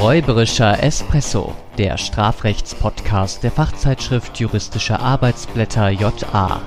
Räuberischer 0.00 0.80
Espresso, 0.80 1.56
der 1.76 1.98
Strafrechtspodcast 1.98 3.42
der 3.42 3.50
Fachzeitschrift 3.50 4.38
Juristische 4.38 5.00
Arbeitsblätter 5.00 5.88
JA. 5.88 6.60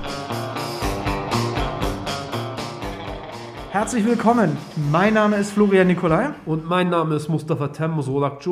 Herzlich 3.70 4.04
willkommen. 4.04 4.58
Mein 4.90 5.14
Name 5.14 5.36
ist 5.36 5.52
Florian 5.52 5.86
Nikolai. 5.86 6.32
Und 6.44 6.68
mein 6.68 6.90
Name 6.90 7.14
ist 7.14 7.30
Mustafa 7.30 7.68
Tem 7.68 8.02
Solak 8.02 8.44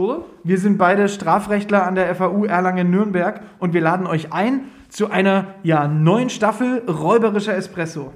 Wir 0.45 0.59
sind 0.59 0.79
beide 0.79 1.11
Strafrechtler 1.11 1.87
an 1.87 1.95
der 1.95 2.15
FAU 2.15 2.47
Erlangen-Nürnberg 2.47 3.43
und 3.59 3.75
wir 3.75 3.83
laden 3.83 4.07
euch 4.07 4.33
ein 4.33 4.63
zu 4.89 5.11
einer 5.11 5.57
ja, 5.63 5.89
neuen 5.89 6.31
Staffel 6.31 6.83
Räuberischer 6.89 7.55
Espresso. 7.55 8.15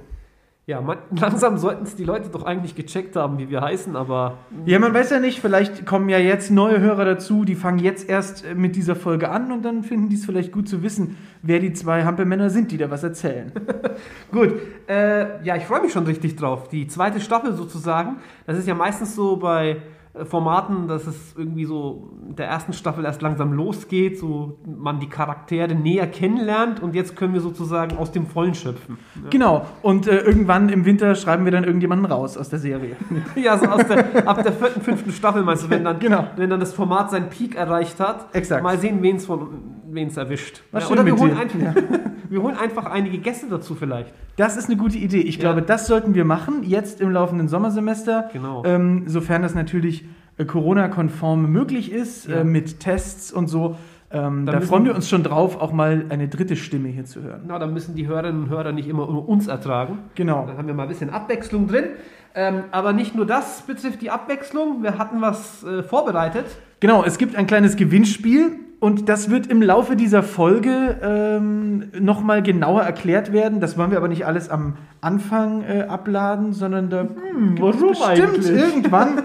Ja, 0.67 0.81
man, 0.81 0.97
langsam 1.11 1.57
sollten 1.57 1.83
es 1.83 1.95
die 1.95 2.05
Leute 2.05 2.29
doch 2.29 2.43
eigentlich 2.43 2.75
gecheckt 2.75 3.15
haben, 3.15 3.37
wie 3.37 3.49
wir 3.49 3.61
heißen, 3.61 3.95
aber. 3.95 4.39
Ja, 4.65 4.79
man 4.79 4.93
weiß 4.93 5.11
ja 5.11 5.19
nicht, 5.19 5.39
vielleicht 5.39 5.85
kommen 5.85 6.09
ja 6.09 6.17
jetzt 6.17 6.49
neue 6.49 6.79
Hörer 6.79 7.05
dazu, 7.05 7.45
die 7.45 7.53
fangen 7.53 7.77
jetzt 7.77 8.09
erst 8.09 8.43
äh, 8.43 8.55
mit 8.55 8.75
dieser 8.75 8.95
Folge 8.95 9.29
an 9.29 9.51
und 9.51 9.63
dann 9.63 9.83
finden 9.83 10.09
die 10.09 10.15
es 10.15 10.25
vielleicht 10.25 10.51
gut 10.51 10.67
zu 10.67 10.81
wissen, 10.81 11.17
wer 11.43 11.59
die 11.59 11.73
zwei 11.73 12.03
Hampelmänner 12.03 12.49
sind, 12.49 12.71
die 12.71 12.77
da 12.77 12.89
was 12.89 13.03
erzählen. 13.03 13.51
gut, 14.31 14.53
äh, 14.87 15.43
ja, 15.45 15.55
ich 15.55 15.65
freue 15.65 15.81
mich 15.81 15.91
schon 15.91 16.05
richtig 16.05 16.35
drauf. 16.35 16.67
Die 16.69 16.87
zweite 16.87 17.19
Staffel 17.19 17.53
sozusagen, 17.53 18.17
das 18.47 18.57
ist 18.57 18.67
ja 18.67 18.73
meistens 18.73 19.15
so 19.15 19.35
bei 19.35 19.77
Formaten, 20.23 20.87
dass 20.87 21.07
es 21.07 21.35
irgendwie 21.37 21.65
so 21.65 22.09
der 22.37 22.47
ersten 22.47 22.73
Staffel 22.73 23.03
erst 23.03 23.21
langsam 23.21 23.51
losgeht, 23.51 24.17
so 24.17 24.59
man 24.65 24.99
die 24.99 25.09
Charaktere 25.09 25.75
näher 25.75 26.07
kennenlernt 26.07 26.81
und 26.81 26.95
jetzt 26.95 27.15
können 27.15 27.33
wir 27.33 27.41
sozusagen 27.41 27.97
aus 27.97 28.11
dem 28.11 28.25
Vollen 28.25 28.55
schöpfen. 28.55 28.97
Ja. 29.15 29.29
Genau, 29.29 29.65
und 29.81 30.07
äh, 30.07 30.19
irgendwann 30.19 30.69
im 30.69 30.85
Winter 30.85 31.15
schreiben 31.15 31.43
wir 31.43 31.51
dann 31.51 31.65
irgendjemanden 31.65 32.09
raus 32.09 32.37
aus 32.37 32.49
der 32.49 32.59
Serie. 32.59 32.95
ja, 33.35 33.57
so 33.57 33.65
der, 33.65 34.27
ab 34.27 34.41
der 34.41 34.53
vierten, 34.53 34.81
fünften 34.81 35.11
Staffel 35.11 35.43
meinst 35.43 35.65
du, 35.65 35.69
wenn 35.69 35.83
dann, 35.83 35.99
genau. 35.99 36.27
wenn 36.37 36.49
dann 36.49 36.59
das 36.59 36.73
Format 36.73 37.11
seinen 37.11 37.29
Peak 37.29 37.55
erreicht 37.55 37.99
hat. 37.99 38.33
Exakt. 38.33 38.63
Mal 38.63 38.79
sehen, 38.79 39.01
wen 39.01 39.17
es 40.07 40.17
erwischt. 40.17 40.61
Ja, 40.71 40.87
oder 40.87 41.05
wir 41.05 41.17
holen, 41.17 41.37
einfach. 41.37 41.81
wir 42.29 42.41
holen 42.41 42.55
einfach 42.57 42.85
einige 42.85 43.17
Gäste 43.17 43.47
dazu 43.49 43.75
vielleicht. 43.75 44.13
Das 44.37 44.57
ist 44.57 44.67
eine 44.69 44.77
gute 44.77 44.97
Idee. 44.97 45.21
Ich 45.21 45.39
glaube, 45.39 45.61
das 45.61 45.87
sollten 45.87 46.13
wir 46.13 46.25
machen, 46.25 46.63
jetzt 46.63 47.01
im 47.01 47.11
laufenden 47.11 47.47
Sommersemester. 47.47 48.29
Genau. 48.33 48.63
Ähm, 48.65 49.03
sofern 49.07 49.41
das 49.41 49.55
natürlich 49.55 50.05
äh, 50.37 50.45
Corona-konform 50.45 51.49
möglich 51.51 51.91
ist, 51.91 52.27
ja. 52.27 52.37
äh, 52.37 52.43
mit 52.43 52.79
Tests 52.79 53.31
und 53.31 53.47
so. 53.47 53.77
Ähm, 54.11 54.45
da 54.45 54.61
freuen 54.61 54.85
wir 54.85 54.95
uns 54.95 55.09
schon 55.09 55.23
drauf, 55.23 55.59
auch 55.59 55.71
mal 55.71 56.05
eine 56.09 56.27
dritte 56.27 56.55
Stimme 56.55 56.89
hier 56.89 57.05
zu 57.05 57.21
hören. 57.21 57.41
Na, 57.47 57.59
dann 57.59 57.73
müssen 57.73 57.95
die 57.95 58.07
Hörerinnen 58.07 58.43
und 58.43 58.49
Hörer 58.49 58.71
nicht 58.71 58.87
immer 58.87 59.07
nur 59.07 59.27
uns 59.27 59.47
ertragen. 59.47 59.99
Genau. 60.15 60.45
Dann 60.45 60.57
haben 60.57 60.67
wir 60.67 60.73
mal 60.73 60.83
ein 60.83 60.89
bisschen 60.89 61.09
Abwechslung 61.09 61.67
drin. 61.67 61.85
Ähm, 62.35 62.65
aber 62.71 62.93
nicht 62.93 63.15
nur 63.15 63.25
das 63.25 63.61
betrifft 63.61 64.01
die 64.01 64.11
Abwechslung. 64.11 64.83
Wir 64.83 64.97
hatten 64.97 65.21
was 65.21 65.63
äh, 65.63 65.83
vorbereitet. 65.83 66.45
Genau, 66.81 67.03
es 67.03 67.17
gibt 67.17 67.35
ein 67.35 67.47
kleines 67.47 67.77
Gewinnspiel. 67.77 68.59
Und 68.79 69.09
das 69.09 69.29
wird 69.29 69.47
im 69.47 69.61
Laufe 69.61 69.95
dieser 69.95 70.21
Folge 70.21 70.99
ähm, 71.01 71.85
nochmal 71.99 72.43
genauer 72.43 72.81
erklärt 72.81 73.31
werden. 73.31 73.59
Das 73.59 73.77
wollen 73.77 73.89
wir 73.89 73.97
aber 73.97 74.07
nicht 74.07 74.25
alles 74.25 74.49
am 74.49 74.75
Anfang 75.01 75.63
äh, 75.63 75.83
abladen, 75.83 76.51
sondern 76.51 76.89
da 76.89 77.01
hm, 77.01 77.57
warum 77.59 77.89
bestimmt 77.89 78.45
irgendwann 78.49 79.23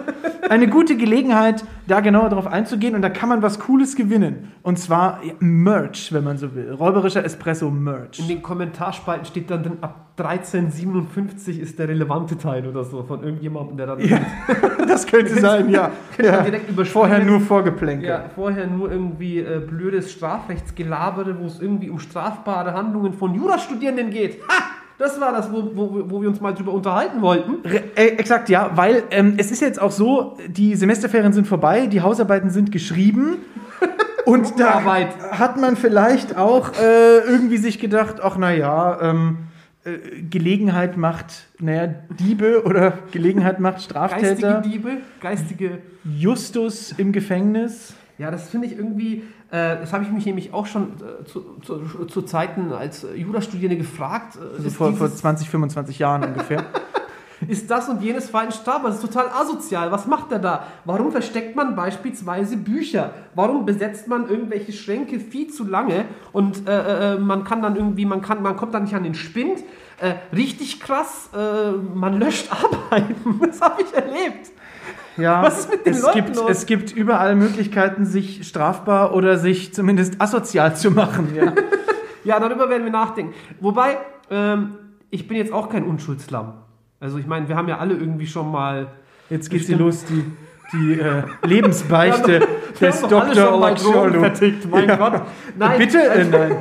eine 0.49 0.69
gute 0.69 0.97
Gelegenheit, 0.97 1.65
da 1.87 2.01
genauer 2.01 2.29
darauf 2.29 2.47
einzugehen. 2.47 2.95
Und 2.95 3.03
da 3.03 3.09
kann 3.09 3.29
man 3.29 3.43
was 3.43 3.59
Cooles 3.61 3.97
gewinnen. 3.97 4.53
Und 4.63 4.79
zwar 4.79 5.21
Merch, 5.41 6.13
wenn 6.13 6.25
man 6.25 6.39
so 6.39 6.55
will. 6.55 6.73
Räuberischer 6.73 7.25
Espresso 7.25 7.71
Merch. 7.71 8.19
In 8.19 8.29
den 8.29 8.43
Kommentarspalten 8.43 9.25
steht 9.25 9.51
dann, 9.51 9.63
dann 9.63 9.79
ab 9.81 10.11
1357 10.19 11.61
ist 11.61 11.79
der 11.79 11.89
relevante 11.89 12.37
Teil 12.37 12.67
oder 12.67 12.85
so 12.85 13.03
von 13.03 13.23
irgendjemandem, 13.23 13.77
der 13.77 13.87
dann. 13.87 14.01
Ja, 14.01 14.21
das 14.87 15.07
könnte 15.07 15.35
sein, 15.41 15.71
ja. 15.71 15.91
ja. 16.23 16.43
Direkt 16.43 16.89
vorher 16.89 17.25
nur 17.25 17.41
Vorgeplänkel. 17.41 18.09
Ja, 18.09 18.25
vorher 18.35 18.67
nur 18.67 18.91
irgendwie 18.91 19.40
äh, 19.41 19.61
blödes 19.61 20.13
Strafrechtsgelabere, 20.13 21.39
wo 21.39 21.47
es 21.47 21.61
irgendwie 21.61 21.91
um 21.91 21.99
strafbare 21.99 22.75
Handlungen 22.75 23.13
von 23.13 23.35
Jurastudierenden 23.35 24.11
geht. 24.11 24.41
Ha! 24.49 24.81
Das 25.01 25.19
war 25.19 25.33
das, 25.33 25.51
wo, 25.51 25.71
wo, 25.75 26.11
wo 26.11 26.21
wir 26.21 26.29
uns 26.29 26.43
mal 26.43 26.53
drüber 26.53 26.73
unterhalten 26.75 27.23
wollten. 27.23 27.67
Re 27.67 27.85
äh, 27.97 28.09
exakt, 28.19 28.51
ja, 28.51 28.71
weil 28.75 29.05
ähm, 29.11 29.35
es 29.39 29.51
ist 29.51 29.63
jetzt 29.63 29.81
auch 29.81 29.93
so, 29.93 30.37
die 30.47 30.75
Semesterferien 30.75 31.33
sind 31.33 31.47
vorbei, 31.47 31.87
die 31.87 32.03
Hausarbeiten 32.03 32.51
sind 32.51 32.71
geschrieben. 32.71 33.39
Und 34.27 34.61
da 34.61 34.85
hat 34.85 35.59
man 35.59 35.77
vielleicht 35.77 36.37
auch 36.37 36.73
äh, 36.79 37.19
irgendwie 37.21 37.57
sich 37.57 37.79
gedacht, 37.79 38.17
ach 38.23 38.37
naja, 38.37 38.99
ähm, 39.01 39.39
äh, 39.85 40.21
Gelegenheit 40.29 40.99
macht, 40.99 41.47
naja, 41.59 41.95
Diebe 42.19 42.65
oder 42.65 42.99
Gelegenheit 43.11 43.59
macht 43.59 43.81
Straftäter. 43.81 44.61
Geistige 44.61 44.61
Diebe, 44.63 44.91
geistige. 45.23 45.79
Justus 46.05 46.93
im 46.93 47.13
Gefängnis. 47.13 47.95
Ja, 48.21 48.31
das 48.31 48.51
finde 48.51 48.67
ich 48.67 48.77
irgendwie, 48.77 49.23
äh, 49.51 49.79
das 49.79 49.95
habe 49.95 50.05
ich 50.05 50.11
mich 50.11 50.27
nämlich 50.27 50.53
auch 50.53 50.67
schon 50.67 50.89
äh, 50.99 51.25
zu, 51.25 51.57
zu, 51.63 52.05
zu, 52.05 52.21
Zeiten 52.21 52.71
als 52.71 53.07
Jurastudierende 53.17 53.79
gefragt. 53.79 54.37
Äh, 54.37 54.59
also 54.59 54.69
vor, 54.69 54.93
vor 54.93 55.11
20, 55.11 55.49
25 55.49 55.99
Jahren 55.99 56.25
ungefähr. 56.25 56.67
ist 57.49 57.71
das 57.71 57.89
und 57.89 58.03
jenes 58.03 58.29
Verein 58.29 58.53
strafbar? 58.53 58.91
Das 58.91 58.97
ist 58.97 59.11
total 59.11 59.31
asozial. 59.31 59.91
Was 59.91 60.07
macht 60.07 60.31
er 60.33 60.39
da? 60.39 60.67
Warum 60.85 61.13
versteckt 61.13 61.57
man 61.57 61.75
beispielsweise 61.75 62.59
Bücher? 62.59 63.15
Warum 63.35 63.65
besetzt 63.65 64.07
man 64.07 64.29
irgendwelche 64.29 64.75
Schränke 64.75 65.19
viel 65.19 65.49
zu 65.49 65.65
lange 65.65 66.05
und 66.33 66.69
äh, 66.69 67.15
äh, 67.15 67.19
man 67.19 67.45
kann 67.45 67.63
dann 67.63 67.75
irgendwie, 67.75 68.05
man 68.05 68.21
kann, 68.21 68.43
man 68.43 68.55
kommt 68.55 68.75
dann 68.75 68.83
nicht 68.83 68.95
an 68.95 69.05
den 69.05 69.15
Spind? 69.15 69.65
Äh, 69.99 70.17
richtig 70.37 70.79
krass, 70.79 71.31
äh, 71.35 71.71
man 71.71 72.21
löscht 72.21 72.51
Arbeiten. 72.91 73.41
Das 73.47 73.63
habe 73.63 73.81
ich 73.81 73.95
erlebt. 73.95 74.51
Ja, 75.17 75.43
Was 75.45 75.61
ist 75.61 75.71
mit 75.71 75.87
den 75.87 75.95
es 75.95 76.03
Leuten 76.03 76.25
gibt, 76.25 76.37
los? 76.37 76.51
Es 76.51 76.67
gibt 76.67 76.93
überall 76.93 77.37
Möglichkeiten, 77.37 78.05
sich 78.05 78.47
strafbar 78.47 79.15
oder 79.15 79.39
sich 79.39 79.75
zumindest 79.75 80.21
asozial 80.21 80.77
zu 80.77 80.91
machen. 80.91 81.35
Ja, 81.35 81.53
ja 82.25 82.41
darüber 82.41 82.69
werden 82.69 82.85
wir 82.85 82.93
nachdenken. 82.93 83.35
Wobei, 83.61 83.99
ähm, 84.31 84.77
ich 85.11 85.29
bin 85.29 85.37
jetzt 85.37 85.53
auch 85.53 85.69
kein 85.69 85.85
Unschuldslamm. 85.85 86.55
Also 87.01 87.19
ich 87.19 87.27
meine, 87.27 87.49
wir 87.49 87.57
haben 87.57 87.69
ja 87.69 87.79
alle 87.79 87.95
irgendwie 87.95 88.27
schon 88.27 88.51
mal. 88.51 88.89
Jetzt 89.31 89.49
geht 89.49 89.65
sie 89.65 89.75
los, 89.75 90.05
die, 90.05 90.25
die 90.73 91.01
äh, 91.01 91.23
Lebensbeichte 91.45 92.33
ja, 92.81 92.89
des 92.89 93.01
Dr. 93.03 93.55
Ochodo. 93.55 94.21
Mein 94.71 94.89
ja. 94.89 94.97
Gott. 94.97 95.23
Nein, 95.57 95.79
Bitte? 95.79 95.99
Äh, 95.99 96.09
also, 96.09 96.31
nein. 96.31 96.57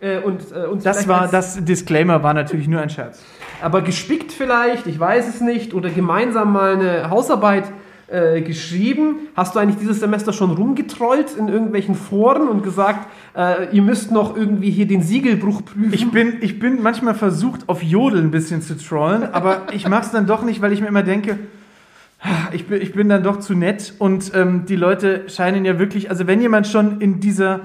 Äh, 0.00 0.18
und, 0.18 0.40
äh, 0.52 0.66
und 0.66 0.84
das 0.84 1.06
war 1.06 1.28
das 1.28 1.62
Disclaimer 1.64 2.22
war 2.22 2.34
natürlich 2.34 2.68
nur 2.68 2.80
ein 2.80 2.90
Scherz. 2.90 3.22
Aber 3.60 3.82
gespickt 3.82 4.32
vielleicht, 4.32 4.86
ich 4.86 4.98
weiß 4.98 5.28
es 5.28 5.40
nicht, 5.40 5.74
oder 5.74 5.90
gemeinsam 5.90 6.52
mal 6.52 6.74
eine 6.74 7.10
Hausarbeit 7.10 7.64
äh, 8.10 8.40
geschrieben. 8.40 9.28
Hast 9.36 9.54
du 9.54 9.60
eigentlich 9.60 9.78
dieses 9.78 10.00
Semester 10.00 10.32
schon 10.32 10.50
rumgetrollt 10.50 11.36
in 11.38 11.48
irgendwelchen 11.48 11.94
Foren 11.94 12.48
und 12.48 12.62
gesagt, 12.62 13.06
äh, 13.36 13.74
ihr 13.74 13.82
müsst 13.82 14.10
noch 14.10 14.36
irgendwie 14.36 14.70
hier 14.70 14.86
den 14.86 15.02
Siegelbruch 15.02 15.64
prüfen? 15.64 15.92
Ich 15.92 16.10
bin, 16.10 16.38
ich 16.40 16.58
bin 16.58 16.82
manchmal 16.82 17.14
versucht, 17.14 17.68
auf 17.68 17.82
Jodel 17.82 18.20
ein 18.20 18.30
bisschen 18.30 18.62
zu 18.62 18.76
trollen, 18.76 19.22
aber 19.32 19.66
ich 19.72 19.86
mache 19.88 20.06
es 20.06 20.10
dann 20.10 20.26
doch 20.26 20.42
nicht, 20.42 20.60
weil 20.60 20.72
ich 20.72 20.80
mir 20.80 20.88
immer 20.88 21.02
denke, 21.02 21.38
ich 22.52 22.66
bin, 22.66 22.82
ich 22.82 22.92
bin 22.92 23.08
dann 23.08 23.22
doch 23.22 23.38
zu 23.38 23.54
nett 23.54 23.94
und 23.98 24.32
ähm, 24.34 24.64
die 24.66 24.76
Leute 24.76 25.28
scheinen 25.28 25.64
ja 25.64 25.78
wirklich, 25.78 26.10
also 26.10 26.26
wenn 26.26 26.40
jemand 26.40 26.66
schon 26.66 27.00
in 27.00 27.20
dieser, 27.20 27.60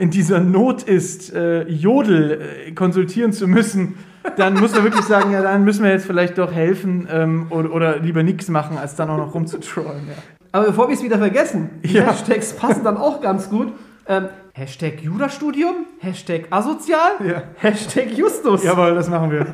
in 0.00 0.10
dieser 0.10 0.40
Not 0.40 0.82
ist, 0.82 1.34
äh, 1.34 1.68
Jodel 1.68 2.40
äh, 2.68 2.72
konsultieren 2.72 3.34
zu 3.34 3.46
müssen, 3.46 3.96
dann 4.36 4.54
muss 4.54 4.74
man 4.74 4.82
wirklich 4.84 5.04
sagen, 5.04 5.30
ja, 5.30 5.42
dann 5.42 5.62
müssen 5.62 5.84
wir 5.84 5.90
jetzt 5.90 6.06
vielleicht 6.06 6.38
doch 6.38 6.52
helfen 6.52 7.06
ähm, 7.10 7.46
oder, 7.50 7.70
oder, 7.70 7.98
lieber 7.98 8.22
nichts 8.22 8.48
machen, 8.48 8.78
als 8.78 8.96
dann 8.96 9.10
auch 9.10 9.18
noch 9.18 9.34
rumzutrollen. 9.34 10.08
Ja. 10.08 10.14
Aber 10.52 10.66
bevor 10.68 10.88
wir 10.88 10.94
es 10.94 11.02
wieder 11.02 11.18
vergessen, 11.18 11.80
die 11.84 11.92
ja. 11.92 12.04
Hashtags 12.04 12.54
passen 12.54 12.82
dann 12.82 12.96
auch 12.96 13.20
ganz 13.20 13.50
gut. 13.50 13.74
Ähm, 14.06 14.28
Hashtag 14.54 15.02
Jurastudium, 15.02 15.86
Hashtag 15.98 16.46
asozial, 16.48 17.12
ja. 17.22 17.42
Hashtag 17.56 18.10
Justus. 18.12 18.64
Jawohl, 18.64 18.94
das 18.94 19.10
machen 19.10 19.30
wir. 19.30 19.46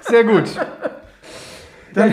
Sehr 0.00 0.24
gut. 0.24 0.50
Dann 1.94 2.12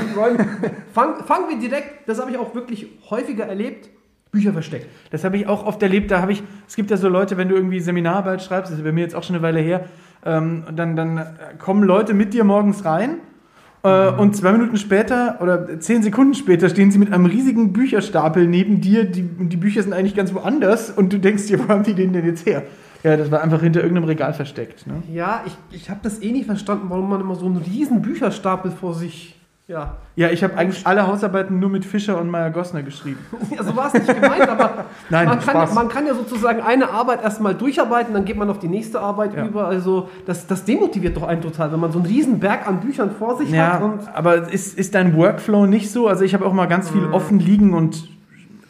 fangen 0.93 1.23
fang 1.25 1.49
wir 1.49 1.57
direkt, 1.57 2.07
das 2.07 2.19
habe 2.19 2.31
ich 2.31 2.37
auch 2.37 2.53
wirklich 2.53 2.87
häufiger 3.09 3.45
erlebt, 3.45 3.89
Bücher 4.31 4.53
versteckt. 4.53 4.87
Das 5.11 5.23
habe 5.23 5.37
ich 5.37 5.47
auch 5.47 5.65
oft 5.65 5.81
erlebt. 5.81 6.11
Da 6.11 6.21
habe 6.21 6.31
ich, 6.31 6.43
es 6.67 6.75
gibt 6.75 6.91
ja 6.91 6.97
so 6.97 7.09
Leute, 7.09 7.37
wenn 7.37 7.49
du 7.49 7.55
irgendwie 7.55 7.79
Seminararbeit 7.79 8.41
schreibst, 8.41 8.71
das 8.71 8.79
ist 8.79 8.83
bei 8.83 8.91
mir 8.91 9.01
jetzt 9.01 9.15
auch 9.15 9.23
schon 9.23 9.35
eine 9.35 9.43
Weile 9.43 9.59
her, 9.59 9.85
ähm, 10.25 10.63
dann, 10.75 10.95
dann 10.95 11.25
kommen 11.59 11.83
Leute 11.83 12.13
mit 12.13 12.33
dir 12.33 12.43
morgens 12.43 12.85
rein 12.85 13.17
äh, 13.83 14.11
mhm. 14.11 14.19
und 14.19 14.35
zwei 14.35 14.51
Minuten 14.51 14.77
später 14.77 15.37
oder 15.41 15.79
zehn 15.79 16.03
Sekunden 16.03 16.33
später 16.33 16.69
stehen 16.69 16.91
sie 16.91 16.97
mit 16.97 17.13
einem 17.13 17.25
riesigen 17.25 17.73
Bücherstapel 17.73 18.47
neben 18.47 18.81
dir. 18.81 19.05
Die, 19.05 19.23
die 19.23 19.57
Bücher 19.57 19.83
sind 19.83 19.93
eigentlich 19.93 20.15
ganz 20.15 20.33
woanders 20.33 20.89
und 20.89 21.13
du 21.13 21.19
denkst 21.19 21.47
dir, 21.47 21.59
wo 21.59 21.69
haben 21.69 21.83
die 21.83 21.93
den 21.93 22.13
denn 22.13 22.25
jetzt 22.25 22.45
her? 22.45 22.63
Ja, 23.03 23.15
das 23.15 23.31
war 23.31 23.41
einfach 23.41 23.61
hinter 23.61 23.81
irgendeinem 23.81 24.07
Regal 24.07 24.33
versteckt. 24.33 24.87
Ne? 24.87 25.03
Ja, 25.13 25.43
ich, 25.45 25.55
ich 25.71 25.89
habe 25.89 25.99
das 26.03 26.21
eh 26.21 26.31
nicht 26.31 26.47
verstanden, 26.47 26.87
warum 26.89 27.09
man 27.09 27.21
immer 27.21 27.35
so 27.35 27.45
einen 27.45 27.57
riesen 27.57 28.01
Bücherstapel 28.01 28.71
vor 28.71 28.95
sich 28.95 29.36
ja. 29.67 29.97
Ja, 30.15 30.29
ich 30.29 30.43
habe 30.43 30.55
eigentlich 30.57 30.87
alle 30.87 31.05
Hausarbeiten 31.05 31.59
nur 31.59 31.69
mit 31.69 31.85
Fischer 31.85 32.19
und 32.19 32.29
Meyer 32.29 32.49
Gossner 32.51 32.83
geschrieben. 32.83 33.19
Ja, 33.55 33.63
so 33.63 33.75
war 33.75 33.87
es 33.87 33.93
nicht 33.93 34.07
gemeint, 34.07 34.47
aber 34.47 34.85
Nein, 35.09 35.27
man, 35.27 35.39
kann, 35.39 35.55
Spaß. 35.55 35.73
man 35.73 35.89
kann 35.89 36.07
ja 36.07 36.13
sozusagen 36.13 36.61
eine 36.61 36.89
Arbeit 36.89 37.23
erstmal 37.23 37.53
durcharbeiten, 37.53 38.13
dann 38.13 38.25
geht 38.25 38.37
man 38.37 38.49
auf 38.49 38.59
die 38.59 38.67
nächste 38.67 38.99
Arbeit 38.99 39.35
ja. 39.35 39.45
über. 39.45 39.67
Also 39.67 40.09
das, 40.25 40.47
das 40.47 40.65
demotiviert 40.65 41.17
doch 41.17 41.23
einen 41.23 41.41
total, 41.41 41.71
wenn 41.71 41.79
man 41.79 41.91
so 41.91 41.99
einen 41.99 42.07
riesen 42.07 42.39
Berg 42.39 42.67
an 42.67 42.79
Büchern 42.79 43.11
vor 43.11 43.37
sich 43.37 43.51
ja, 43.51 43.73
hat. 43.73 43.83
Und 43.83 43.99
aber 44.13 44.51
ist, 44.51 44.77
ist 44.77 44.95
dein 44.95 45.15
Workflow 45.15 45.65
nicht 45.65 45.91
so? 45.91 46.07
Also 46.07 46.23
ich 46.23 46.33
habe 46.33 46.45
auch 46.45 46.53
mal 46.53 46.67
ganz 46.67 46.89
viel 46.89 47.01
mhm. 47.01 47.13
offen 47.13 47.39
liegen 47.39 47.73
und 47.73 48.07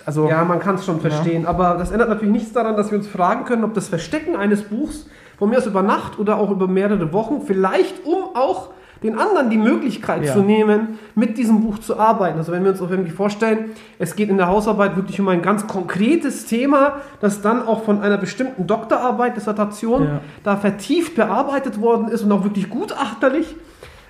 Also, 0.05 0.27
Ja, 0.27 0.43
man 0.45 0.59
kann 0.59 0.75
es 0.75 0.85
schon 0.85 0.99
verstehen, 0.99 1.45
aber 1.45 1.75
das 1.77 1.91
ändert 1.91 2.09
natürlich 2.09 2.33
nichts 2.33 2.53
daran, 2.53 2.75
dass 2.75 2.91
wir 2.91 2.97
uns 2.97 3.07
fragen 3.07 3.45
können, 3.45 3.63
ob 3.63 3.73
das 3.73 3.87
Verstecken 3.87 4.35
eines 4.35 4.63
Buchs 4.63 5.07
von 5.37 5.49
mir 5.49 5.59
aus 5.59 5.65
über 5.67 5.83
Nacht 5.83 6.17
oder 6.17 6.37
auch 6.37 6.49
über 6.49 6.67
mehrere 6.67 7.13
Wochen, 7.13 7.41
vielleicht 7.45 8.05
um 8.05 8.35
auch 8.35 8.71
den 9.03 9.17
anderen 9.17 9.49
die 9.49 9.57
Möglichkeit 9.57 10.23
Ja. 10.23 10.33
zu 10.33 10.41
nehmen, 10.41 10.99
mit 11.15 11.37
diesem 11.37 11.61
Buch 11.61 11.79
zu 11.79 11.99
arbeiten. 11.99 12.37
Also 12.37 12.51
wenn 12.51 12.63
wir 12.63 12.71
uns 12.71 12.81
auch 12.81 12.89
irgendwie 12.89 13.11
vorstellen, 13.11 13.71
es 13.99 14.15
geht 14.15 14.29
in 14.29 14.37
der 14.37 14.47
Hausarbeit 14.47 14.95
wirklich 14.95 15.19
um 15.19 15.27
ein 15.27 15.41
ganz 15.41 15.67
konkretes 15.67 16.45
Thema, 16.45 16.97
das 17.21 17.41
dann 17.41 17.65
auch 17.67 17.83
von 17.83 18.01
einer 18.01 18.17
bestimmten 18.17 18.67
Doktorarbeit, 18.67 19.35
Dissertation, 19.37 20.03
Ja. 20.03 20.21
da 20.43 20.57
vertieft 20.57 21.15
bearbeitet 21.15 21.79
worden 21.81 22.07
ist 22.07 22.23
und 22.23 22.31
auch 22.31 22.43
wirklich 22.43 22.69
gutachterlich, 22.69 23.55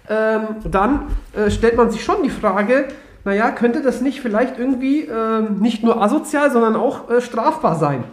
ähm, 0.09 0.41
dann 0.71 1.01
äh, 1.35 1.51
stellt 1.51 1.75
man 1.75 1.91
sich 1.91 2.03
schon 2.03 2.23
die 2.23 2.29
Frage, 2.29 2.85
naja, 3.25 3.51
könnte 3.51 3.81
das 3.81 3.99
nicht 3.99 4.21
vielleicht 4.21 4.57
irgendwie 4.57 5.01
ähm, 5.01 5.57
nicht 5.59 5.83
nur 5.83 6.01
asozial, 6.01 6.49
sondern 6.49 6.77
auch 6.77 7.09
äh, 7.09 7.19
strafbar 7.19 7.75
sein? 7.75 8.05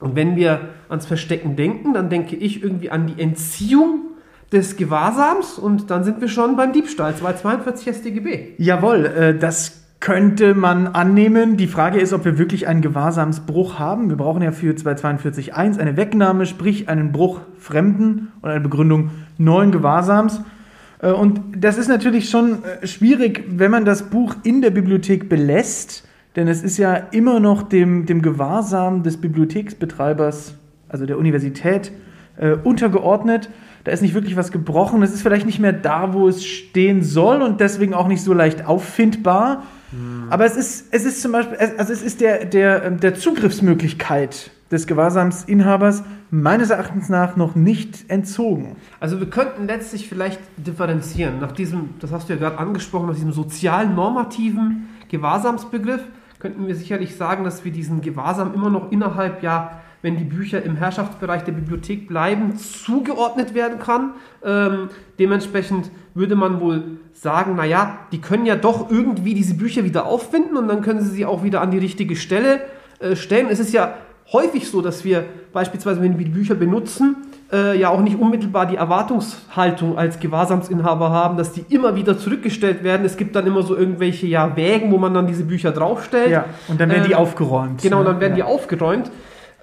Und 0.00 0.16
wenn 0.16 0.34
wir 0.36 0.60
ans 0.88 1.06
Verstecken 1.06 1.54
denken, 1.56 1.94
dann 1.94 2.10
denke 2.10 2.34
ich 2.36 2.62
irgendwie 2.62 2.90
an 2.90 3.06
die 3.06 3.22
Entziehung 3.22 4.00
des 4.52 4.76
Gewahrsams 4.76 5.58
und 5.58 5.90
dann 5.90 6.04
sind 6.04 6.20
wir 6.20 6.28
schon 6.28 6.56
beim 6.56 6.72
Diebstahl, 6.72 7.14
242 7.14 7.94
StGB. 7.94 8.54
Jawohl, 8.58 9.06
äh, 9.06 9.38
das 9.38 9.82
könnte 10.00 10.54
man 10.54 10.88
annehmen. 10.88 11.56
Die 11.56 11.66
Frage 11.66 11.98
ist, 11.98 12.12
ob 12.12 12.24
wir 12.24 12.38
wirklich 12.38 12.68
einen 12.68 12.82
Gewahrsamsbruch 12.82 13.78
haben. 13.78 14.08
Wir 14.08 14.16
brauchen 14.16 14.42
ja 14.42 14.52
für 14.52 14.72
242.1 14.72 15.78
eine 15.78 15.96
Wegnahme, 15.96 16.46
sprich 16.46 16.88
einen 16.88 17.12
Bruch 17.12 17.40
Fremden 17.58 18.32
und 18.40 18.50
eine 18.50 18.60
Begründung 18.60 19.10
neuen 19.38 19.72
Gewahrsams. 19.72 20.42
Äh, 21.00 21.10
Und 21.10 21.40
das 21.56 21.78
ist 21.78 21.88
natürlich 21.88 22.30
schon 22.30 22.62
äh, 22.64 22.86
schwierig, 22.86 23.44
wenn 23.48 23.70
man 23.70 23.84
das 23.84 24.04
Buch 24.04 24.36
in 24.44 24.62
der 24.62 24.70
Bibliothek 24.70 25.28
belässt, 25.28 26.06
denn 26.36 26.48
es 26.48 26.62
ist 26.62 26.76
ja 26.76 26.94
immer 26.94 27.40
noch 27.40 27.62
dem, 27.62 28.04
dem 28.04 28.20
Gewahrsam 28.20 29.02
des 29.02 29.16
Bibliotheksbetreibers, 29.16 30.54
also 30.88 31.06
der 31.06 31.18
Universität, 31.18 31.90
äh, 32.36 32.52
untergeordnet. 32.52 33.48
Da 33.86 33.92
ist 33.92 34.02
nicht 34.02 34.14
wirklich 34.14 34.36
was 34.36 34.50
gebrochen. 34.50 35.00
Es 35.04 35.14
ist 35.14 35.22
vielleicht 35.22 35.46
nicht 35.46 35.60
mehr 35.60 35.72
da, 35.72 36.12
wo 36.12 36.26
es 36.26 36.44
stehen 36.44 37.04
soll 37.04 37.40
und 37.40 37.60
deswegen 37.60 37.94
auch 37.94 38.08
nicht 38.08 38.20
so 38.20 38.32
leicht 38.32 38.66
auffindbar. 38.66 39.62
Aber 40.28 40.44
es 40.44 40.56
ist, 40.56 40.92
es 40.92 41.04
ist 41.04 41.22
zum 41.22 41.30
Beispiel, 41.30 41.56
also 41.78 41.92
es 41.92 42.02
ist 42.02 42.20
der, 42.20 42.46
der, 42.46 42.82
ähm, 42.82 42.98
der 42.98 43.14
Zugriffsmöglichkeit 43.14 44.50
des 44.72 44.88
Gewahrsamsinhabers 44.88 46.02
meines 46.30 46.70
Erachtens 46.70 47.08
nach 47.08 47.36
noch 47.36 47.54
nicht 47.54 48.10
entzogen. 48.10 48.74
Also 48.98 49.20
wir 49.20 49.30
könnten 49.30 49.68
letztlich 49.68 50.08
vielleicht 50.08 50.40
differenzieren. 50.56 51.38
Nach 51.38 51.52
diesem, 51.52 51.90
das 52.00 52.10
hast 52.10 52.28
du 52.28 52.32
ja 52.32 52.40
gerade 52.40 52.58
angesprochen, 52.58 53.06
nach 53.06 53.14
diesem 53.14 53.32
sozialen 53.32 53.94
normativen 53.94 54.88
Gewahrsamsbegriff 55.08 56.02
könnten 56.40 56.66
wir 56.66 56.74
sicherlich 56.74 57.14
sagen, 57.14 57.44
dass 57.44 57.64
wir 57.64 57.70
diesen 57.70 58.00
Gewahrsam 58.00 58.52
immer 58.52 58.68
noch 58.68 58.90
innerhalb, 58.90 59.44
ja, 59.44 59.80
wenn 60.06 60.16
die 60.16 60.24
Bücher 60.24 60.62
im 60.62 60.76
Herrschaftsbereich 60.76 61.42
der 61.42 61.50
Bibliothek 61.50 62.06
bleiben, 62.06 62.56
zugeordnet 62.56 63.54
werden 63.54 63.80
kann. 63.80 64.12
Ähm, 64.44 64.88
dementsprechend 65.18 65.90
würde 66.14 66.36
man 66.36 66.60
wohl 66.60 66.98
sagen, 67.12 67.56
naja, 67.56 67.98
die 68.12 68.20
können 68.20 68.46
ja 68.46 68.54
doch 68.54 68.88
irgendwie 68.88 69.34
diese 69.34 69.54
Bücher 69.54 69.82
wieder 69.82 70.06
auffinden 70.06 70.56
und 70.56 70.68
dann 70.68 70.80
können 70.82 71.00
sie 71.00 71.10
sie 71.10 71.26
auch 71.26 71.42
wieder 71.42 71.60
an 71.60 71.72
die 71.72 71.78
richtige 71.78 72.14
Stelle 72.14 72.60
äh, 73.00 73.16
stellen. 73.16 73.48
Es 73.50 73.58
ist 73.58 73.72
ja 73.72 73.94
häufig 74.32 74.68
so, 74.68 74.80
dass 74.80 75.04
wir 75.04 75.24
beispielsweise, 75.52 76.00
wenn 76.00 76.16
wir 76.16 76.24
die 76.24 76.30
Bücher 76.30 76.54
benutzen, 76.54 77.16
äh, 77.52 77.76
ja 77.76 77.88
auch 77.88 78.00
nicht 78.00 78.16
unmittelbar 78.16 78.66
die 78.66 78.76
Erwartungshaltung 78.76 79.98
als 79.98 80.20
Gewahrsamsinhaber 80.20 81.10
haben, 81.10 81.36
dass 81.36 81.50
die 81.50 81.64
immer 81.68 81.96
wieder 81.96 82.16
zurückgestellt 82.16 82.84
werden. 82.84 83.04
Es 83.04 83.16
gibt 83.16 83.34
dann 83.34 83.44
immer 83.44 83.64
so 83.64 83.76
irgendwelche 83.76 84.28
ja, 84.28 84.54
Wägen, 84.56 84.92
wo 84.92 84.98
man 84.98 85.14
dann 85.14 85.26
diese 85.26 85.42
Bücher 85.42 85.72
draufstellt. 85.72 86.30
Ja, 86.30 86.44
und 86.68 86.80
dann 86.80 86.90
werden 86.90 87.06
die 87.06 87.12
Ähm, 87.12 87.18
aufgeräumt. 87.18 87.82
Genau, 87.82 87.98
ne? 87.98 88.04
dann 88.04 88.20
werden 88.20 88.36
ja. 88.36 88.44
die 88.46 88.52
aufgeräumt. 88.54 89.10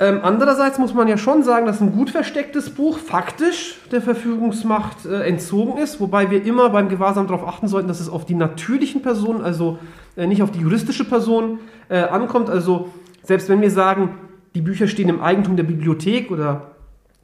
Ähm, 0.03 0.19
andererseits 0.21 0.79
muss 0.79 0.94
man 0.94 1.07
ja 1.07 1.17
schon 1.17 1.44
sagen, 1.44 1.65
dass 1.65 1.79
ein 1.79 1.94
gut 1.94 2.09
verstecktes 2.09 2.71
Buch 2.71 2.97
faktisch 2.97 3.77
der 3.89 4.01
Verfügungsmacht 4.01 5.05
äh, 5.05 5.21
entzogen 5.21 5.77
ist, 5.77 6.01
wobei 6.01 6.29
wir 6.29 6.44
immer 6.44 6.69
beim 6.71 6.89
Gewahrsam 6.89 7.25
darauf 7.25 7.47
achten 7.47 7.69
sollten, 7.69 7.88
dass 7.88 8.01
es 8.01 8.09
auf 8.09 8.25
die 8.25 8.35
natürlichen 8.35 9.01
Personen, 9.01 9.41
also 9.41 9.77
äh, 10.17 10.27
nicht 10.27 10.44
auf 10.44 10.51
die 10.51 10.59
juristische 10.59 11.05
Person 11.05 11.59
äh, 11.88 12.00
ankommt. 12.00 12.50
Also 12.50 12.89
selbst 13.21 13.47
wenn 13.47 13.61
wir 13.61 13.71
sagen, 13.71 14.17
die 14.55 14.61
Bücher 14.61 14.89
stehen 14.89 15.07
im 15.07 15.21
Eigentum 15.21 15.55
der 15.55 15.63
Bibliothek 15.63 16.31
oder 16.31 16.71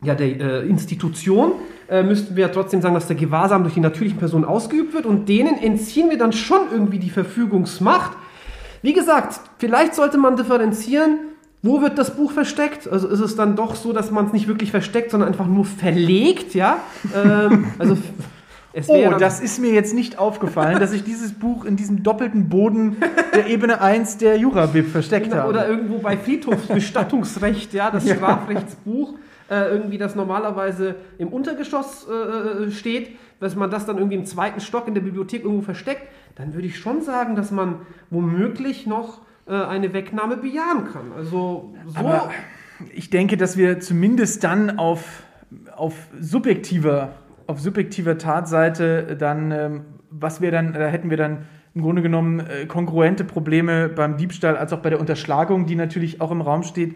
ja, 0.02 0.16
der 0.16 0.40
äh, 0.40 0.66
Institution, 0.66 1.52
äh, 1.90 2.02
müssten 2.02 2.38
wir 2.38 2.44
ja 2.44 2.50
trotzdem 2.50 2.82
sagen, 2.82 2.96
dass 2.96 3.08
der 3.08 3.18
Gewahrsam 3.18 3.64
durch 3.64 3.74
die 3.74 3.82
natürlichen 3.82 4.20
Personen 4.20 4.46
ausgeübt 4.46 4.94
wird 4.94 5.06
und 5.06 5.28
denen 5.28 5.58
entziehen 5.58 6.10
wir 6.10 6.18
dann 6.18 6.32
schon 6.32 6.62
irgendwie 6.72 7.00
die 7.00 7.10
Verfügungsmacht. 7.10 8.16
Wie 8.82 8.94
gesagt, 8.94 9.42
vielleicht 9.58 9.96
sollte 9.96 10.18
man 10.18 10.38
differenzieren, 10.38 11.29
wo 11.62 11.82
wird 11.82 11.98
das 11.98 12.16
Buch 12.16 12.32
versteckt? 12.32 12.88
Also 12.88 13.08
ist 13.08 13.20
es 13.20 13.36
dann 13.36 13.56
doch 13.56 13.76
so, 13.76 13.92
dass 13.94 14.12
man 14.12 14.28
es 14.28 14.34
nicht 14.34 14.48
wirklich 14.48 14.72
versteckt, 14.72 15.12
sondern 15.12 15.30
einfach 15.30 15.48
nur 15.48 15.66
verlegt, 15.66 16.54
ja? 16.56 16.78
Ähm, 17.16 17.68
also 17.78 17.98
es 18.72 18.88
Oh, 18.88 19.12
das 19.20 19.40
ist 19.40 19.60
mir 19.60 19.74
jetzt 19.74 19.94
nicht 19.94 20.20
aufgefallen, 20.20 20.80
dass 20.80 20.94
ich 20.94 21.04
dieses 21.04 21.34
Buch 21.34 21.66
in 21.66 21.76
diesem 21.76 22.04
doppelten 22.04 22.50
Boden 22.50 22.98
der 23.34 23.48
Ebene 23.48 23.82
1 23.82 24.18
der 24.18 24.38
Jura-Bib 24.38 24.90
versteckt 24.90 25.34
habe. 25.34 25.50
Oder 25.50 25.68
irgendwo 25.68 25.98
bei 25.98 26.18
Friedhofsbestattungsrecht, 26.18 27.74
ja, 27.74 27.90
das 27.90 28.06
Ja. 28.06 28.16
Strafrechtsbuch, 28.16 29.16
äh, 29.50 29.72
irgendwie 29.72 29.98
das 29.98 30.16
normalerweise 30.16 30.96
im 31.18 31.30
Untergeschoss 31.30 32.08
äh, 32.08 32.70
steht, 32.72 33.18
dass 33.40 33.56
man 33.56 33.72
das 33.72 33.86
dann 33.86 33.98
irgendwie 33.98 34.18
im 34.18 34.26
zweiten 34.26 34.60
Stock 34.60 34.88
in 34.88 34.94
der 34.94 35.02
Bibliothek 35.02 35.44
irgendwo 35.44 35.64
versteckt, 35.64 36.04
dann 36.36 36.54
würde 36.54 36.68
ich 36.68 36.78
schon 36.78 37.02
sagen, 37.02 37.36
dass 37.36 37.50
man 37.52 37.78
womöglich 38.12 38.86
noch 38.86 39.22
äh, 39.50 39.54
eine 39.54 39.94
Wegnahme 39.94 40.38
bejahen 40.38 40.86
kann. 40.92 41.12
Also 41.16 41.74
so. 41.88 41.98
Aber 41.98 42.30
ich 42.94 43.10
denke, 43.10 43.36
dass 43.36 43.58
wir 43.58 43.80
zumindest 43.80 44.44
dann 44.44 44.78
auf, 44.78 45.24
auf 45.76 45.96
subjektiver, 46.20 47.14
auf 47.48 47.60
subjektiver 47.60 48.18
Tatseite 48.18 49.18
dann, 49.18 49.52
ähm, 49.52 49.86
was 50.12 50.40
wir 50.42 50.52
dann, 50.52 50.74
da 50.74 50.88
hätten 50.88 51.10
wir 51.10 51.18
dann 51.18 51.48
im 51.74 51.82
Grunde 51.82 52.02
genommen 52.02 52.40
äh, 52.42 52.66
kongruente 52.66 53.24
Probleme 53.24 53.90
beim 53.90 54.18
Diebstahl 54.18 54.58
als 54.58 54.74
auch 54.74 54.80
bei 54.80 54.90
der 54.90 55.00
Unterschlagung, 55.00 55.66
die 55.66 55.76
natürlich 55.76 56.22
auch 56.22 56.32
im 56.32 56.42
Raum 56.42 56.64
steht, 56.64 56.96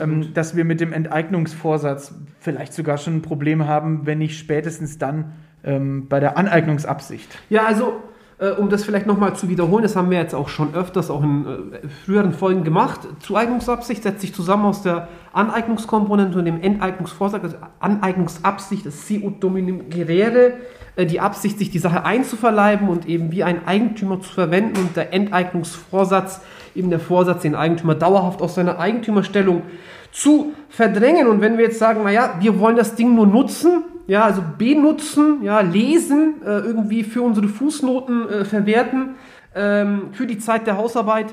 ähm, 0.00 0.32
dass 0.34 0.56
wir 0.56 0.64
mit 0.64 0.80
dem 0.80 0.92
Enteignungsvorsatz 0.92 2.14
vielleicht 2.40 2.72
sogar 2.72 2.98
schon 2.98 3.16
ein 3.16 3.22
Problem 3.22 3.66
haben, 3.66 4.06
wenn 4.06 4.18
nicht 4.18 4.38
spätestens 4.38 4.98
dann 4.98 5.32
ähm, 5.64 6.08
bei 6.08 6.20
der 6.20 6.36
Aneignungsabsicht. 6.36 7.38
Ja, 7.50 7.64
also 7.64 8.02
äh, 8.38 8.50
um 8.50 8.68
das 8.68 8.84
vielleicht 8.84 9.06
nochmal 9.06 9.34
zu 9.34 9.48
wiederholen, 9.48 9.82
das 9.82 9.96
haben 9.96 10.10
wir 10.10 10.18
jetzt 10.18 10.34
auch 10.34 10.48
schon 10.48 10.74
öfters 10.74 11.10
auch 11.10 11.22
in 11.22 11.46
äh, 11.46 11.88
früheren 12.04 12.32
Folgen 12.32 12.64
gemacht. 12.64 13.00
Zueignungsabsicht 13.20 14.02
setzt 14.02 14.20
sich 14.20 14.34
zusammen 14.34 14.66
aus 14.66 14.82
der 14.82 15.08
Aneignungskomponente 15.32 16.38
und 16.38 16.44
dem 16.44 16.60
Enteignungsvorsatz, 16.60 17.42
also 17.42 17.56
Aneignungsabsicht, 17.80 18.86
das 18.86 19.06
Siut 19.06 19.42
Dominum 19.42 19.90
Gerere, 19.90 20.54
äh, 20.96 21.06
die 21.06 21.20
Absicht, 21.20 21.58
sich 21.58 21.70
die 21.70 21.80
Sache 21.80 22.04
einzuverleiben 22.04 22.88
und 22.88 23.06
eben 23.06 23.32
wie 23.32 23.42
ein 23.42 23.66
Eigentümer 23.66 24.20
zu 24.20 24.32
verwenden 24.32 24.78
und 24.80 24.96
der 24.96 25.12
Enteignungsvorsatz, 25.12 26.40
eben 26.78 26.90
der 26.90 27.00
Vorsatz, 27.00 27.42
den 27.42 27.54
Eigentümer 27.54 27.94
dauerhaft 27.94 28.40
aus 28.40 28.54
seiner 28.54 28.78
Eigentümerstellung 28.78 29.62
zu 30.12 30.52
verdrängen. 30.68 31.26
Und 31.26 31.40
wenn 31.40 31.58
wir 31.58 31.64
jetzt 31.64 31.78
sagen, 31.78 32.04
naja, 32.04 32.36
wir 32.40 32.58
wollen 32.58 32.76
das 32.76 32.94
Ding 32.94 33.14
nur 33.14 33.26
nutzen, 33.26 33.84
ja, 34.06 34.24
also 34.24 34.42
benutzen, 34.56 35.42
ja, 35.42 35.60
lesen, 35.60 36.36
äh, 36.42 36.60
irgendwie 36.60 37.04
für 37.04 37.22
unsere 37.22 37.46
Fußnoten 37.46 38.28
äh, 38.28 38.44
verwerten, 38.44 39.16
ähm, 39.54 40.08
für 40.12 40.26
die 40.26 40.38
Zeit 40.38 40.66
der 40.66 40.78
Hausarbeit, 40.78 41.26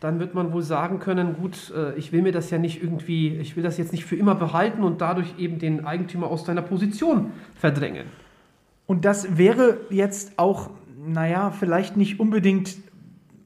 dann 0.00 0.18
wird 0.18 0.34
man 0.34 0.52
wohl 0.52 0.62
sagen 0.62 0.98
können, 0.98 1.36
gut, 1.40 1.72
äh, 1.76 1.96
ich 1.96 2.10
will 2.10 2.22
mir 2.22 2.32
das 2.32 2.50
ja 2.50 2.58
nicht 2.58 2.82
irgendwie, 2.82 3.36
ich 3.36 3.54
will 3.54 3.62
das 3.62 3.76
jetzt 3.78 3.92
nicht 3.92 4.04
für 4.04 4.16
immer 4.16 4.34
behalten 4.34 4.82
und 4.82 5.00
dadurch 5.00 5.34
eben 5.38 5.58
den 5.58 5.84
Eigentümer 5.84 6.28
aus 6.28 6.46
seiner 6.46 6.62
Position 6.62 7.32
verdrängen. 7.54 8.06
Und 8.86 9.04
das 9.04 9.38
wäre 9.38 9.78
jetzt 9.90 10.38
auch, 10.38 10.70
naja, 11.06 11.50
vielleicht 11.50 11.96
nicht 11.96 12.18
unbedingt, 12.18 12.76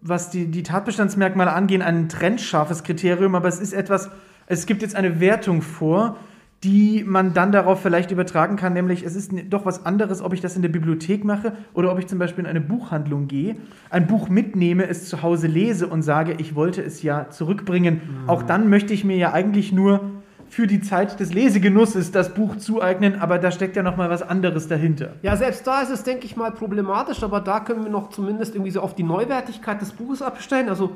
was 0.08 0.30
die, 0.30 0.46
die 0.46 0.62
Tatbestandsmerkmale 0.62 1.52
angehen, 1.52 1.82
ein 1.82 2.08
trennscharfes 2.08 2.82
Kriterium, 2.84 3.34
aber 3.34 3.48
es 3.48 3.60
ist 3.60 3.72
etwas, 3.72 4.10
es 4.46 4.66
gibt 4.66 4.82
jetzt 4.82 4.94
eine 4.94 5.20
Wertung 5.20 5.62
vor, 5.62 6.16
die 6.64 7.04
man 7.06 7.34
dann 7.34 7.52
darauf 7.52 7.82
vielleicht 7.82 8.10
übertragen 8.10 8.56
kann, 8.56 8.72
nämlich 8.72 9.04
es 9.04 9.14
ist 9.14 9.30
doch 9.50 9.66
was 9.66 9.84
anderes, 9.84 10.22
ob 10.22 10.32
ich 10.32 10.40
das 10.40 10.56
in 10.56 10.62
der 10.62 10.68
Bibliothek 10.68 11.22
mache 11.22 11.52
oder 11.74 11.92
ob 11.92 11.98
ich 11.98 12.06
zum 12.06 12.18
Beispiel 12.18 12.44
in 12.44 12.50
eine 12.50 12.60
Buchhandlung 12.60 13.28
gehe, 13.28 13.56
ein 13.90 14.06
Buch 14.06 14.28
mitnehme, 14.28 14.88
es 14.88 15.08
zu 15.08 15.22
Hause 15.22 15.48
lese 15.48 15.86
und 15.86 16.02
sage, 16.02 16.34
ich 16.38 16.54
wollte 16.54 16.82
es 16.82 17.02
ja 17.02 17.28
zurückbringen. 17.28 18.00
Auch 18.26 18.42
dann 18.42 18.70
möchte 18.70 18.94
ich 18.94 19.04
mir 19.04 19.16
ja 19.16 19.32
eigentlich 19.32 19.70
nur 19.70 20.00
für 20.48 20.66
die 20.66 20.80
Zeit 20.80 21.18
des 21.20 21.32
Lesegenusses 21.32 22.12
das 22.12 22.34
Buch 22.34 22.56
zueignen, 22.56 23.20
aber 23.20 23.38
da 23.38 23.50
steckt 23.50 23.76
ja 23.76 23.82
noch 23.82 23.96
mal 23.96 24.10
was 24.10 24.22
anderes 24.22 24.68
dahinter. 24.68 25.14
Ja, 25.22 25.36
selbst 25.36 25.66
da 25.66 25.82
ist 25.82 25.90
es, 25.90 26.02
denke 26.02 26.26
ich 26.26 26.36
mal, 26.36 26.50
problematisch, 26.50 27.22
aber 27.22 27.40
da 27.40 27.60
können 27.60 27.84
wir 27.84 27.90
noch 27.90 28.10
zumindest 28.10 28.54
irgendwie 28.54 28.70
so 28.70 28.80
auf 28.80 28.94
die 28.94 29.02
Neuwertigkeit 29.02 29.80
des 29.80 29.92
Buches 29.92 30.22
abstellen. 30.22 30.68
Also 30.68 30.92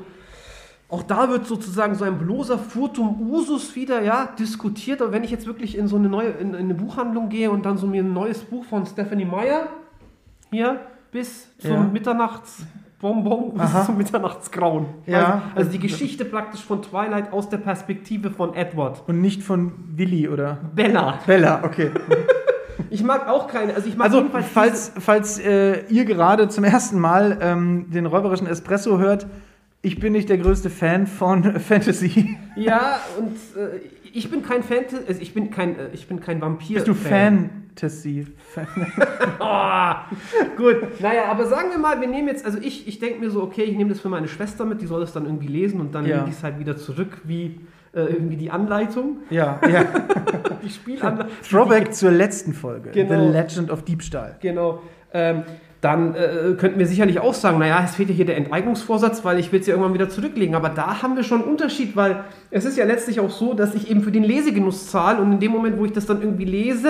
auch 0.91 1.03
da 1.03 1.29
wird 1.29 1.47
sozusagen 1.47 1.95
so 1.95 2.03
ein 2.03 2.17
bloßer 2.17 2.57
Furtum 2.57 3.31
Usus 3.31 3.75
wieder 3.75 4.01
ja, 4.01 4.27
diskutiert. 4.37 5.01
Aber 5.01 5.13
wenn 5.13 5.23
ich 5.23 5.31
jetzt 5.31 5.47
wirklich 5.47 5.77
in 5.77 5.87
so 5.87 5.95
eine 5.95 6.09
neue 6.09 6.29
in, 6.31 6.49
in 6.49 6.55
eine 6.55 6.73
Buchhandlung 6.73 7.29
gehe 7.29 7.49
und 7.49 7.65
dann 7.65 7.77
so 7.77 7.87
mir 7.87 8.03
ein 8.03 8.13
neues 8.13 8.39
Buch 8.39 8.65
von 8.65 8.85
Stephanie 8.85 9.25
Meyer 9.25 9.67
hier 10.51 10.81
bis 11.11 11.47
zum 11.59 11.71
Ja. 11.71 11.89
Bonbon 13.01 13.53
bis 13.53 13.61
Aha. 13.73 13.85
zum 13.85 13.97
Mitternachtsgrauen. 13.97 14.85
Ja. 15.05 15.41
Also, 15.55 15.67
also 15.67 15.71
die 15.71 15.79
Geschichte 15.79 16.23
praktisch 16.25 16.61
von 16.63 16.81
Twilight 16.81 17.33
aus 17.33 17.49
der 17.49 17.57
Perspektive 17.57 18.31
von 18.31 18.53
Edward. 18.53 19.03
Und 19.07 19.21
nicht 19.21 19.43
von 19.43 19.73
Willi 19.95 20.29
oder 20.29 20.59
Bella. 20.75 21.19
Bella, 21.25 21.61
okay. 21.63 21.91
Ich 22.89 23.03
mag 23.03 23.29
auch 23.29 23.47
keine, 23.47 23.73
also 23.73 23.87
ich 23.87 23.95
mag 23.95 24.07
Also, 24.07 24.25
falls, 24.53 24.91
falls 24.99 25.39
äh, 25.39 25.85
ihr 25.87 26.03
gerade 26.03 26.49
zum 26.49 26.65
ersten 26.65 26.99
Mal 26.99 27.37
ähm, 27.41 27.85
den 27.89 28.05
räuberischen 28.05 28.47
Espresso 28.47 28.97
hört, 28.97 29.27
ich 29.81 29.99
bin 29.99 30.11
nicht 30.11 30.27
der 30.27 30.37
größte 30.37 30.69
Fan 30.69 31.07
von 31.07 31.59
Fantasy. 31.59 32.37
Ja, 32.57 32.99
und 33.17 33.37
äh, 33.55 33.79
ich 34.13 34.29
bin 34.29 34.43
kein 34.43 34.63
Fan, 34.63 34.85
also 35.07 35.21
ich 35.21 35.33
bin 35.33 35.51
kein, 35.51 35.77
äh, 35.77 35.89
ich 35.93 36.07
bin 36.07 36.19
kein 36.19 36.41
Vampir. 36.41 36.75
Bist 36.75 36.87
du 36.87 36.93
Fantasy? 36.93 38.27
Fan 38.53 38.67
Oh, 39.39 39.91
gut, 40.57 40.99
naja, 41.01 41.25
aber 41.29 41.45
sagen 41.45 41.69
wir 41.71 41.77
mal, 41.79 41.99
wir 42.01 42.07
nehmen 42.07 42.27
jetzt, 42.27 42.45
also 42.45 42.57
ich, 42.61 42.87
ich 42.87 42.99
denke 42.99 43.19
mir 43.19 43.29
so, 43.31 43.41
okay, 43.43 43.63
ich 43.63 43.75
nehme 43.77 43.89
das 43.89 43.99
für 43.99 44.09
meine 44.09 44.27
Schwester 44.27 44.65
mit, 44.65 44.81
die 44.81 44.85
soll 44.87 45.01
das 45.01 45.13
dann 45.13 45.25
irgendwie 45.25 45.47
lesen 45.47 45.79
und 45.79 45.93
dann 45.95 46.05
Ja. 46.05 46.17
lege 46.17 46.29
ich 46.29 46.35
es 46.35 46.43
halt 46.43 46.59
wieder 46.59 46.77
zurück, 46.77 47.21
wie 47.23 47.59
äh, 47.93 48.01
irgendwie 48.03 48.37
die 48.37 48.51
Anleitung, 48.51 49.17
ja, 49.29 49.59
ja. 49.69 49.83
die 50.63 50.69
Spielanleitung. 50.69 51.31
Throwback 51.49 51.93
zur 51.93 52.11
letzten 52.11 52.53
Folge. 52.53 52.91
Genau. 52.91 53.09
The 53.27 53.31
Legend 53.31 53.71
of 53.71 53.83
Diebstahl. 53.83 54.37
Genau. 54.41 54.81
Ähm, 55.13 55.43
dann 55.81 56.13
äh, 56.13 56.53
könnten 56.59 56.77
wir 56.77 56.85
sicherlich 56.85 57.19
auch 57.19 57.33
sagen, 57.33 57.57
naja, 57.57 57.81
es 57.83 57.95
fehlt 57.95 58.09
ja 58.09 58.15
hier 58.15 58.25
der 58.25 58.37
Enteignungsvorsatz, 58.37 59.25
weil 59.25 59.39
ich 59.39 59.51
will 59.51 59.61
es 59.61 59.67
ja 59.67 59.73
irgendwann 59.73 59.95
wieder 59.95 60.09
zurücklegen. 60.09 60.53
Aber 60.53 60.69
da 60.69 61.01
haben 61.01 61.15
wir 61.15 61.23
schon 61.23 61.41
einen 61.41 61.49
Unterschied, 61.49 61.95
weil 61.95 62.23
es 62.51 62.65
ist 62.65 62.77
ja 62.77 62.85
letztlich 62.85 63.19
auch 63.19 63.31
so, 63.31 63.55
dass 63.55 63.73
ich 63.73 63.89
eben 63.89 64.03
für 64.03 64.11
den 64.11 64.23
Lesegenuss 64.23 64.91
zahle 64.91 65.19
und 65.19 65.31
in 65.31 65.39
dem 65.39 65.51
Moment, 65.51 65.79
wo 65.79 65.85
ich 65.85 65.91
das 65.91 66.05
dann 66.05 66.21
irgendwie 66.21 66.45
lese, 66.45 66.89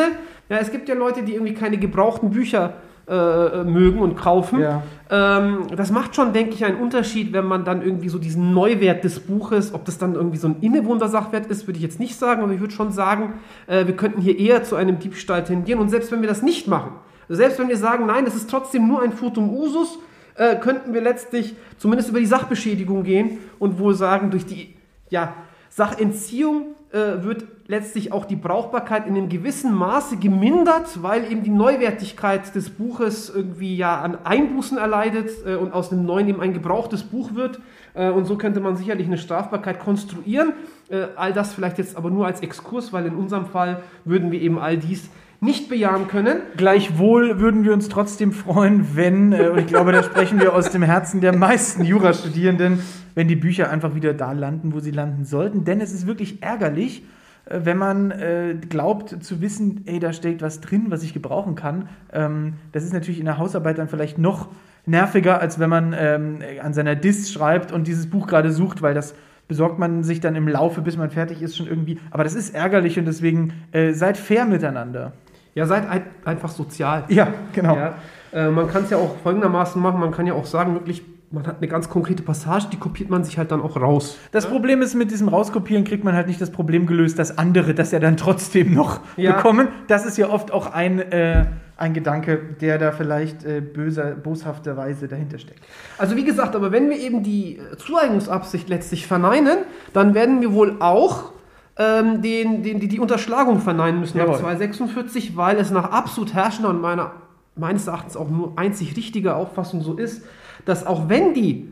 ja, 0.49 0.57
es 0.57 0.71
gibt 0.71 0.89
ja 0.89 0.95
Leute, 0.95 1.23
die 1.23 1.35
irgendwie 1.35 1.53
keine 1.53 1.77
gebrauchten 1.77 2.31
Bücher 2.31 2.73
äh, 3.07 3.63
mögen 3.63 3.99
und 3.99 4.17
kaufen. 4.17 4.59
Ja. 4.59 4.83
Ähm, 5.09 5.67
das 5.75 5.91
macht 5.91 6.13
schon, 6.13 6.33
denke 6.33 6.53
ich, 6.53 6.65
einen 6.65 6.77
Unterschied, 6.77 7.31
wenn 7.31 7.45
man 7.45 7.63
dann 7.63 7.81
irgendwie 7.81 8.09
so 8.09 8.19
diesen 8.19 8.53
Neuwert 8.53 9.05
des 9.05 9.21
Buches, 9.21 9.73
ob 9.73 9.85
das 9.85 9.97
dann 9.97 10.15
irgendwie 10.15 10.37
so 10.37 10.47
ein 10.47 10.57
Innewohner-Sachwert 10.59 11.47
ist, 11.47 11.65
würde 11.65 11.77
ich 11.77 11.83
jetzt 11.83 11.99
nicht 11.99 12.19
sagen, 12.19 12.43
aber 12.43 12.51
ich 12.51 12.59
würde 12.59 12.73
schon 12.73 12.91
sagen, 12.91 13.35
äh, 13.67 13.87
wir 13.87 13.95
könnten 13.95 14.19
hier 14.19 14.37
eher 14.37 14.63
zu 14.63 14.75
einem 14.75 14.99
Diebstahl 14.99 15.45
tendieren. 15.45 15.79
Und 15.79 15.89
selbst 15.89 16.11
wenn 16.11 16.21
wir 16.21 16.29
das 16.29 16.41
nicht 16.41 16.67
machen, 16.67 16.91
selbst 17.35 17.59
wenn 17.59 17.69
wir 17.69 17.77
sagen, 17.77 18.05
nein, 18.05 18.25
das 18.25 18.35
ist 18.35 18.49
trotzdem 18.49 18.87
nur 18.87 19.01
ein 19.01 19.11
Futum 19.11 19.49
Usus, 19.49 19.99
äh, 20.35 20.55
könnten 20.55 20.93
wir 20.93 21.01
letztlich 21.01 21.55
zumindest 21.77 22.09
über 22.09 22.19
die 22.19 22.25
Sachbeschädigung 22.25 23.03
gehen 23.03 23.39
und 23.59 23.79
wohl 23.79 23.93
sagen, 23.93 24.31
durch 24.31 24.45
die 24.45 24.75
ja, 25.09 25.33
Sachentziehung 25.69 26.75
äh, 26.91 27.23
wird 27.23 27.45
letztlich 27.67 28.11
auch 28.11 28.25
die 28.25 28.35
Brauchbarkeit 28.35 29.07
in 29.07 29.15
einem 29.15 29.29
gewissen 29.29 29.73
Maße 29.73 30.17
gemindert, 30.17 31.01
weil 31.01 31.31
eben 31.31 31.41
die 31.41 31.49
Neuwertigkeit 31.49 32.53
des 32.53 32.69
Buches 32.69 33.31
irgendwie 33.33 33.77
ja 33.77 34.01
an 34.01 34.17
Einbußen 34.25 34.77
erleidet 34.77 35.29
äh, 35.45 35.55
und 35.55 35.73
aus 35.73 35.91
einem 35.91 36.05
neuen 36.05 36.27
eben 36.27 36.41
ein 36.41 36.53
gebrauchtes 36.53 37.03
Buch 37.03 37.33
wird. 37.33 37.59
Äh, 37.93 38.09
und 38.09 38.25
so 38.25 38.37
könnte 38.37 38.59
man 38.59 38.75
sicherlich 38.75 39.07
eine 39.07 39.17
Strafbarkeit 39.17 39.79
konstruieren. 39.79 40.53
Äh, 40.89 41.07
all 41.15 41.31
das 41.31 41.53
vielleicht 41.53 41.77
jetzt 41.77 41.95
aber 41.95 42.09
nur 42.09 42.25
als 42.25 42.41
Exkurs, 42.41 42.91
weil 42.91 43.05
in 43.05 43.15
unserem 43.15 43.45
Fall 43.45 43.81
würden 44.03 44.31
wir 44.31 44.41
eben 44.41 44.59
all 44.59 44.77
dies 44.77 45.09
nicht 45.43 45.69
bejahen 45.69 46.07
können. 46.07 46.37
Gleichwohl 46.55 47.39
würden 47.39 47.65
wir 47.65 47.73
uns 47.73 47.89
trotzdem 47.89 48.31
freuen, 48.31 48.95
wenn, 48.95 49.33
äh, 49.33 49.49
und 49.49 49.57
ich 49.57 49.65
glaube, 49.65 49.91
da 49.91 50.03
sprechen 50.03 50.39
wir 50.39 50.53
aus 50.53 50.69
dem 50.69 50.83
Herzen 50.83 51.19
der 51.19 51.35
meisten 51.35 51.83
Jurastudierenden, 51.83 52.79
wenn 53.15 53.27
die 53.27 53.35
Bücher 53.35 53.71
einfach 53.71 53.95
wieder 53.95 54.13
da 54.13 54.33
landen, 54.33 54.71
wo 54.73 54.79
sie 54.79 54.91
landen 54.91 55.25
sollten. 55.25 55.65
Denn 55.65 55.81
es 55.81 55.93
ist 55.93 56.05
wirklich 56.05 56.43
ärgerlich, 56.43 57.03
äh, 57.45 57.61
wenn 57.63 57.77
man 57.77 58.11
äh, 58.11 58.55
glaubt 58.69 59.23
zu 59.23 59.41
wissen, 59.41 59.81
ey, 59.87 59.99
da 59.99 60.13
steckt 60.13 60.43
was 60.43 60.61
drin, 60.61 60.85
was 60.89 61.01
ich 61.01 61.11
gebrauchen 61.11 61.55
kann. 61.55 61.89
Ähm, 62.13 62.53
das 62.71 62.83
ist 62.83 62.93
natürlich 62.93 63.19
in 63.19 63.25
der 63.25 63.39
Hausarbeit 63.39 63.79
dann 63.79 63.89
vielleicht 63.89 64.19
noch 64.19 64.47
nerviger, 64.85 65.41
als 65.41 65.57
wenn 65.57 65.71
man 65.71 65.95
ähm, 65.97 66.39
an 66.61 66.75
seiner 66.75 66.95
Dis 66.95 67.31
schreibt 67.31 67.71
und 67.71 67.87
dieses 67.87 68.07
Buch 68.11 68.27
gerade 68.27 68.51
sucht, 68.51 68.83
weil 68.83 68.93
das 68.93 69.15
besorgt 69.47 69.79
man 69.79 70.03
sich 70.03 70.19
dann 70.19 70.35
im 70.35 70.47
Laufe, 70.47 70.81
bis 70.81 70.97
man 70.97 71.09
fertig 71.09 71.41
ist, 71.41 71.57
schon 71.57 71.67
irgendwie. 71.67 71.99
Aber 72.11 72.23
das 72.23 72.35
ist 72.35 72.53
ärgerlich 72.53 72.99
und 72.99 73.05
deswegen 73.05 73.53
äh, 73.71 73.93
seid 73.93 74.17
fair 74.17 74.45
miteinander. 74.45 75.13
Ja, 75.55 75.65
seid 75.65 75.89
ein, 75.89 76.03
einfach 76.25 76.49
sozial. 76.49 77.03
Ja, 77.09 77.27
genau. 77.53 77.75
Ja, 77.75 77.95
äh, 78.31 78.49
man 78.49 78.67
kann 78.69 78.83
es 78.83 78.89
ja 78.89 78.97
auch 78.97 79.15
folgendermaßen 79.23 79.81
machen, 79.81 79.99
man 79.99 80.11
kann 80.11 80.25
ja 80.25 80.33
auch 80.33 80.45
sagen, 80.45 80.73
wirklich, 80.75 81.03
man 81.29 81.45
hat 81.47 81.57
eine 81.57 81.67
ganz 81.67 81.89
konkrete 81.89 82.23
Passage, 82.23 82.67
die 82.71 82.77
kopiert 82.77 83.09
man 83.09 83.23
sich 83.23 83.37
halt 83.37 83.51
dann 83.51 83.61
auch 83.61 83.75
raus. 83.79 84.17
Das 84.31 84.45
Problem 84.47 84.81
ist, 84.81 84.95
mit 84.95 85.11
diesem 85.11 85.27
Rauskopieren 85.29 85.83
kriegt 85.83 86.03
man 86.03 86.13
halt 86.15 86.27
nicht 86.27 86.39
das 86.41 86.51
Problem 86.51 86.85
gelöst, 86.85 87.19
dass 87.19 87.37
andere 87.37 87.73
das 87.73 87.91
ja 87.91 87.99
dann 87.99 88.17
trotzdem 88.17 88.73
noch 88.73 88.99
Ja. 89.17 89.33
bekommen. 89.33 89.67
Das 89.87 90.05
ist 90.05 90.17
ja 90.17 90.29
oft 90.29 90.51
auch 90.51 90.73
ein, 90.73 90.99
äh, 90.99 91.45
ein 91.77 91.93
Gedanke, 91.93 92.37
der 92.61 92.77
da 92.77 92.91
vielleicht 92.91 93.43
äh, 93.43 93.59
böser, 93.61 94.11
boshafterweise 94.11 95.07
dahinter 95.07 95.37
steckt. 95.39 95.63
Also 95.97 96.15
wie 96.15 96.23
gesagt, 96.25 96.55
aber 96.55 96.71
wenn 96.71 96.89
wir 96.89 96.97
eben 96.97 97.23
die 97.23 97.59
Zueignungsabsicht 97.77 98.69
letztlich 98.69 99.07
verneinen, 99.07 99.59
dann 99.93 100.13
werden 100.13 100.41
wir 100.41 100.53
wohl 100.53 100.75
auch 100.79 101.31
ähm, 101.77 102.21
den, 102.21 102.63
den, 102.63 102.79
die, 102.79 102.87
die 102.87 102.99
Unterschlagung 102.99 103.59
verneinen 103.59 103.99
müssen 103.99 104.17
nach 104.17 104.25
Jawohl. 104.25 104.39
246, 104.39 105.37
weil 105.37 105.57
es 105.57 105.71
nach 105.71 105.91
absolut 105.91 106.33
herrschender 106.33 106.69
und 106.69 106.81
meiner, 106.81 107.13
meines 107.55 107.87
Erachtens 107.87 108.17
auch 108.17 108.29
nur 108.29 108.53
einzig 108.57 108.95
richtiger 108.97 109.37
Auffassung 109.37 109.81
so 109.81 109.95
ist, 109.95 110.23
dass 110.65 110.85
auch 110.85 111.09
wenn 111.09 111.33
die 111.33 111.71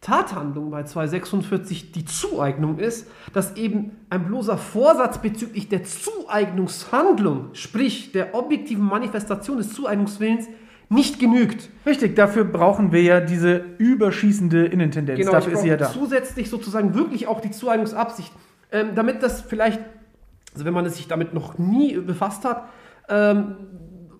Tathandlung 0.00 0.70
bei 0.70 0.82
246 0.82 1.92
die 1.92 2.04
Zueignung 2.04 2.78
ist, 2.78 3.10
dass 3.32 3.56
eben 3.56 3.92
ein 4.10 4.26
bloßer 4.26 4.58
Vorsatz 4.58 5.18
bezüglich 5.18 5.70
der 5.70 5.84
Zueignungshandlung, 5.84 7.48
sprich 7.54 8.12
der 8.12 8.34
objektiven 8.34 8.84
Manifestation 8.84 9.56
des 9.56 9.72
Zueignungswillens, 9.72 10.48
nicht 10.90 11.18
genügt. 11.18 11.70
Richtig, 11.86 12.16
dafür 12.16 12.44
brauchen 12.44 12.92
wir 12.92 13.02
ja 13.02 13.20
diese 13.20 13.64
überschießende 13.78 14.66
Innentendenz. 14.66 15.18
Genau, 15.18 15.32
dafür 15.32 15.52
ich 15.52 15.54
ist 15.54 15.62
sie 15.62 15.68
ja 15.68 15.76
da. 15.78 15.90
zusätzlich 15.90 16.50
sozusagen 16.50 16.94
wirklich 16.94 17.26
auch 17.26 17.40
die 17.40 17.50
Zueignungsabsicht, 17.50 18.30
ähm, 18.74 18.88
damit 18.94 19.22
das 19.22 19.40
vielleicht, 19.40 19.80
also 20.52 20.66
wenn 20.66 20.74
man 20.74 20.84
es 20.84 20.96
sich 20.96 21.08
damit 21.08 21.32
noch 21.32 21.56
nie 21.56 21.96
befasst 21.96 22.44
hat, 22.44 22.64
ähm, 23.08 23.54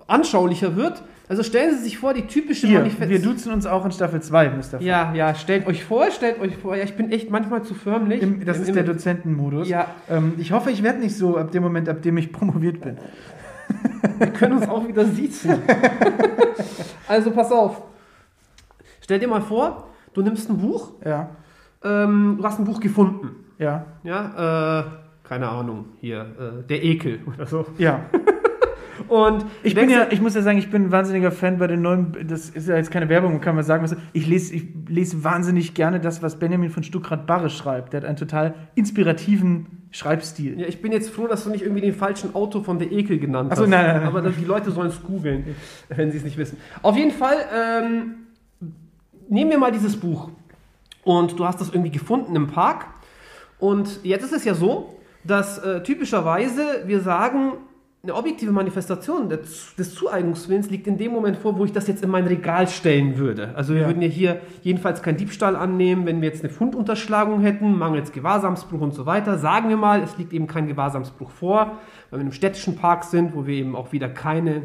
anschaulicher 0.07 0.77
wird. 0.77 1.03
Also 1.27 1.43
stellen 1.43 1.75
Sie 1.75 1.83
sich 1.85 1.97
vor, 1.99 2.13
die 2.13 2.27
typische 2.27 2.67
Hier, 2.67 2.81
Manifest- 2.81 3.09
wir 3.09 3.21
duzen 3.23 3.51
uns 3.53 3.65
auch 3.67 3.85
in 3.87 3.93
Staffel 3.93 4.21
2, 4.21 4.51
Mr. 4.51 4.81
Ja, 4.83 5.15
ja, 5.15 5.35
stellt 5.35 5.67
euch 5.67 5.83
vor, 5.83 6.11
stellt 6.11 6.39
euch 6.39 6.55
vor, 6.59 6.77
ja, 6.77 6.85
ich 6.85 6.97
bin 6.97 7.11
echt 7.11 7.31
manchmal 7.31 7.63
zu 7.63 7.73
förmlich. 7.75 8.21
Im, 8.23 8.45
das 8.45 8.59
Im- 8.59 8.63
ist 8.65 8.69
im- 8.69 8.75
der 8.75 8.85
Dozentenmodus. 8.85 9.67
Ja. 9.69 9.87
Ähm, 10.11 10.35
ich 10.37 10.53
hoffe, 10.53 10.71
ich 10.71 10.83
werde 10.83 10.99
nicht 11.01 11.17
so 11.17 11.39
ab 11.39 11.51
dem 11.51 11.63
Moment, 11.63 11.89
ab 11.89 12.03
dem 12.03 12.19
ich 12.19 12.31
promoviert 12.31 12.81
bin. 12.83 12.99
Wir 14.19 14.27
können 14.29 14.59
uns 14.59 14.69
auch 14.69 14.87
wieder 14.87 15.07
siezen. 15.07 15.55
also 17.09 17.31
pass 17.31 17.51
auf. 17.51 17.81
Stell 19.01 19.19
dir 19.19 19.29
mal 19.29 19.41
vor, 19.41 19.89
du 20.13 20.21
nimmst 20.23 20.51
ein 20.51 20.59
Buch, 20.59 20.93
Ja, 21.05 21.31
ähm, 21.83 22.37
du 22.39 22.45
hast 22.45 22.59
ein 22.59 22.65
Buch 22.67 22.81
gefunden. 22.81 23.44
Ja, 23.65 23.87
Ja, 24.05 24.81
äh, 24.81 24.85
keine 25.29 25.49
Ahnung, 25.49 25.87
hier, 26.01 26.21
äh, 26.21 26.67
der 26.69 26.85
Ekel 26.85 27.21
oder 27.27 27.47
so. 27.47 27.67
ja. 27.79 28.01
Und 29.09 29.45
Ich 29.63 29.75
bin 29.75 29.91
ja, 29.91 30.07
ich 30.11 30.21
muss 30.21 30.35
ja 30.35 30.41
sagen, 30.41 30.57
ich 30.57 30.71
bin 30.71 30.85
ein 30.85 30.93
wahnsinniger 30.93 31.31
Fan 31.31 31.59
bei 31.59 31.67
den 31.67 31.83
neuen, 31.83 32.17
das 32.27 32.49
ist 32.49 32.69
ja 32.69 32.77
jetzt 32.77 32.91
keine 32.91 33.09
Werbung, 33.09 33.41
kann 33.41 33.55
man 33.55 33.65
sagen, 33.65 33.83
was, 33.85 33.95
ich 34.13 34.27
lese, 34.27 34.55
ich 34.55 34.65
lese 34.89 35.23
wahnsinnig 35.25 35.75
gerne 35.75 36.01
das, 36.01 36.23
was 36.23 36.39
Benjamin 36.39 36.71
von 36.71 36.83
Stuckrad-Barre 36.83 37.51
schreibt. 37.51 37.93
Der 37.93 38.01
hat 38.01 38.09
einen 38.09 38.17
total 38.17 38.55
inspirativen 38.77 39.67
Schreibstil. 39.91 40.59
Ja, 40.59 40.67
ich 40.69 40.81
bin 40.81 40.91
jetzt 40.93 41.11
froh, 41.11 41.27
dass 41.27 41.45
du 41.45 41.51
nicht 41.51 41.63
irgendwie 41.63 41.83
den 41.83 41.93
falschen 41.93 42.35
Autor 42.35 42.65
von 42.65 42.79
der 42.79 42.91
Ekel 42.93 43.19
genannt 43.19 43.51
Ach 43.53 43.57
so, 43.57 43.65
hast. 43.65 43.71
nein, 43.71 43.85
nein, 43.87 43.97
nein. 43.99 44.07
Aber 44.09 44.23
die 44.23 44.45
Leute 44.45 44.71
sollen 44.71 44.89
es 44.89 45.03
googeln, 45.03 45.45
wenn 45.89 46.11
sie 46.11 46.19
es 46.19 46.25
nicht 46.25 46.39
wissen. 46.39 46.57
Auf 46.83 46.97
jeden 46.97 47.11
Fall, 47.13 47.37
ähm, 47.55 48.15
nehmen 49.29 49.51
wir 49.51 49.59
mal 49.59 49.73
dieses 49.73 49.97
Buch. 49.99 50.31
Und 51.05 51.39
du 51.39 51.45
hast 51.45 51.61
das 51.61 51.69
irgendwie 51.69 51.91
gefunden 51.91 52.35
im 52.35 52.47
Park. 52.47 52.87
Und 53.59 54.01
jetzt 54.03 54.25
ist 54.25 54.33
es 54.33 54.45
ja 54.45 54.55
so, 54.55 54.97
dass 55.25 55.59
äh, 55.59 55.83
typischerweise 55.83 56.83
wir 56.87 57.01
sagen, 57.01 57.53
eine 58.03 58.15
objektive 58.15 58.53
Manifestation 58.53 59.31
des, 59.31 59.75
des 59.77 59.95
Zueignungswillens 59.95 60.69
liegt 60.69 60.87
in 60.87 60.99
dem 60.99 61.11
Moment 61.13 61.39
vor, 61.39 61.57
wo 61.59 61.65
ich 61.65 61.73
das 61.73 61.89
jetzt 61.89 62.05
in 62.05 62.11
mein 62.11 62.27
Regal 62.27 62.69
stellen 62.69 63.17
würde. 63.17 63.55
Also 63.57 63.73
wir 63.73 63.81
Ja. 63.83 63.87
würden 63.87 64.03
ja 64.03 64.09
hier 64.09 64.41
jedenfalls 64.63 65.03
keinen 65.03 65.17
Diebstahl 65.17 65.57
annehmen, 65.57 66.05
wenn 66.05 66.21
wir 66.21 66.29
jetzt 66.29 66.45
eine 66.45 66.53
Fundunterschlagung 66.53 67.41
hätten, 67.41 67.79
mangels 67.79 68.13
Gewahrsamsbruch 68.13 68.83
und 68.83 68.93
so 68.93 69.07
weiter. 69.07 69.39
Sagen 69.39 69.71
wir 69.71 69.79
mal, 69.79 70.03
es 70.03 70.19
liegt 70.19 70.35
eben 70.35 70.47
kein 70.47 70.67
Gewahrsamsbruch 70.69 71.31
vor, 71.31 71.59
weil 71.59 71.71
wir 72.11 72.17
in 72.17 72.21
einem 72.27 72.33
städtischen 72.33 72.77
Park 72.77 73.05
sind, 73.05 73.35
wo 73.35 73.47
wir 73.47 73.55
eben 73.55 73.75
auch 73.75 73.93
wieder 73.93 74.11
keine, 74.11 74.65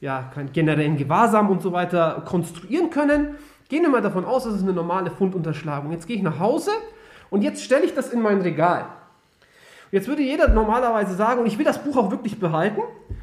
ja, 0.00 0.22
keinen 0.34 0.52
generellen 0.52 0.96
Gewahrsam 0.96 1.50
und 1.50 1.60
so 1.60 1.72
weiter 1.72 2.22
konstruieren 2.24 2.88
können. 2.88 3.34
Gehen 3.68 3.82
wir 3.82 3.90
mal 3.90 4.00
davon 4.00 4.24
aus, 4.24 4.44
das 4.44 4.54
ist 4.54 4.62
eine 4.62 4.72
normale 4.72 5.10
Fundunterschlagung. 5.10 5.92
Jetzt 5.92 6.06
gehe 6.06 6.16
ich 6.16 6.22
nach 6.22 6.38
Hause 6.38 6.70
und 7.30 7.42
jetzt 7.42 7.62
stelle 7.62 7.84
ich 7.84 7.94
das 7.94 8.12
in 8.12 8.20
mein 8.20 8.40
Regal. 8.40 8.86
Jetzt 9.90 10.08
würde 10.08 10.22
jeder 10.22 10.48
normalerweise 10.48 11.14
sagen, 11.14 11.40
und 11.40 11.46
ich 11.46 11.56
will 11.56 11.64
das 11.64 11.82
Buch 11.82 11.96
auch 11.96 12.10
wirklich 12.10 12.38
behalten, 12.38 12.82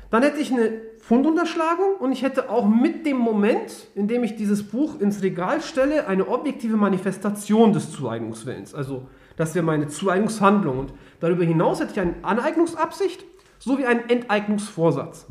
dann 0.10 0.24
hätte 0.24 0.40
ich 0.40 0.52
eine 0.52 0.82
Fundunterschlagung 1.00 1.98
und 2.00 2.12
ich 2.12 2.24
hätte 2.24 2.50
auch 2.50 2.66
mit 2.68 3.06
dem 3.06 3.18
Moment, 3.18 3.88
in 3.94 4.08
dem 4.08 4.24
ich 4.24 4.36
dieses 4.36 4.64
Buch 4.64 5.00
ins 5.00 5.22
Regal 5.22 5.62
stelle, 5.62 6.08
eine 6.08 6.28
objektive 6.28 6.78
Manifestation 6.78 7.74
des 7.74 7.92
Zueignungswillens. 7.92 8.74
Also 8.74 9.08
das 9.38 9.54
wäre 9.54 9.66
meine 9.66 9.88
Zueignungshandlung. 9.88 10.80
Und 10.80 10.94
darüber 11.20 11.44
hinaus 11.44 11.80
hätte 11.80 11.92
ich 11.92 12.00
eine 12.00 12.16
Aneignungsabsicht 12.24 13.24
sowie 13.60 13.86
einen 13.86 14.10
Enteignungsvorsatz. 14.10 15.28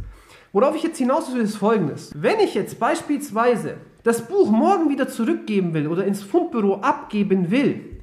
Worauf 0.53 0.77
ich 0.77 0.85
jetzt 0.85 0.99
hinaus 0.99 1.35
will, 1.35 1.41
ist 1.41 1.57
folgendes. 1.57 2.13
Wenn 2.15 2.39
ich 2.39 2.55
jetzt 2.55 2.79
beispielsweise 2.79 3.79
das 4.05 4.23
Buch 4.23 4.51
morgen 4.51 4.89
wieder 4.89 5.09
zurückgeben 5.09 5.75
will 5.75 5.89
oder 5.89 6.05
ins 6.05 6.23
Fundbüro 6.23 6.77
abgeben 6.77 7.51
will 7.51 7.94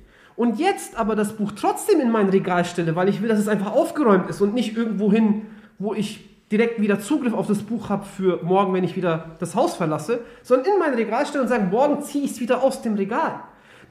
und 0.41 0.57
jetzt 0.57 0.97
aber 0.97 1.15
das 1.15 1.33
Buch 1.33 1.51
trotzdem 1.55 1.99
in 1.99 2.09
mein 2.09 2.27
Regal 2.29 2.65
stelle, 2.65 2.95
weil 2.95 3.07
ich 3.09 3.21
will, 3.21 3.29
dass 3.29 3.37
es 3.37 3.47
einfach 3.47 3.73
aufgeräumt 3.73 4.27
ist 4.27 4.41
und 4.41 4.55
nicht 4.55 4.75
irgendwo 4.75 5.11
hin, 5.11 5.43
wo 5.77 5.93
ich 5.93 6.27
direkt 6.51 6.81
wieder 6.81 6.99
Zugriff 6.99 7.33
auf 7.35 7.45
das 7.45 7.59
Buch 7.59 7.89
habe 7.89 8.05
für 8.05 8.39
morgen, 8.43 8.73
wenn 8.73 8.83
ich 8.83 8.95
wieder 8.95 9.35
das 9.37 9.53
Haus 9.53 9.75
verlasse, 9.75 10.21
sondern 10.41 10.73
in 10.73 10.79
mein 10.79 10.95
Regal 10.95 11.27
stellen 11.27 11.43
und 11.43 11.47
sagen, 11.47 11.69
morgen 11.69 12.01
ziehe 12.01 12.23
ich 12.25 12.31
es 12.31 12.39
wieder 12.39 12.63
aus 12.63 12.81
dem 12.81 12.95
Regal. 12.95 13.35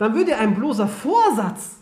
Dann 0.01 0.17
würde 0.17 0.37
ein 0.39 0.57
bloßer 0.57 0.89
Vorsatz 0.89 1.77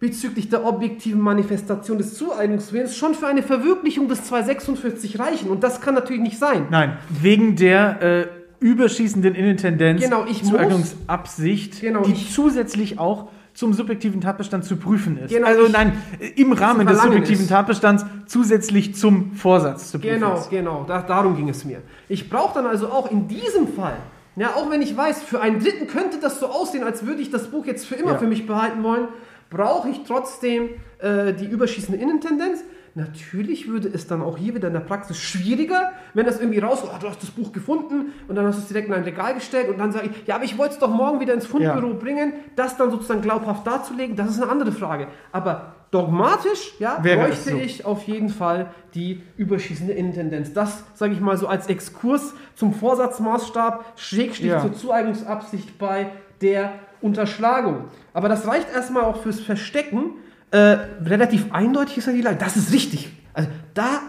bezüglich 0.00 0.50
der 0.50 0.66
objektiven 0.66 1.20
Manifestation 1.22 1.96
des 1.96 2.12
Zueignungswillens 2.18 2.96
schon 2.98 3.14
für 3.14 3.26
eine 3.26 3.42
Verwirklichung 3.42 4.06
des 4.08 4.24
246 4.24 5.18
reichen. 5.18 5.48
Und 5.48 5.64
das 5.64 5.80
kann 5.80 5.94
natürlich 5.94 6.20
nicht 6.20 6.38
sein. 6.38 6.66
Nein, 6.70 6.98
wegen 7.08 7.56
der 7.56 8.02
äh, 8.02 8.26
überschießenden 8.60 9.34
Intendenz 9.34 10.02
Genau, 10.02 10.26
ich 10.26 10.44
Zueignungsabsicht, 10.44 11.80
Genau, 11.80 12.02
die 12.02 12.12
ich- 12.12 12.34
zusätzlich 12.34 12.98
auch 12.98 13.28
zum 13.54 13.72
subjektiven 13.72 14.20
Tatbestand 14.20 14.64
zu 14.64 14.76
prüfen 14.76 15.18
ist. 15.18 15.30
Genau, 15.32 15.46
also 15.46 15.68
nein, 15.68 15.92
im 16.36 16.52
Rahmen 16.52 16.86
des 16.86 17.02
subjektiven 17.02 17.42
ist. 17.44 17.48
Tatbestands 17.50 18.04
zusätzlich 18.26 18.94
zum 18.94 19.32
Vorsatz 19.32 19.90
zu 19.90 19.98
prüfen 19.98 20.14
Genau, 20.20 20.34
ist. 20.36 20.50
genau, 20.50 20.84
da, 20.86 21.02
darum 21.02 21.36
ging 21.36 21.48
es 21.48 21.64
mir. 21.64 21.82
Ich 22.08 22.30
brauche 22.30 22.54
dann 22.54 22.66
also 22.66 22.88
auch 22.88 23.10
in 23.10 23.26
diesem 23.28 23.68
Fall, 23.68 23.96
ja, 24.36 24.50
auch 24.54 24.70
wenn 24.70 24.80
ich 24.82 24.96
weiß, 24.96 25.22
für 25.22 25.40
einen 25.40 25.60
Dritten 25.60 25.86
könnte 25.88 26.18
das 26.20 26.38
so 26.40 26.46
aussehen, 26.46 26.84
als 26.84 27.04
würde 27.04 27.20
ich 27.20 27.30
das 27.30 27.48
Buch 27.48 27.66
jetzt 27.66 27.86
für 27.86 27.96
immer 27.96 28.12
Ja. 28.12 28.18
für 28.18 28.26
mich 28.26 28.46
behalten 28.46 28.82
wollen, 28.82 29.08
brauche 29.50 29.88
ich 29.88 30.02
trotzdem 30.06 30.68
äh, 31.00 31.32
die 31.34 31.46
überschießende 31.46 32.00
Innentendenz. 32.00 32.60
Natürlich 32.94 33.68
würde 33.68 33.88
es 33.88 34.06
dann 34.06 34.20
auch 34.22 34.36
hier 34.36 34.54
wieder 34.54 34.68
in 34.68 34.74
der 34.74 34.80
Praxis 34.80 35.16
schwieriger, 35.18 35.92
wenn 36.14 36.26
das 36.26 36.40
irgendwie 36.40 36.58
rauskommt, 36.58 36.92
oh, 36.96 36.98
du 37.00 37.08
hast 37.08 37.22
das 37.22 37.30
Buch 37.30 37.52
gefunden 37.52 38.12
und 38.28 38.34
dann 38.34 38.44
hast 38.46 38.56
du 38.56 38.62
es 38.62 38.68
direkt 38.68 38.88
in 38.88 38.94
ein 38.94 39.04
Regal 39.04 39.34
gestellt 39.34 39.68
und 39.68 39.78
dann 39.78 39.92
sage 39.92 40.10
ich, 40.10 40.26
ja, 40.26 40.34
aber 40.34 40.44
ich 40.44 40.58
wollte 40.58 40.74
es 40.74 40.80
doch 40.80 40.90
morgen 40.90 41.20
wieder 41.20 41.32
ins 41.34 41.46
Fundbüro 41.46 41.88
Ja. 41.88 41.94
bringen, 41.94 42.32
das 42.56 42.76
dann 42.76 42.90
sozusagen 42.90 43.22
glaubhaft 43.22 43.66
darzulegen, 43.66 44.16
das 44.16 44.30
ist 44.30 44.42
eine 44.42 44.50
andere 44.50 44.72
Frage. 44.72 45.06
Aber 45.30 45.74
dogmatisch, 45.92 46.74
ja, 46.78 46.98
Wäre 47.02 47.26
bräuchte 47.28 47.50
so. 47.50 47.56
ich 47.56 47.84
auf 47.84 48.02
jeden 48.04 48.28
Fall 48.28 48.70
die 48.94 49.22
überschießende 49.36 49.92
Innentendenz. 49.92 50.52
Das, 50.52 50.84
sage 50.94 51.12
ich 51.12 51.20
mal 51.20 51.36
so 51.36 51.46
als 51.48 51.68
Exkurs 51.68 52.34
zum 52.54 52.72
Vorsatzmaßstab, 52.74 53.84
Schrägstrich 53.96 54.50
Ja. 54.50 54.60
zur 54.60 54.72
Zueignungsabsicht 54.74 55.78
bei 55.78 56.10
der 56.42 56.72
Unterschlagung. 57.00 57.84
Aber 58.14 58.28
das 58.28 58.46
reicht 58.46 58.72
erstmal 58.74 59.04
auch 59.04 59.22
fürs 59.22 59.40
Verstecken. 59.40 60.14
Äh, 60.50 60.78
relativ 61.04 61.52
eindeutig 61.52 61.98
ist 61.98 62.06
ja 62.06 62.12
die 62.12 62.22
Lage. 62.22 62.36
Das 62.36 62.56
ist 62.56 62.72
richtig. 62.72 63.10
Also 63.34 63.48
da, 63.74 64.00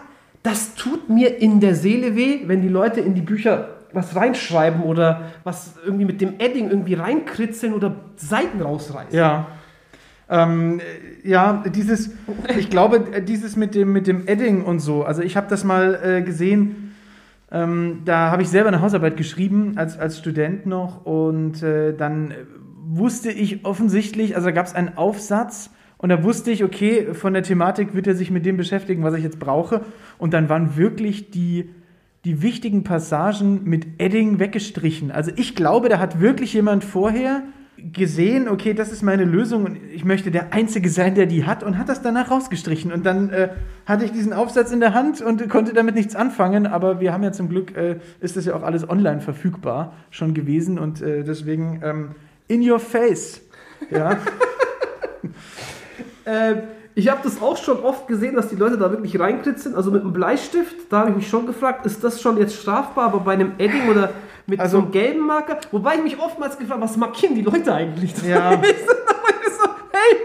das 0.44 0.76
tut 0.76 1.10
mir 1.10 1.40
in 1.40 1.60
der 1.60 1.76
Seele 1.76 2.16
weh, 2.16 2.42
wenn 2.46 2.62
die 2.62 2.70
Leute 2.70 3.00
in 3.00 3.14
die 3.14 3.22
Bücher 3.22 3.70
was 3.94 4.16
reinschreiben 4.16 4.82
oder 4.84 5.32
was 5.44 5.76
irgendwie 5.86 6.06
mit 6.06 6.22
dem 6.22 6.40
Edding 6.40 6.70
irgendwie 6.70 6.94
reinkritzeln 6.94 7.74
oder 7.74 7.96
Seiten 8.16 8.62
rausreißen. 8.62 9.14
Ja. 9.18 9.48
Ähm, 10.30 10.80
äh, 10.80 11.30
ja, 11.30 11.64
dieses, 11.68 12.12
ich 12.58 12.70
glaube, 12.70 13.22
dieses 13.22 13.56
mit 13.56 13.76
dem, 13.76 13.92
mit 13.92 14.08
dem 14.08 14.28
Edding 14.28 14.64
und 14.64 14.80
so, 14.80 15.04
also 15.04 15.22
ich 15.22 15.36
habe 15.36 15.48
das 15.50 15.64
mal 15.64 16.00
äh, 16.02 16.22
gesehen, 16.22 16.96
ähm, 17.52 18.04
da 18.06 18.32
habe 18.32 18.42
ich 18.42 18.50
selber 18.50 18.70
eine 18.70 18.82
Hausarbeit 18.82 19.18
geschrieben, 19.18 19.74
als, 19.76 20.00
als 20.00 20.18
Student 20.18 20.66
noch, 20.66 21.06
und 21.06 21.62
äh, 21.62 21.94
dann 21.94 22.34
wusste 22.88 23.30
ich 23.30 23.66
offensichtlich, 23.66 24.36
also 24.36 24.48
da 24.48 24.52
gab 24.52 24.66
es 24.66 24.74
einen 24.74 24.98
Aufsatz, 24.98 25.70
und 26.02 26.10
da 26.10 26.24
wusste 26.24 26.50
ich, 26.50 26.64
okay, 26.64 27.14
von 27.14 27.34
der 27.34 27.44
Thematik 27.44 27.94
wird 27.94 28.08
er 28.08 28.16
sich 28.16 28.32
mit 28.32 28.46
dem 28.46 28.58
beschäftigen, 28.58 29.04
was 29.04 29.14
ich 29.14 29.24
jetzt 29.24 29.40
brauche. 29.40 29.82
Und 30.18 30.34
dann 30.34 30.50
waren 30.50 30.76
wirklich 30.76 31.30
die, 31.30 31.70
die 32.26 32.42
wichtigen 32.42 32.84
Passagen 32.84 33.64
mit 33.66 33.86
Edding 34.00 34.40
weggestrichen. 34.40 35.12
Also 35.12 35.32
ich 35.36 35.56
glaube, 35.56 35.90
da 35.90 36.00
hat 36.00 36.20
wirklich 36.20 36.54
jemand 36.54 36.84
vorher 36.84 37.44
gesehen, 37.78 38.48
okay, 38.48 38.74
das 38.74 38.92
ist 38.92 39.04
meine 39.04 39.26
Lösung 39.26 39.66
und 39.66 39.78
ich 39.94 40.04
möchte 40.04 40.32
der 40.32 40.54
Einzige 40.54 40.90
sein, 40.90 41.16
der 41.16 41.28
die 41.28 41.46
hat 41.46 41.64
und 41.64 41.78
hat 41.78 41.88
das 41.88 42.02
danach 42.02 42.32
rausgestrichen. 42.32 42.92
Und 42.92 43.06
dann 43.06 43.30
äh, 43.30 43.50
hatte 43.86 44.04
ich 44.06 44.12
diesen 44.12 44.34
Aufsatz 44.34 44.72
in 44.72 44.80
der 44.80 44.94
Hand 44.96 45.22
und 45.22 45.48
konnte 45.50 45.74
damit 45.74 45.96
nichts 45.96 46.16
anfangen, 46.16 46.66
aber 46.66 47.00
wir 47.00 47.14
haben 47.14 47.24
ja 47.24 47.32
zum 47.32 47.50
Glück, 47.50 47.76
äh, 47.78 47.98
ist 48.20 48.38
das 48.38 48.46
ja 48.46 48.56
auch 48.56 48.64
alles 48.64 48.88
online 48.88 49.22
verfügbar 49.22 49.94
schon 50.10 50.34
gewesen 50.34 50.80
und 50.80 51.02
äh, 51.02 51.24
deswegen 51.24 51.82
ähm, 51.84 52.10
in 52.48 52.68
your 52.68 52.80
face. 52.80 53.42
Ja, 53.90 54.18
Äh, 56.26 56.56
ich 56.94 57.10
habe 57.10 57.22
das 57.24 57.42
auch 57.42 57.56
schon 57.58 57.80
oft 57.84 58.08
gesehen, 58.08 58.36
dass 58.36 58.50
die 58.50 58.56
Leute 58.56 58.78
da 58.78 58.92
wirklich 58.92 59.18
reinkritzeln. 59.20 59.76
Also 59.76 59.92
mit 59.92 60.02
einem 60.02 60.12
Bleistift, 60.14 60.76
da 60.90 61.00
habe 61.00 61.12
ich 61.12 61.16
mich 61.16 61.30
schon 61.30 61.46
gefragt, 61.46 61.86
ist 61.86 62.04
das 62.04 62.22
schon 62.22 62.38
jetzt 62.38 62.56
strafbar, 62.56 63.06
aber 63.06 63.20
bei 63.22 63.34
einem 63.34 63.54
Edding 63.58 63.90
oder 63.90 64.10
mit 64.46 64.60
Also- 64.60 64.78
so 64.78 64.84
einem 64.84 64.92
gelben 64.92 65.26
Marker? 65.26 65.58
Wobei 65.72 65.96
ich 65.96 66.04
mich 66.04 66.20
oftmals 66.20 66.58
gefragt 66.58 66.82
habe, 66.82 66.90
was 66.90 66.98
markieren 66.98 67.36
die 67.36 67.42
Leute 67.42 67.74
eigentlich? 67.74 68.14
Ja. 68.28 68.54
ich 68.62 68.68
so, 68.70 69.70
hey, 69.92 70.18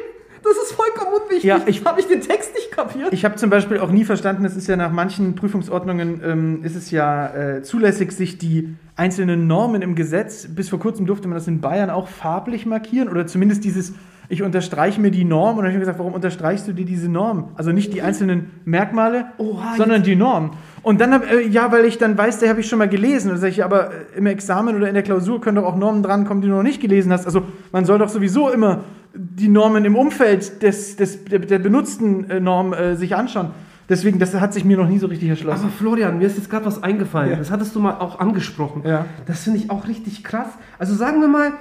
das 0.42 0.52
ist 0.56 0.72
vollkommen 0.72 1.22
unwichtig. 1.22 1.44
Ja, 1.44 1.60
ich- 1.66 1.84
habe 1.84 2.00
ich 2.00 2.08
den 2.08 2.20
Text 2.20 2.52
nicht 2.54 2.72
kapiert. 2.72 3.12
Ich 3.12 3.24
habe 3.24 3.36
zum 3.36 3.48
Beispiel 3.48 3.78
auch 3.78 3.90
nie 3.92 4.04
verstanden, 4.04 4.44
es 4.44 4.56
ist 4.56 4.66
ja 4.66 4.74
nach 4.76 4.90
manchen 4.90 5.36
Prüfungsordnungen, 5.36 6.20
ähm, 6.24 6.64
ist 6.64 6.74
es 6.74 6.90
ja 6.90 7.28
äh, 7.28 7.62
zulässig, 7.62 8.10
sich 8.10 8.38
die 8.38 8.74
einzelnen 8.96 9.46
Normen 9.46 9.82
im 9.82 9.94
Gesetz, 9.94 10.48
bis 10.48 10.68
vor 10.68 10.80
kurzem 10.80 11.06
durfte 11.06 11.28
man 11.28 11.36
das 11.38 11.46
in 11.46 11.60
Bayern 11.60 11.90
auch 11.90 12.08
farblich 12.08 12.66
markieren 12.66 13.08
oder 13.08 13.26
zumindest 13.28 13.62
dieses, 13.64 13.92
ich 14.28 14.42
unterstreiche 14.42 15.00
mir 15.00 15.10
die 15.10 15.24
Norm 15.24 15.56
und 15.56 15.64
dann 15.64 15.64
habe 15.64 15.68
ich 15.70 15.74
mir 15.74 15.80
gesagt, 15.80 15.98
warum 15.98 16.14
unterstreichst 16.14 16.66
du 16.66 16.72
dir 16.72 16.84
diese 16.84 17.08
Norm? 17.08 17.50
Also 17.54 17.72
nicht 17.72 17.92
die 17.94 18.02
einzelnen 18.02 18.50
Merkmale, 18.64 19.26
Oha, 19.38 19.74
sondern 19.76 20.02
die 20.02 20.16
Norm. 20.16 20.52
Und 20.82 21.00
dann 21.00 21.12
habe 21.12 21.26
äh, 21.26 21.48
ja, 21.48 21.70
weil 21.72 21.84
ich 21.84 21.98
dann 21.98 22.16
weiß, 22.16 22.38
der 22.40 22.48
habe 22.48 22.60
ich 22.60 22.68
schon 22.68 22.78
mal 22.78 22.88
gelesen. 22.88 23.28
Und 23.28 23.34
dann 23.34 23.40
sage 23.40 23.52
ich, 23.52 23.64
aber 23.64 23.90
äh, 23.90 24.18
im 24.18 24.26
Examen 24.26 24.76
oder 24.76 24.88
in 24.88 24.94
der 24.94 25.02
Klausur 25.02 25.40
können 25.40 25.56
doch 25.56 25.64
auch 25.64 25.76
Normen 25.76 26.02
drankommen, 26.02 26.42
die 26.42 26.48
du 26.48 26.54
noch 26.54 26.62
nicht 26.62 26.80
gelesen 26.80 27.12
hast. 27.12 27.26
Also 27.26 27.42
man 27.72 27.84
soll 27.84 27.98
doch 27.98 28.08
sowieso 28.08 28.50
immer 28.50 28.84
die 29.14 29.48
Normen 29.48 29.84
im 29.84 29.96
Umfeld 29.96 30.62
des, 30.62 30.96
des, 30.96 31.24
der, 31.24 31.40
der 31.40 31.58
benutzten 31.58 32.30
äh, 32.30 32.40
Norm 32.40 32.72
äh, 32.72 32.96
sich 32.96 33.14
anschauen. 33.14 33.50
Deswegen, 33.88 34.18
das 34.18 34.34
hat 34.34 34.52
sich 34.52 34.64
mir 34.64 34.76
noch 34.76 34.88
nie 34.88 34.98
so 34.98 35.06
richtig 35.06 35.28
erschlossen. 35.28 35.62
Aber 35.62 35.72
Florian, 35.72 36.18
mir 36.18 36.26
ist 36.26 36.36
jetzt 36.36 36.50
gerade 36.50 36.66
was 36.66 36.82
eingefallen. 36.82 37.30
Ja. 37.30 37.36
Das 37.36 37.52
hattest 37.52 37.74
du 37.76 37.80
mal 37.80 37.98
auch 37.98 38.18
angesprochen. 38.18 38.82
Ja. 38.84 39.06
Das 39.26 39.44
finde 39.44 39.60
ich 39.60 39.70
auch 39.70 39.86
richtig 39.86 40.24
krass. 40.24 40.48
Also 40.78 40.94
sagen 40.94 41.20
wir 41.20 41.28
mal, 41.28 41.52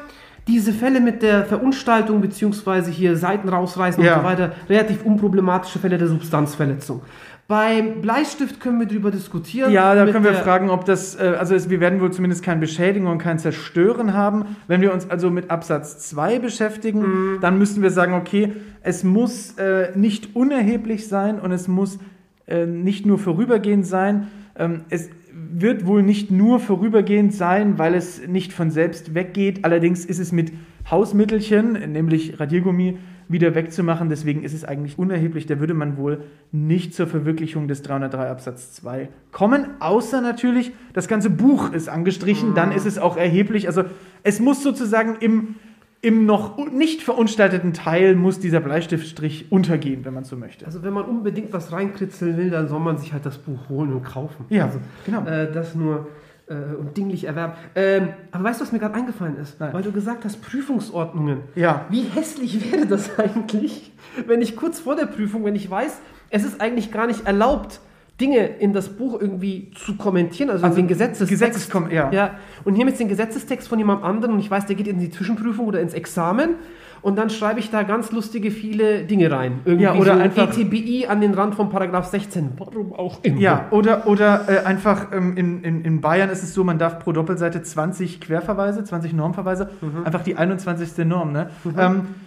diese 0.48 0.72
Fälle 0.74 1.00
mit 1.02 1.22
der 1.22 1.46
Verunstaltung 1.46 2.22
beziehungsweise 2.22 2.92
hier 2.92 3.18
Seiten 3.18 3.50
rausreißen 3.50 4.04
Ja. 4.04 4.16
und 4.16 4.20
so 4.22 4.26
weiter, 4.28 4.52
relativ 4.70 5.04
unproblematische 5.04 5.80
Fälle 5.80 5.98
der 5.98 6.08
Substanzverletzung. 6.08 7.02
Beim 7.48 8.02
Bleistift 8.02 8.60
können 8.60 8.80
wir 8.80 8.88
darüber 8.88 9.12
diskutieren. 9.12 9.72
Ja, 9.72 9.94
da 9.94 10.08
können 10.08 10.24
wir 10.24 10.34
fragen, 10.34 10.72
ob 10.72 10.86
das, 10.86 11.14
äh, 11.16 11.36
also 11.38 11.70
wir 11.70 11.80
werden 11.80 12.02
wohl 12.02 12.12
zumindest 12.12 12.44
kein 12.44 12.60
Beschädigen 12.60 13.06
und 13.06 13.20
kein 13.20 13.38
Zerstören 13.38 14.14
haben. 14.14 14.56
Wenn 14.68 14.82
wir 14.82 14.92
uns 14.92 15.08
also 15.12 15.30
mit 15.30 15.52
Absatz 15.52 16.10
2 16.10 16.40
beschäftigen, 16.40 17.02
Mhm. 17.02 17.42
dann 17.42 17.60
müssten 17.60 17.84
wir 17.84 17.92
sagen, 17.92 18.14
okay, 18.14 18.54
es 18.82 19.04
muss 19.04 19.60
äh, 19.60 19.92
nicht 19.96 20.36
unerheblich 20.36 21.08
sein 21.08 21.40
und 21.40 21.52
es 21.52 21.68
muss 21.68 22.00
äh, 22.48 22.66
nicht 22.66 23.06
nur 23.06 23.20
vorübergehend 23.20 23.86
sein. 23.86 24.28
Ähm, 24.58 24.82
es 24.90 25.10
wird 25.54 25.86
wohl 25.86 26.04
nicht 26.04 26.32
nur 26.32 26.60
vorübergehend 26.60 27.34
sein, 27.34 27.78
weil 27.78 27.96
es 27.96 28.28
nicht 28.28 28.54
von 28.54 28.72
selbst 28.72 29.14
weggeht. 29.14 29.66
Allerdings 29.66 30.06
ist 30.06 30.20
es 30.20 30.32
mit 30.32 30.52
Hausmittelchen, 30.90 31.92
nämlich 31.92 32.40
Radiergummi, 32.40 32.98
wieder 33.28 33.56
wegzumachen. 33.56 34.10
Deswegen 34.10 34.44
ist 34.44 34.54
es 34.54 34.64
eigentlich 34.64 35.00
unerheblich. 35.00 35.48
Da 35.48 35.60
würde 35.60 35.74
man 35.74 35.98
wohl 35.98 36.24
nicht 36.52 36.94
zur 36.94 37.08
Verwirklichung 37.08 37.68
des 37.68 37.82
303 37.82 38.30
Absatz 38.30 38.74
2 38.74 39.10
kommen. 39.32 39.66
Außer 39.80 40.22
natürlich, 40.22 40.72
das 40.94 41.08
ganze 41.08 41.30
Buch 41.30 41.74
ist 41.74 41.90
angestrichen. 41.90 42.54
Dann 42.54 42.72
ist 42.72 42.86
es 42.86 42.98
auch 42.98 43.18
erheblich. 43.18 43.68
Also 43.68 43.84
es 44.24 44.40
muss 44.40 44.62
sozusagen 44.62 45.18
im, 45.20 45.56
im 46.06 46.28
noch 46.28 46.58
nicht 46.72 47.02
verunstalteten 47.02 47.74
Teil 47.74 48.14
muss 48.14 48.40
dieser 48.40 48.60
Bleistiftstrich 48.60 49.52
untergehen, 49.52 50.06
wenn 50.06 50.14
man 50.14 50.24
so 50.24 50.38
möchte. 50.38 50.64
Also 50.68 50.84
wenn 50.84 50.94
man 50.94 51.06
unbedingt 51.06 51.52
was 51.52 51.72
reinkritzeln 51.72 52.38
will, 52.38 52.52
dann 52.52 52.68
soll 52.68 52.80
man 52.80 53.00
sich 53.00 53.12
halt 53.12 53.26
das 53.26 53.40
Buch 53.40 53.70
holen 53.70 53.92
und 53.92 54.04
kaufen. 54.04 54.46
Ja, 54.50 54.66
also, 54.66 54.80
genau. 55.04 55.26
Äh, 55.26 55.52
das 55.52 55.74
nur 55.74 56.08
äh, 56.46 56.76
und 56.76 56.96
dinglich 56.96 57.24
erwerben. 57.24 57.54
Ähm, 57.74 58.10
aber 58.32 58.44
weißt 58.44 58.60
du, 58.60 58.66
was 58.66 58.72
mir 58.72 58.78
gerade 58.78 58.94
eingefallen 58.94 59.36
ist? 59.38 59.60
Nein. 59.60 59.74
Weil 59.74 59.82
du 59.82 59.92
gesagt 59.92 60.26
hast, 60.26 60.44
Prüfungsordnungen. 60.44 61.40
Ja. 61.56 61.86
Wie 61.90 62.04
hässlich 62.04 62.72
wäre 62.72 62.86
das 62.86 63.10
eigentlich, 63.18 63.92
wenn 64.28 64.44
ich 64.44 64.56
kurz 64.56 64.82
vor 64.82 64.96
der 64.96 65.08
Prüfung, 65.08 65.44
wenn 65.44 65.56
ich 65.56 65.68
weiß, 65.68 66.02
es 66.30 66.44
ist 66.44 66.62
eigentlich 66.62 66.92
gar 66.92 67.08
nicht 67.08 67.26
erlaubt, 67.26 67.80
Dinge 68.22 68.46
in 68.46 68.72
das 68.72 68.90
Buch 68.90 69.20
irgendwie 69.20 69.72
zu 69.76 69.96
kommentieren, 69.98 70.50
also, 70.50 70.64
Also 70.66 70.78
den 70.78 70.88
Gesetzestext. 70.88 71.32
Gesetzeskom- 71.74 71.92
ja. 71.92 72.10
ja. 72.12 72.32
Und 72.64 72.76
hier 72.76 72.86
jetzt 72.88 73.00
den 73.00 73.10
Gesetzestext 73.10 73.68
von 73.68 73.78
jemand 73.78 74.04
anderem 74.04 74.36
und 74.36 74.40
ich 74.40 74.50
weiß, 74.50 74.66
der 74.68 74.76
geht 74.78 74.88
in 74.88 75.00
die 75.00 75.10
Zwischenprüfung 75.12 75.66
oder 75.68 75.82
ins 75.82 75.94
Examen 75.94 76.52
und 77.02 77.18
dann 77.18 77.30
schreibe 77.30 77.60
ich 77.60 77.72
da 77.72 77.84
ganz 77.84 78.12
lustige 78.14 78.52
viele 78.52 79.04
Dinge 79.04 79.30
rein. 79.30 79.60
Irgendwie 79.66 79.84
Ja, 79.84 79.96
oder 79.96 80.16
so 80.16 80.22
einfach- 80.22 80.58
ETBI 80.58 81.08
an 81.08 81.20
den 81.20 81.34
Rand 81.34 81.56
von 81.56 81.70
Paragraph 81.70 82.06
16. 82.06 82.52
Warum 82.58 82.94
auch 82.94 83.20
immer. 83.24 83.38
Ja, 83.40 83.68
oder, 83.72 84.08
oder 84.08 84.46
äh, 84.48 84.66
einfach 84.66 85.12
ähm, 85.12 85.36
in, 85.36 85.62
in, 85.64 85.82
in 85.84 86.00
Bayern 86.02 86.30
ist 86.30 86.42
es 86.42 86.54
so, 86.54 86.64
man 86.64 86.80
darf 86.80 87.00
pro 87.00 87.12
Doppelseite 87.12 87.62
20 87.64 88.22
Querverweise, 88.22 88.84
20 88.86 89.12
Normverweise, 89.14 89.70
einfach 90.06 90.24
die 90.24 90.38
21. 90.38 91.06
Norm. 91.06 91.34
Ne? 91.34 91.50
Ähm, 91.78 91.96
i- 91.98 92.25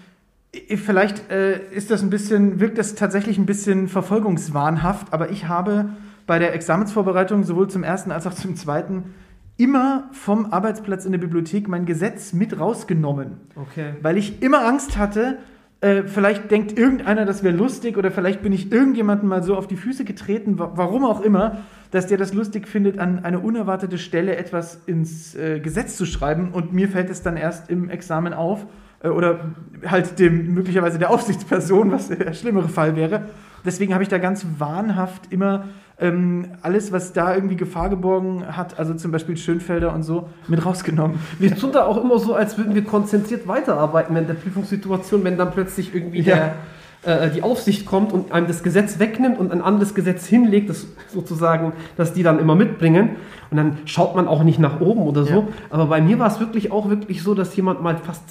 vielleicht 0.76 1.30
äh, 1.30 1.60
ist 1.70 1.90
das 1.90 2.02
ein 2.02 2.10
bisschen, 2.10 2.60
wirkt 2.60 2.78
das 2.78 2.94
tatsächlich 2.94 3.38
ein 3.38 3.46
bisschen 3.46 3.88
verfolgungswahnhaft, 3.88 5.12
aber 5.12 5.30
ich 5.30 5.46
habe 5.48 5.90
bei 6.26 6.38
der 6.38 6.54
Examensvorbereitung 6.54 7.44
sowohl 7.44 7.68
zum 7.68 7.82
ersten 7.82 8.10
als 8.10 8.26
auch 8.26 8.34
zum 8.34 8.56
zweiten 8.56 9.14
immer 9.56 10.08
vom 10.12 10.52
Arbeitsplatz 10.52 11.04
in 11.04 11.12
der 11.12 11.18
Bibliothek 11.18 11.68
mein 11.68 11.84
Gesetz 11.84 12.32
mit 12.32 12.58
rausgenommen, 12.58 13.40
Okay. 13.56 13.94
weil 14.02 14.16
ich 14.16 14.40
immer 14.40 14.64
Angst 14.64 14.96
hatte, 14.96 15.38
äh, 15.80 16.04
vielleicht 16.04 16.50
denkt 16.50 16.78
irgendeiner, 16.78 17.24
das 17.24 17.42
wäre 17.42 17.56
lustig 17.56 17.96
oder 17.96 18.10
vielleicht 18.10 18.42
bin 18.42 18.52
ich 18.52 18.72
irgendjemandem 18.72 19.28
mal 19.28 19.42
so 19.42 19.56
auf 19.56 19.66
die 19.66 19.76
Füße 19.76 20.04
getreten, 20.04 20.58
wa 20.58 20.72
warum 20.74 21.04
auch 21.04 21.20
immer, 21.20 21.58
dass 21.90 22.06
der 22.06 22.18
das 22.18 22.34
lustig 22.34 22.68
findet, 22.68 22.98
an 22.98 23.24
eine 23.24 23.38
unerwartete 23.40 23.98
Stelle 23.98 24.36
etwas 24.36 24.80
ins 24.86 25.34
äh, 25.34 25.60
Gesetz 25.60 25.96
zu 25.96 26.04
schreiben 26.06 26.50
und 26.52 26.72
mir 26.72 26.88
fällt 26.88 27.10
es 27.10 27.22
dann 27.22 27.36
erst 27.36 27.70
im 27.70 27.90
Examen 27.90 28.32
auf 28.34 28.66
oder 29.02 29.40
halt 29.86 30.18
dem 30.18 30.54
möglicherweise 30.54 30.98
der 30.98 31.10
Aufsichtsperson, 31.10 31.92
was 31.92 32.08
der 32.08 32.32
schlimmere 32.32 32.68
Fall 32.68 32.96
wäre. 32.96 33.22
Deswegen 33.64 33.92
habe 33.92 34.02
ich 34.02 34.08
da 34.08 34.18
ganz 34.18 34.46
wahnhaft 34.58 35.32
immer 35.32 35.64
ähm, 36.00 36.46
alles, 36.62 36.92
was 36.92 37.12
da 37.12 37.34
irgendwie 37.34 37.56
Gefahr 37.56 37.88
geborgen 37.90 38.44
hat, 38.56 38.78
also 38.78 38.94
zum 38.94 39.10
Beispiel 39.10 39.36
Schönfelder 39.36 39.92
und 39.94 40.04
so, 40.04 40.28
mit 40.46 40.64
rausgenommen. 40.64 41.18
Wir 41.38 41.54
tun 41.56 41.72
da 41.72 41.84
auch 41.84 42.02
immer 42.02 42.18
so, 42.18 42.34
als 42.34 42.56
würden 42.56 42.74
wir 42.74 42.84
konzentriert 42.84 43.48
weiterarbeiten 43.48 44.16
in 44.16 44.26
der 44.26 44.34
Prüfungssituation, 44.34 45.24
wenn 45.24 45.36
dann 45.36 45.50
plötzlich 45.50 45.92
irgendwie 45.94 46.20
Ja. 46.20 46.52
der, 47.04 47.24
äh, 47.24 47.30
die 47.30 47.42
Aufsicht 47.42 47.84
kommt 47.84 48.12
und 48.12 48.30
einem 48.30 48.46
das 48.46 48.62
Gesetz 48.62 49.00
wegnimmt 49.00 49.38
und 49.38 49.50
ein 49.52 49.60
anderes 49.60 49.94
Gesetz 49.94 50.26
hinlegt, 50.26 50.70
das 50.70 50.86
sozusagen, 51.12 51.72
dass 51.96 52.12
die 52.12 52.22
dann 52.22 52.38
immer 52.38 52.54
mitbringen. 52.54 53.16
Und 53.50 53.56
dann 53.56 53.78
schaut 53.84 54.14
man 54.14 54.28
auch 54.28 54.44
nicht 54.44 54.60
nach 54.60 54.80
oben 54.80 55.02
oder 55.02 55.24
so. 55.24 55.30
Ja. 55.32 55.48
Aber 55.70 55.86
bei 55.86 56.00
mir 56.00 56.18
war 56.20 56.28
es 56.28 56.38
wirklich 56.38 56.70
auch 56.70 56.88
wirklich 56.90 57.22
so, 57.24 57.34
dass 57.34 57.54
jemand 57.56 57.82
mal 57.82 57.96
fast 57.96 58.22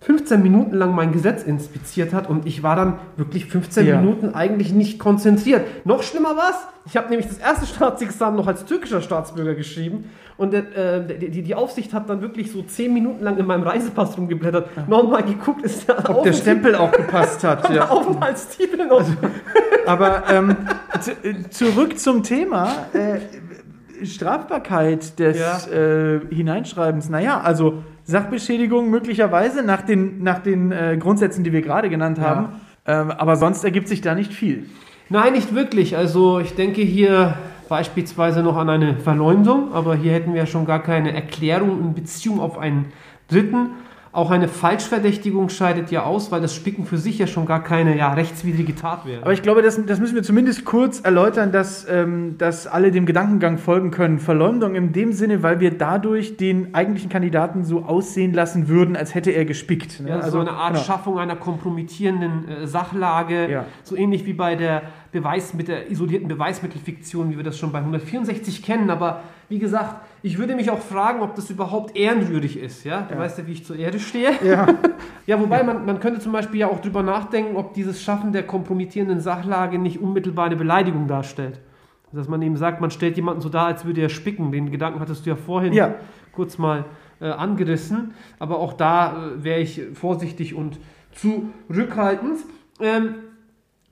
15 0.00 0.42
Minuten 0.42 0.76
lang 0.76 0.94
mein 0.94 1.12
Gesetz 1.12 1.42
inspiziert 1.42 2.12
hat 2.12 2.28
und 2.28 2.46
ich 2.46 2.62
war 2.62 2.76
dann 2.76 2.98
wirklich 3.16 3.46
15 3.46 3.86
Ja. 3.86 4.00
Minuten 4.00 4.34
eigentlich 4.34 4.72
nicht 4.72 4.98
konzentriert. 4.98 5.64
Noch 5.84 6.02
schlimmer 6.02 6.36
war 6.36 6.52
ich 6.86 6.96
habe 6.96 7.08
nämlich 7.10 7.26
das 7.28 7.38
erste 7.38 7.66
Staatsexamen 7.74 8.36
noch 8.36 8.46
als 8.46 8.64
türkischer 8.64 9.02
Staatsbürger 9.02 9.54
geschrieben 9.54 10.10
und 10.36 10.52
äh, 10.52 11.18
die, 11.18 11.42
die, 11.42 11.54
Aufsicht 11.54 11.94
hat 11.94 12.10
dann 12.10 12.20
wirklich 12.20 12.52
so 12.52 12.62
10 12.62 12.92
Minuten 12.92 13.24
lang 13.24 13.38
in 13.38 13.46
meinem 13.46 13.62
Reisepass 13.62 14.18
rumgeblättert, 14.18 14.86
nochmal 14.86 15.22
geguckt, 15.22 15.62
ist 15.62 15.88
der, 15.88 16.10
Ob 16.10 16.24
der 16.24 16.34
Stempel 16.34 16.74
auch 16.74 16.92
gepasst 16.92 17.42
hat. 17.42 17.66
der 17.68 17.76
Ja. 17.76 17.88
Aufenthaltstitel 17.88 18.86
noch. 18.86 19.02
Aber 19.86 20.24
ähm, 20.30 20.56
äh, 21.22 21.48
zurück 21.48 21.98
zum 21.98 22.22
Thema 22.22 22.68
äh, 22.92 23.18
Strafbarkeit 24.04 25.18
des 25.18 25.38
Ja. 25.38 25.58
äh, 25.72 26.20
Hineinschreibens. 26.30 27.08
Naja, 27.08 27.40
also 27.40 27.82
Sachbeschädigung 28.04 28.90
möglicherweise 28.90 29.62
nach 29.62 29.82
den, 29.82 30.22
nach 30.22 30.38
den 30.40 30.72
äh, 30.72 30.96
Grundsätzen, 30.98 31.44
die 31.44 31.52
wir 31.52 31.62
gerade 31.62 31.88
genannt 31.88 32.20
haben. 32.20 32.48
Ähm, 32.86 33.10
aber 33.10 33.36
sonst 33.36 33.64
ergibt 33.64 33.88
sich 33.88 34.00
da 34.00 34.14
nicht 34.14 34.32
viel. 34.32 34.66
Nein, 35.08 35.32
nicht 35.32 35.54
wirklich. 35.54 35.96
Also 35.96 36.38
ich 36.40 36.54
denke 36.54 36.82
hier 36.82 37.34
beispielsweise 37.68 38.42
noch 38.42 38.56
an 38.56 38.68
eine 38.70 38.96
Verleumdung, 38.96 39.72
aber 39.72 39.96
hier 39.96 40.12
hätten 40.12 40.34
wir 40.34 40.46
schon 40.46 40.66
gar 40.66 40.82
keine 40.82 41.12
Erklärung 41.12 41.80
in 41.80 41.94
Beziehung 41.94 42.40
auf 42.40 42.58
einen 42.58 42.86
Dritten. 43.28 43.70
Auch 44.16 44.30
eine 44.30 44.48
Falschverdächtigung 44.48 45.50
scheidet 45.50 45.90
ja 45.90 46.04
aus, 46.04 46.32
weil 46.32 46.40
das 46.40 46.54
Spicken 46.54 46.86
für 46.86 46.96
sich 46.96 47.18
ja 47.18 47.26
schon 47.26 47.44
gar 47.44 47.62
keine 47.62 47.98
ja, 47.98 48.14
rechtswidrige 48.14 48.74
Tat 48.74 49.04
wäre. 49.04 49.20
Aber 49.20 49.34
ich 49.34 49.42
glaube, 49.42 49.60
das, 49.60 49.78
das 49.84 50.00
müssen 50.00 50.14
wir 50.14 50.22
zumindest 50.22 50.64
kurz 50.64 51.00
erläutern, 51.00 51.52
dass, 51.52 51.86
ähm, 51.86 52.36
dass 52.38 52.66
alle 52.66 52.90
dem 52.92 53.04
Gedankengang 53.04 53.58
folgen 53.58 53.90
können. 53.90 54.18
Verleumdung 54.18 54.74
in 54.74 54.94
dem 54.94 55.12
Sinne, 55.12 55.42
weil 55.42 55.60
wir 55.60 55.76
dadurch 55.76 56.38
den 56.38 56.74
eigentlichen 56.74 57.10
Kandidaten 57.10 57.62
so 57.62 57.82
aussehen 57.82 58.32
lassen 58.32 58.68
würden, 58.68 58.96
als 58.96 59.14
hätte 59.14 59.32
er 59.32 59.44
gespickt. 59.44 60.00
ne? 60.00 60.08
Ja, 60.08 60.30
so 60.30 60.40
eine 60.40 60.52
Art 60.52 60.72
genau. 60.72 60.84
Schaffung 60.84 61.18
einer 61.18 61.36
kompromittierenden 61.36 62.48
äh, 62.48 62.66
Sachlage, 62.66 63.50
Ja. 63.50 63.64
so 63.84 63.96
ähnlich 63.96 64.24
wie 64.24 64.32
bei 64.32 64.54
der 64.56 64.80
Beweis 65.12 65.52
mit 65.52 65.68
der 65.68 65.90
isolierten 65.90 66.28
Beweismittelfiktion, 66.28 67.30
wie 67.30 67.36
wir 67.36 67.44
das 67.44 67.58
schon 67.58 67.70
bei 67.70 67.80
164 67.80 68.62
kennen. 68.62 68.88
Aber 68.88 69.20
wie 69.50 69.58
gesagt, 69.58 69.96
ich 70.26 70.38
würde 70.38 70.56
mich 70.56 70.70
auch 70.70 70.80
fragen, 70.80 71.20
ob 71.20 71.36
das 71.36 71.50
überhaupt 71.50 71.96
ehrenwürdig 71.96 72.58
ist. 72.58 72.82
Ja? 72.84 73.02
Du 73.02 73.14
Ja. 73.14 73.20
weißt 73.20 73.38
ja, 73.38 73.46
wie 73.46 73.52
ich 73.52 73.64
zur 73.64 73.76
Erde 73.76 74.00
stehe. 74.00 74.32
Ja, 74.44 74.66
Ja, 75.26 75.40
wobei 75.40 75.62
man, 75.62 75.86
man 75.86 76.00
könnte 76.00 76.18
zum 76.20 76.32
Beispiel 76.32 76.60
ja 76.60 76.66
auch 76.68 76.80
drüber 76.80 77.02
nachdenken, 77.02 77.56
ob 77.56 77.74
dieses 77.74 78.02
Schaffen 78.02 78.32
der 78.32 78.42
kompromittierenden 78.44 79.20
Sachlage 79.20 79.78
nicht 79.78 80.00
unmittelbar 80.00 80.46
eine 80.46 80.56
Beleidigung 80.56 81.06
darstellt. 81.06 81.60
Dass 82.12 82.28
man 82.28 82.40
eben 82.42 82.56
sagt, 82.56 82.80
man 82.80 82.90
stellt 82.90 83.16
jemanden 83.16 83.40
so 83.40 83.48
dar, 83.48 83.66
als 83.66 83.84
würde 83.84 84.00
er 84.00 84.08
spicken. 84.08 84.50
Den 84.52 84.70
Gedanken 84.70 84.98
hattest 85.00 85.26
du 85.26 85.30
ja 85.30 85.36
vorhin 85.36 85.72
Ja. 85.72 85.94
kurz 86.32 86.58
mal 86.58 86.84
äh, 87.20 87.26
angerissen. 87.30 88.14
Aber 88.38 88.58
auch 88.58 88.72
da 88.72 89.12
äh, 89.38 89.44
wäre 89.44 89.60
ich 89.60 89.80
vorsichtig 89.94 90.54
und 90.54 90.78
zurückhaltend. 91.12 92.38
Ähm, 92.80 93.14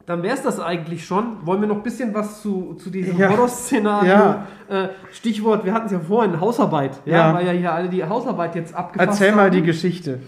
dann 0.07 0.23
wäre 0.23 0.35
es 0.35 0.43
das 0.43 0.61
eigentlich 0.61 1.07
schon. 1.07 1.39
Wollen 1.47 1.61
wir 1.61 1.69
noch 1.69 1.77
ein 1.77 1.83
bisschen 1.83 2.13
was 2.15 2.43
zu, 2.43 2.75
zu 2.75 2.91
diesem 2.91 3.19
Ja. 3.19 3.31
Horrorszenario? 3.31 4.09
Ja. 4.11 4.47
Äh, 4.69 4.89
Stichwort, 5.13 5.65
wir 5.65 5.73
hatten 5.73 5.87
es 5.87 5.93
ja 5.93 6.01
vorhin, 6.01 6.41
Hausarbeit. 6.41 7.01
Ja, 7.07 7.29
Ja. 7.29 7.35
weil 7.35 7.47
ja 7.47 7.53
hier 7.53 7.73
alle 7.73 7.89
die 7.89 8.05
Hausarbeit 8.05 8.55
jetzt 8.55 8.75
abgefasst 8.75 9.21
erzähl 9.21 9.35
mal 9.35 9.47
haben. 9.47 9.53
die 9.53 9.63
Geschichte. 9.63 10.21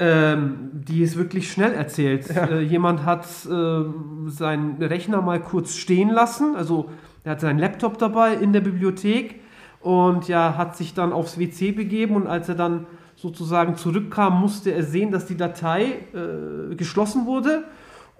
Ähm, 0.00 0.70
die 0.72 1.02
ist 1.02 1.16
wirklich 1.16 1.50
schnell 1.50 1.72
erzählt. 1.72 2.28
Äh, 2.30 2.60
jemand 2.60 3.04
hat 3.04 3.26
ähm, 3.50 4.26
seinen 4.28 4.80
Rechner 4.80 5.20
mal 5.22 5.40
kurz 5.40 5.74
stehen 5.74 6.10
lassen, 6.10 6.54
also 6.56 6.90
er 7.24 7.32
hat 7.32 7.40
seinen 7.40 7.58
Laptop 7.58 7.98
dabei 7.98 8.34
in 8.34 8.52
der 8.52 8.60
Bibliothek 8.60 9.40
und 9.80 10.28
ja, 10.28 10.56
hat 10.56 10.76
sich 10.76 10.94
dann 10.94 11.12
aufs 11.12 11.38
WC 11.38 11.72
begeben 11.72 12.14
und 12.14 12.26
als 12.28 12.48
er 12.48 12.54
dann 12.54 12.86
sozusagen 13.16 13.74
zurückkam, 13.74 14.40
musste 14.40 14.70
er 14.70 14.84
sehen, 14.84 15.10
dass 15.10 15.26
die 15.26 15.36
Datei 15.36 15.96
äh, 16.14 16.76
geschlossen 16.76 17.26
wurde. 17.26 17.64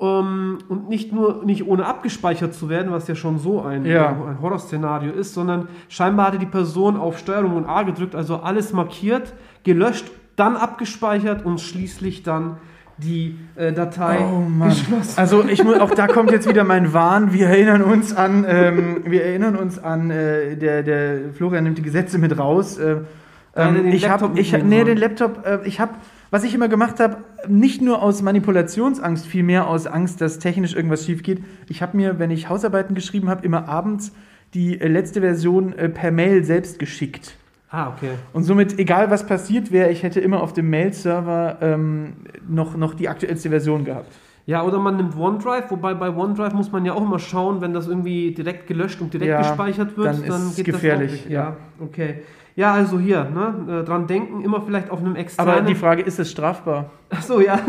Ähm, 0.01 0.59
und 0.69 0.89
nicht 0.89 1.13
nur 1.13 1.45
nicht 1.45 1.67
ohne 1.67 1.85
abgespeichert 1.85 2.55
zu 2.55 2.69
werden, 2.69 2.93
was 2.93 3.09
ja 3.09 3.17
schon 3.17 3.39
so 3.39 3.63
ein, 3.63 3.85
Ja. 3.85 4.11
ein 4.11 4.41
Horrorszenario 4.41 5.13
ist, 5.13 5.35
sondern 5.35 5.67
scheinbar 5.89 6.29
hatte 6.29 6.39
die 6.39 6.47
Person 6.47 6.97
auf 6.97 7.19
Steuerung 7.19 7.57
und 7.57 7.65
A 7.67 7.83
gedrückt, 7.83 8.15
also 8.15 8.37
alles 8.37 8.73
markiert, 8.73 9.35
gelöscht, 9.65 10.07
dann 10.37 10.55
abgespeichert 10.57 11.45
und 11.45 11.61
schließlich 11.61 12.23
dann 12.23 12.59
die 12.99 13.39
äh, 13.57 13.73
Datei 13.73 14.19
Oh 14.21 14.65
geschlossen. 14.65 15.15
Also 15.17 15.45
ich 15.49 15.63
muss, 15.65 15.79
auch 15.79 15.91
da 15.91 16.07
kommt 16.07 16.31
jetzt 16.31 16.49
wieder 16.49 16.65
mein 16.65 16.93
Wahn. 16.93 17.33
Wir 17.33 17.47
erinnern 17.49 17.83
uns 17.83 18.15
an, 18.17 18.45
ähm, 18.49 19.03
wir 19.05 19.25
erinnern 19.25 19.57
uns 19.57 19.79
an, 19.83 20.11
äh, 20.11 20.57
der, 20.57 20.83
der 20.83 21.33
Florian 21.35 21.65
nimmt 21.65 21.79
die 21.79 21.83
Gesetze 21.83 22.19
mit 22.19 22.39
raus. 22.39 22.79
Äh, 22.79 22.99
ähm, 23.57 23.87
ich 23.87 24.09
habe, 24.09 24.31
ich, 24.39 24.53
nee, 24.65 24.85
den 24.85 24.99
Laptop, 24.99 25.45
äh, 25.47 25.59
ich 25.65 25.81
habe, 25.81 25.93
was 26.31 26.45
ich 26.45 26.55
immer 26.55 26.69
gemacht 26.69 27.01
habe, 27.01 27.19
nicht 27.47 27.83
nur 27.83 28.03
aus 28.03 28.23
Manipulationsangst, 28.23 29.27
vielmehr 29.27 29.69
aus 29.69 29.87
Angst, 29.87 30.21
dass 30.21 30.39
technisch 30.39 30.75
irgendwas 30.75 31.05
schief 31.05 31.23
geht. 31.23 31.43
Ich 31.69 31.83
habe 31.83 31.97
mir, 31.97 32.19
wenn 32.19 32.31
ich 32.31 32.49
Hausarbeiten 32.49 32.95
geschrieben 32.95 33.29
habe, 33.29 33.45
immer 33.45 33.69
abends 33.69 34.13
die 34.55 34.81
äh, 34.81 34.89
letzte 34.89 35.21
Version 35.21 35.73
äh, 35.75 35.89
per 35.89 36.11
Mail 36.11 36.43
selbst 36.45 36.79
geschickt. 36.79 37.37
Ah, 37.71 37.91
okay. 37.91 38.13
Und 38.33 38.45
somit, 38.45 38.79
egal 38.79 39.11
was 39.11 39.27
passiert 39.27 39.71
wäre, 39.71 39.91
ich 39.91 40.03
hätte 40.03 40.21
immer 40.21 40.43
auf 40.43 40.55
dem 40.55 40.71
Mail-Server 40.71 41.59
ähm, 41.61 42.15
noch, 42.49 42.77
noch 42.77 42.95
die 42.95 43.09
aktuellste 43.09 43.51
Version 43.51 43.85
gehabt. 43.85 44.11
Ja, 44.47 44.63
oder 44.65 44.79
man 44.79 44.97
nimmt 44.97 45.15
OneDrive, 45.15 45.71
wobei 45.71 45.93
bei 45.93 46.09
OneDrive 46.09 46.55
muss 46.55 46.73
man 46.73 46.87
ja 46.87 46.95
auch 46.95 47.03
immer 47.03 47.19
schauen, 47.19 47.61
wenn 47.61 47.75
das 47.75 47.87
irgendwie 47.87 48.33
direkt 48.33 48.67
gelöscht 48.67 48.99
und 49.03 49.13
direkt 49.13 49.29
Ja, 49.29 49.41
gespeichert 49.41 49.99
wird, 49.99 50.07
dann 50.07 50.25
ist 50.25 50.35
es 50.35 50.57
geht 50.57 50.65
gefährlich, 50.65 51.11
das 51.11 51.21
auch 51.21 51.25
nicht. 51.25 51.31
ja. 51.31 51.57
okay. 51.81 52.23
Ja, 52.59 52.73
also 52.73 52.99
hier, 52.99 53.23
ne, 53.23 53.83
äh, 53.83 53.85
dran 53.85 54.09
denken, 54.09 54.41
immer 54.41 54.61
vielleicht 54.61 54.91
auf 54.91 54.99
einem 54.99 55.15
externen... 55.15 55.55
Aber 55.55 55.63
die 55.63 55.77
Frage, 55.77 56.03
ist 56.03 56.19
es 56.19 56.29
strafbar? 56.29 56.91
Ach 57.09 57.23
so, 57.23 57.41
ja. 57.41 57.61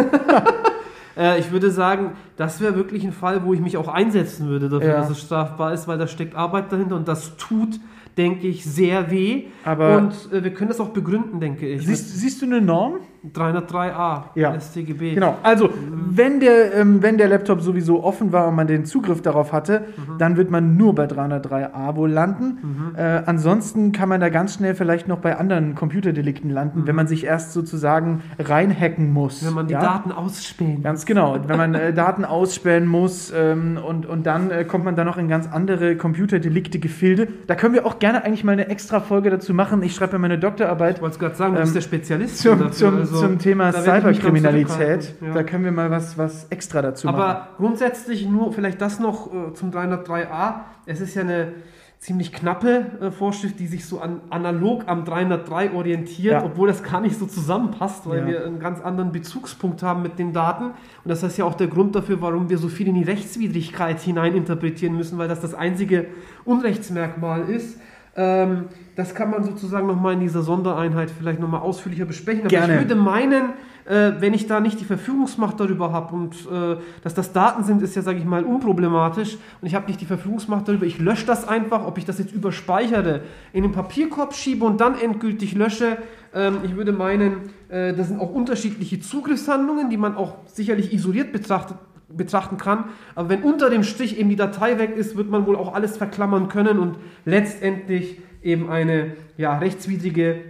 äh, 1.15 1.39
ich 1.39 1.51
würde 1.51 1.69
sagen, 1.69 2.13
das 2.37 2.59
wäre 2.59 2.75
wirklich 2.75 3.03
ein 3.03 3.11
Fall, 3.11 3.45
wo 3.45 3.53
ich 3.53 3.59
mich 3.59 3.77
auch 3.77 3.87
einsetzen 3.87 4.47
würde 4.49 4.67
dafür, 4.67 4.89
Ja. 4.89 4.95
dass 5.01 5.11
es 5.11 5.21
strafbar 5.21 5.73
ist, 5.73 5.87
weil 5.87 5.99
da 5.99 6.07
steckt 6.07 6.33
Arbeit 6.33 6.71
dahinter 6.71 6.95
und 6.95 7.07
das 7.07 7.37
tut, 7.37 7.79
denke 8.17 8.47
ich, 8.47 8.65
sehr 8.65 9.11
weh. 9.11 9.43
Aber- 9.63 9.95
und 9.97 10.33
äh, 10.33 10.43
wir 10.43 10.55
können 10.55 10.69
das 10.69 10.79
auch 10.79 10.89
begründen, 10.89 11.39
denke 11.39 11.67
ich. 11.67 11.85
Siehst, 11.85 12.17
siehst 12.17 12.41
du 12.41 12.47
eine 12.47 12.59
Norm? 12.59 12.95
Mit 13.21 13.35
303a 13.35 14.23
Ja. 14.35 14.59
StGB. 14.59 15.15
Genau. 15.15 15.37
Also, 15.43 15.69
wenn 16.09 16.39
der, 16.39 16.73
ähm, 16.73 17.01
wenn 17.01 17.17
der 17.17 17.27
Laptop 17.27 17.61
sowieso 17.61 18.03
offen 18.03 18.31
war 18.31 18.47
und 18.47 18.55
man 18.55 18.67
den 18.67 18.85
Zugriff 18.85 19.21
darauf 19.21 19.51
hatte, 19.53 19.85
dann 20.17 20.37
wird 20.37 20.49
man 20.51 20.77
nur 20.77 20.95
bei 20.95 21.05
303a 21.05 21.95
wohl 21.95 22.09
landen. 22.09 22.93
Äh, 22.95 23.23
ansonsten 23.25 23.91
kann 23.91 24.09
man 24.09 24.19
da 24.21 24.29
ganz 24.29 24.55
schnell 24.55 24.75
vielleicht 24.75 25.07
noch 25.07 25.19
bei 25.19 25.37
anderen 25.37 25.75
Computerdelikten 25.75 26.49
landen, 26.49 26.87
wenn 26.87 26.95
man 26.95 27.07
sich 27.07 27.25
erst 27.25 27.53
sozusagen 27.53 28.21
reinhacken 28.39 29.11
muss. 29.11 29.45
Wenn 29.45 29.53
man 29.53 29.67
die 29.67 29.73
ja? 29.73 29.81
Daten 29.81 30.11
ausspähen. 30.11 30.81
Ganz 30.81 31.05
genau. 31.05 31.37
Wenn 31.47 31.57
man 31.57 31.73
äh, 31.75 31.93
Daten 31.93 32.25
ausspähen 32.25 32.85
muss 32.85 33.33
ähm, 33.35 33.77
und, 33.85 34.05
und 34.05 34.25
dann 34.25 34.51
äh, 34.51 34.63
kommt 34.65 34.85
man 34.85 34.95
dann 34.95 35.07
noch 35.07 35.17
in 35.17 35.27
ganz 35.27 35.47
andere 35.47 35.95
Computerdelikte, 35.95 36.79
Gefilde. 36.79 37.27
Da 37.47 37.55
können 37.55 37.73
wir 37.73 37.85
auch 37.85 37.99
gerne 37.99 38.23
eigentlich 38.23 38.43
mal 38.43 38.53
eine 38.53 38.67
extra 38.69 38.99
Folge 38.99 39.29
dazu 39.29 39.53
machen. 39.53 39.81
Ich 39.83 39.95
schreibe 39.95 40.13
ja 40.13 40.19
meine 40.19 40.37
Doktorarbeit 40.37 40.97
Ich 40.97 41.01
wollte 41.01 41.13
es 41.13 41.19
gerade 41.19 41.35
sagen, 41.35 41.53
du 41.55 41.59
bist 41.61 41.71
Ähm, 41.71 41.73
der 41.75 41.81
Spezialist 41.81 42.37
zum, 42.39 42.59
dafür, 42.59 42.71
zum, 42.71 43.05
also 43.09 43.27
zum 43.27 43.39
Thema 43.39 43.71
Cyberkriminalität. 43.73 45.15
ja. 45.21 45.33
Da 45.33 45.43
können 45.43 45.63
wir 45.65 45.71
mal 45.71 45.91
was, 45.91 46.17
was 46.17 46.45
extra 46.49 46.81
dazu 46.81 47.07
machen. 47.07 47.19
Aber 47.19 47.47
grundsätzlich 47.57 48.25
nur 48.27 48.53
vielleicht 48.53 48.81
das 48.81 48.99
noch 48.99 49.33
äh, 49.33 49.53
zum 49.53 49.71
303a. 49.71 50.61
Es 50.85 51.01
ist 51.01 51.15
ja 51.15 51.21
eine 51.23 51.53
ziemlich 51.99 52.31
knappe 52.31 52.85
äh, 53.01 53.11
Vorschrift, 53.11 53.59
die 53.59 53.67
sich 53.67 53.85
so 53.85 53.99
an, 53.99 54.21
analog 54.29 54.83
am 54.87 55.03
303 55.03 55.73
orientiert, 55.73 56.31
Ja. 56.33 56.45
obwohl 56.45 56.69
das 56.69 56.81
gar 56.81 57.01
nicht 57.01 57.19
so 57.19 57.25
zusammenpasst, 57.25 58.07
weil 58.07 58.19
Ja. 58.19 58.27
wir 58.27 58.45
einen 58.45 58.59
ganz 58.59 58.79
anderen 58.79 59.11
Bezugspunkt 59.11 59.83
haben 59.83 60.01
mit 60.01 60.17
den 60.17 60.31
Daten. 60.31 60.65
Und 60.67 60.73
das 61.05 61.23
ist 61.23 61.37
ja 61.37 61.43
auch 61.43 61.55
der 61.55 61.67
Grund 61.67 61.95
dafür, 61.95 62.21
warum 62.21 62.49
wir 62.49 62.57
so 62.57 62.69
viel 62.69 62.87
in 62.87 62.95
die 62.95 63.03
Rechtswidrigkeit 63.03 63.99
hineininterpretieren 63.99 64.95
müssen, 64.95 65.17
weil 65.17 65.27
das 65.27 65.41
das 65.41 65.53
einzige 65.53 66.05
Unrechtsmerkmal 66.45 67.49
ist. 67.49 67.79
Ähm, 68.15 68.65
das 68.95 69.15
kann 69.15 69.29
man 69.29 69.43
sozusagen 69.43 69.87
nochmal 69.87 70.13
in 70.13 70.19
dieser 70.19 70.41
Sondereinheit 70.41 71.09
vielleicht 71.09 71.39
nochmal 71.39 71.61
ausführlicher 71.61 72.05
besprechen. 72.05 72.41
Aber 72.41 72.49
Gerne. 72.49 72.73
ich 72.73 72.79
würde 72.81 72.95
meinen, 72.95 73.53
äh, 73.85 74.11
wenn 74.19 74.33
ich 74.33 74.47
da 74.47 74.59
nicht 74.59 74.79
die 74.79 74.85
Verfügungsmacht 74.85 75.59
darüber 75.59 75.91
habe 75.93 76.13
und 76.13 76.35
äh, 76.51 76.77
dass 77.01 77.13
das 77.13 77.31
Daten 77.31 77.63
sind, 77.63 77.81
ist 77.81 77.95
ja, 77.95 78.01
sage 78.01 78.19
ich 78.19 78.25
mal, 78.25 78.43
unproblematisch 78.43 79.37
und 79.61 79.67
ich 79.67 79.75
habe 79.75 79.87
nicht 79.87 80.01
die 80.01 80.05
Verfügungsmacht 80.05 80.67
darüber, 80.67 80.85
ich 80.85 80.99
lösche 80.99 81.25
das 81.25 81.47
einfach, 81.47 81.85
ob 81.85 81.97
ich 81.97 82.05
das 82.05 82.19
jetzt 82.19 82.33
überspeichere, 82.33 83.21
in 83.53 83.63
den 83.63 83.71
Papierkorb 83.71 84.33
schiebe 84.33 84.65
und 84.65 84.81
dann 84.81 84.99
endgültig 84.99 85.55
lösche. 85.55 85.97
Ähm, 86.33 86.57
ich 86.63 86.75
würde 86.75 86.91
meinen, 86.91 87.51
äh, 87.69 87.93
das 87.93 88.09
sind 88.09 88.19
auch 88.19 88.33
unterschiedliche 88.33 88.99
Zugriffshandlungen, 88.99 89.89
die 89.89 89.97
man 89.97 90.15
auch 90.15 90.35
sicherlich 90.45 90.91
isoliert 90.93 91.31
betrachtet 91.31 91.77
betrachten 92.15 92.57
kann. 92.57 92.85
Aber 93.15 93.29
wenn 93.29 93.43
unter 93.43 93.69
dem 93.69 93.83
Strich 93.83 94.19
eben 94.19 94.29
die 94.29 94.35
Datei 94.35 94.77
weg 94.79 94.95
ist, 94.95 95.15
wird 95.15 95.29
man 95.29 95.45
wohl 95.45 95.55
auch 95.55 95.73
alles 95.73 95.97
verklammern 95.97 96.47
können 96.47 96.79
und 96.79 96.97
letztendlich 97.25 98.19
eben 98.41 98.69
eine 98.69 99.13
ja, 99.37 99.57
rechtswidrige 99.57 100.41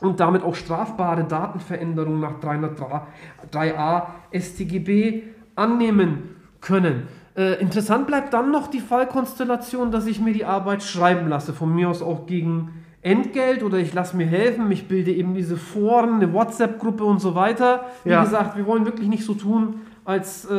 und 0.00 0.20
damit 0.20 0.42
auch 0.42 0.54
strafbare 0.54 1.24
Datenveränderung 1.24 2.20
nach 2.20 2.38
303a 3.52 4.02
StGB 4.32 5.22
annehmen 5.54 6.36
können. 6.60 7.08
Äh, 7.36 7.60
interessant 7.60 8.06
bleibt 8.06 8.32
dann 8.34 8.50
noch 8.50 8.68
die 8.68 8.80
Fallkonstellation, 8.80 9.90
dass 9.90 10.06
ich 10.06 10.20
mir 10.20 10.32
die 10.32 10.44
Arbeit 10.44 10.82
schreiben 10.82 11.28
lasse, 11.28 11.52
von 11.52 11.74
mir 11.74 11.88
aus 11.88 12.02
auch 12.02 12.26
gegen 12.26 12.82
Entgelt 13.02 13.62
oder 13.62 13.78
ich 13.78 13.94
lasse 13.94 14.16
mir 14.16 14.26
helfen, 14.26 14.70
ich 14.72 14.88
bilde 14.88 15.12
eben 15.12 15.34
diese 15.34 15.56
Foren, 15.56 16.14
eine 16.14 16.32
WhatsApp-Gruppe 16.32 17.04
und 17.04 17.20
so 17.20 17.34
weiter. 17.34 17.84
Wie 18.04 18.10
Ja. 18.10 18.24
gesagt, 18.24 18.56
wir 18.56 18.66
wollen 18.66 18.84
wirklich 18.84 19.08
nicht 19.08 19.24
so 19.24 19.34
tun, 19.34 19.80
als 20.06 20.44
äh, 20.46 20.50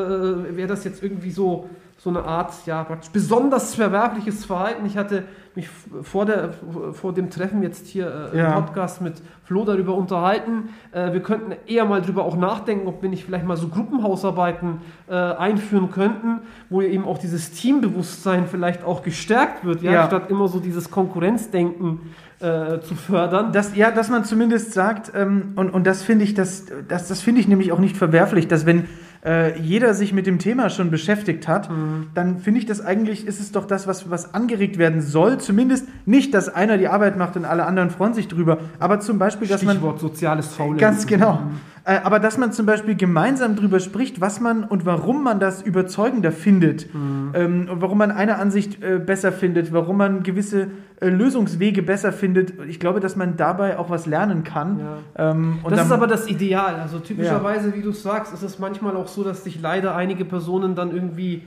wäre 0.56 0.68
das 0.68 0.84
jetzt 0.84 1.02
irgendwie 1.02 1.32
so, 1.32 1.70
so 1.98 2.10
eine 2.12 2.24
Art, 2.24 2.54
ja, 2.66 2.84
praktisch 2.84 3.10
besonders 3.12 3.74
verwerfliches 3.74 4.46
Verhalten. 4.46 4.86
Ich 4.86 4.98
hatte 4.98 5.24
mich 5.56 5.68
vor, 6.04 6.26
der, 6.28 6.52
vor 6.94 7.14
dem 7.14 7.32
Treffen 7.32 7.64
jetzt 7.64 7.88
hier 7.88 8.30
äh, 8.34 8.38
Ja. 8.38 8.58
im 8.60 8.66
Podcast 8.66 9.02
mit 9.02 9.16
Flo 9.46 9.66
darüber 9.66 9.96
unterhalten. 9.96 10.70
Äh, 10.92 11.14
wir 11.14 11.22
könnten 11.22 11.54
eher 11.66 11.86
mal 11.86 12.00
darüber 12.02 12.24
auch 12.26 12.38
nachdenken, 12.38 12.88
ob 12.88 13.02
wir 13.02 13.10
nicht 13.10 13.24
vielleicht 13.26 13.46
mal 13.46 13.58
so 13.58 13.68
Gruppenhausarbeiten 13.70 14.82
äh, 15.10 15.16
einführen 15.16 15.90
könnten, 15.90 16.42
wo 16.70 16.84
eben 16.84 17.06
auch 17.06 17.18
dieses 17.18 17.52
Teambewusstsein 17.54 18.46
vielleicht 18.46 18.84
auch 18.84 19.02
gestärkt 19.02 19.66
wird, 19.66 19.82
ja, 19.82 19.92
Ja. 19.94 20.06
statt 20.08 20.30
immer 20.30 20.48
so 20.48 20.60
dieses 20.60 20.92
Konkurrenzdenken 20.92 22.02
äh, 22.40 22.80
zu 22.82 22.94
fördern. 22.94 23.52
Das, 23.52 23.76
ja, 23.76 23.90
dass 23.90 24.10
man 24.10 24.24
zumindest 24.24 24.74
sagt, 24.74 25.12
ähm, 25.16 25.54
und, 25.56 25.72
und 25.72 25.88
das 25.88 26.04
finde 26.04 26.24
ich, 26.24 26.36
das, 26.36 26.66
das, 26.88 27.08
das 27.08 27.22
finde 27.22 27.42
ich 27.42 27.48
nämlich 27.48 27.72
auch 27.72 27.80
nicht 27.80 27.98
verwerflich, 27.98 28.48
dass 28.48 28.68
wenn 28.68 28.86
äh, 29.26 29.60
jeder 29.60 29.94
sich 29.94 30.14
mit 30.14 30.28
dem 30.28 30.40
Thema 30.40 30.70
schon 30.70 30.92
beschäftigt 30.92 31.48
hat, 31.48 31.70
dann 32.14 32.40
finde 32.40 32.60
ich 32.60 32.66
das 32.66 32.82
eigentlich, 32.82 33.26
ist 33.28 33.40
es 33.40 33.52
doch 33.52 33.66
das, 33.66 33.88
was, 33.88 34.10
was 34.10 34.34
angeregt 34.34 34.78
werden 34.78 35.02
soll. 35.02 35.40
Zumindest 35.40 35.88
nicht, 36.06 36.34
dass 36.34 36.50
einer 36.50 36.78
die 36.78 36.88
Arbeit 36.88 37.18
macht 37.18 37.36
und 37.36 37.46
alle 37.46 37.66
anderen 37.66 37.90
freuen 37.90 38.14
sich 38.14 38.28
drüber, 38.28 38.60
aber 38.80 39.00
zum 39.00 39.20
Beispiel, 39.20 39.48
dass 39.48 39.64
man. 39.64 39.78
Stichwort 39.78 40.00
soziales 40.00 40.48
Faulenzen. 40.48 40.80
Ganz 40.80 41.08
genau. 41.08 41.42
Äh, 41.77 41.77
Aber 41.88 42.20
dass 42.20 42.38
man 42.38 42.52
zum 42.52 42.66
Beispiel 42.66 42.96
gemeinsam 42.96 43.56
darüber 43.56 43.80
spricht, 43.80 44.20
was 44.20 44.42
man 44.42 44.64
und 44.66 44.86
warum 44.86 45.24
man 45.24 45.40
das 45.40 45.62
überzeugender 45.62 46.34
findet, 46.34 46.88
ähm, 46.94 47.70
und 47.72 47.82
warum 47.82 47.98
man 47.98 48.12
eine 48.12 48.38
Ansicht 48.40 48.84
äh, 48.84 49.00
besser 49.00 49.32
findet, 49.32 49.72
warum 49.72 49.96
man 49.98 50.22
gewisse 50.24 50.68
äh, 51.00 51.08
Lösungswege 51.10 51.82
besser 51.84 52.12
findet. 52.12 52.54
Ich 52.68 52.80
glaube, 52.82 53.00
dass 53.00 53.16
man 53.16 53.38
dabei 53.38 53.78
auch 53.80 53.90
was 53.90 54.06
lernen 54.06 54.44
kann. 54.44 54.80
Ähm, 55.16 55.60
und 55.64 55.72
das 55.72 55.78
dann- 55.80 55.88
ist 55.88 55.92
aber 55.94 56.08
das 56.08 56.28
Ideal. 56.28 56.76
Also 56.76 57.00
typischerweise, 57.00 57.74
wie 57.74 57.82
du 57.82 57.92
sagst, 57.94 58.34
ist 58.34 58.44
es 58.44 58.60
manchmal 58.60 58.98
auch 58.98 59.08
so, 59.08 59.24
dass 59.24 59.46
sich 59.46 59.62
leider 59.62 59.96
einige 59.96 60.26
Personen 60.26 60.76
dann 60.76 60.92
irgendwie 60.94 61.44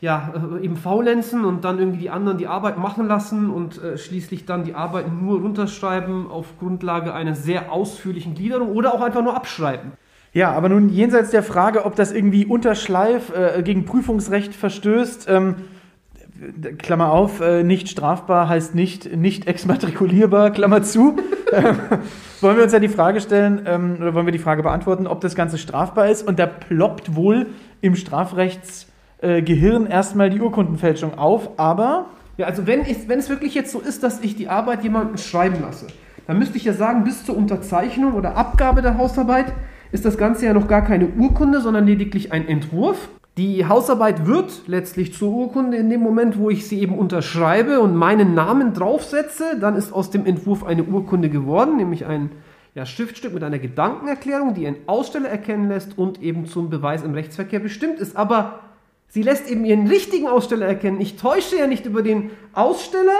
ja, 0.00 0.32
äh, 0.56 0.64
eben 0.64 0.76
faulenzen 0.76 1.44
und 1.44 1.64
dann 1.64 1.78
irgendwie 1.78 1.98
die 1.98 2.10
anderen 2.10 2.38
die 2.38 2.46
Arbeit 2.46 2.78
machen 2.78 3.06
lassen 3.06 3.50
und 3.50 3.82
äh, 3.82 3.98
schließlich 3.98 4.46
dann 4.46 4.64
die 4.64 4.74
Arbeit 4.74 5.06
nur 5.12 5.40
runterschreiben 5.40 6.30
auf 6.30 6.58
Grundlage 6.58 7.12
einer 7.14 7.34
sehr 7.34 7.72
ausführlichen 7.72 8.34
Gliederung 8.34 8.70
oder 8.70 8.94
auch 8.94 9.00
einfach 9.00 9.22
nur 9.22 9.34
abschreiben. 9.34 9.92
Ja, 10.32 10.52
aber 10.52 10.68
nun 10.68 10.88
jenseits 10.88 11.30
der 11.30 11.42
Frage, 11.42 11.84
ob 11.84 11.96
das 11.96 12.12
irgendwie 12.12 12.46
unter 12.46 12.74
Schleif 12.74 13.32
äh, 13.34 13.62
gegen 13.62 13.86
Prüfungsrecht 13.86 14.54
verstößt, 14.54 15.26
ähm, 15.28 15.56
äh, 16.62 16.72
Klammer 16.74 17.10
auf, 17.10 17.40
äh, 17.40 17.64
nicht 17.64 17.88
strafbar 17.88 18.48
heißt 18.48 18.74
nicht 18.76 19.16
nicht 19.16 19.48
exmatrikulierbar, 19.48 20.50
Klammer 20.50 20.82
zu. 20.82 21.16
Ähm, 21.50 21.76
wollen 22.42 22.56
wir 22.58 22.64
uns 22.64 22.74
ja 22.74 22.78
die 22.78 22.90
Frage 22.90 23.22
stellen, 23.22 23.62
ähm, 23.64 23.96
oder 23.98 24.12
wollen 24.12 24.26
wir 24.26 24.32
die 24.32 24.38
Frage 24.38 24.62
beantworten, 24.62 25.06
ob 25.06 25.22
das 25.22 25.34
Ganze 25.34 25.56
strafbar 25.56 26.10
ist? 26.10 26.28
Und 26.28 26.38
da 26.38 26.44
ploppt 26.44 27.16
wohl 27.16 27.46
im 27.80 27.96
Strafrechtsgehirn 27.96 28.87
äh, 29.20 29.42
Gehirn 29.42 29.86
erstmal 29.86 30.30
die 30.30 30.40
Urkundenfälschung 30.40 31.18
auf, 31.18 31.58
aber 31.58 32.06
Ja, 32.36 32.46
also 32.46 32.66
wenn, 32.66 32.82
ich, 32.82 33.08
wenn 33.08 33.18
es 33.18 33.28
wirklich 33.28 33.54
jetzt 33.54 33.72
so 33.72 33.80
ist, 33.80 34.02
dass 34.04 34.20
ich 34.20 34.36
die 34.36 34.48
Arbeit 34.48 34.84
jemandem 34.84 35.16
schreiben 35.18 35.56
lasse, 35.60 35.88
dann 36.28 36.38
müsste 36.38 36.56
ich 36.56 36.64
ja 36.64 36.72
sagen, 36.72 37.04
bis 37.04 37.24
zur 37.24 37.36
Unterzeichnung 37.36 38.12
oder 38.12 38.36
Abgabe 38.36 38.80
der 38.80 38.96
Hausarbeit 38.96 39.52
ist 39.90 40.04
das 40.04 40.18
Ganze 40.18 40.46
ja 40.46 40.52
noch 40.52 40.68
gar 40.68 40.82
keine 40.82 41.08
Urkunde, 41.08 41.60
sondern 41.60 41.86
lediglich 41.86 42.32
ein 42.32 42.46
Entwurf. 42.46 43.08
Die 43.38 43.66
Hausarbeit 43.66 44.26
wird 44.26 44.62
letztlich 44.66 45.14
zur 45.14 45.32
Urkunde 45.32 45.76
in 45.76 45.88
dem 45.90 46.00
Moment, 46.00 46.38
wo 46.38 46.50
ich 46.50 46.68
sie 46.68 46.80
eben 46.80 46.98
unterschreibe 46.98 47.80
und 47.80 47.96
meinen 47.96 48.34
Namen 48.34 48.74
draufsetze. 48.74 49.58
Dann 49.60 49.76
ist 49.76 49.92
aus 49.92 50.10
dem 50.10 50.26
Entwurf 50.26 50.64
eine 50.64 50.84
Urkunde 50.84 51.30
geworden, 51.30 51.76
nämlich 51.76 52.04
ein 52.04 52.30
ja, 52.74 52.84
Schriftstück 52.84 53.32
mit 53.32 53.42
einer 53.42 53.58
Gedankenerklärung, 53.58 54.54
die 54.54 54.66
einen 54.66 54.76
Aussteller 54.86 55.28
erkennen 55.28 55.68
lässt 55.68 55.96
und 55.96 56.22
eben 56.22 56.46
zum 56.46 56.68
Beweis 56.68 57.02
im 57.02 57.14
Rechtsverkehr 57.14 57.60
bestimmt 57.60 57.98
ist. 57.98 58.16
Aber 58.16 58.60
Sie 59.08 59.22
lässt 59.22 59.50
eben 59.50 59.64
ihren 59.64 59.86
richtigen 59.86 60.26
Aussteller 60.26 60.66
erkennen. 60.66 61.00
Ich 61.00 61.16
täusche 61.16 61.56
ja 61.56 61.66
nicht 61.66 61.86
über 61.86 62.02
den 62.02 62.30
Aussteller, 62.52 63.18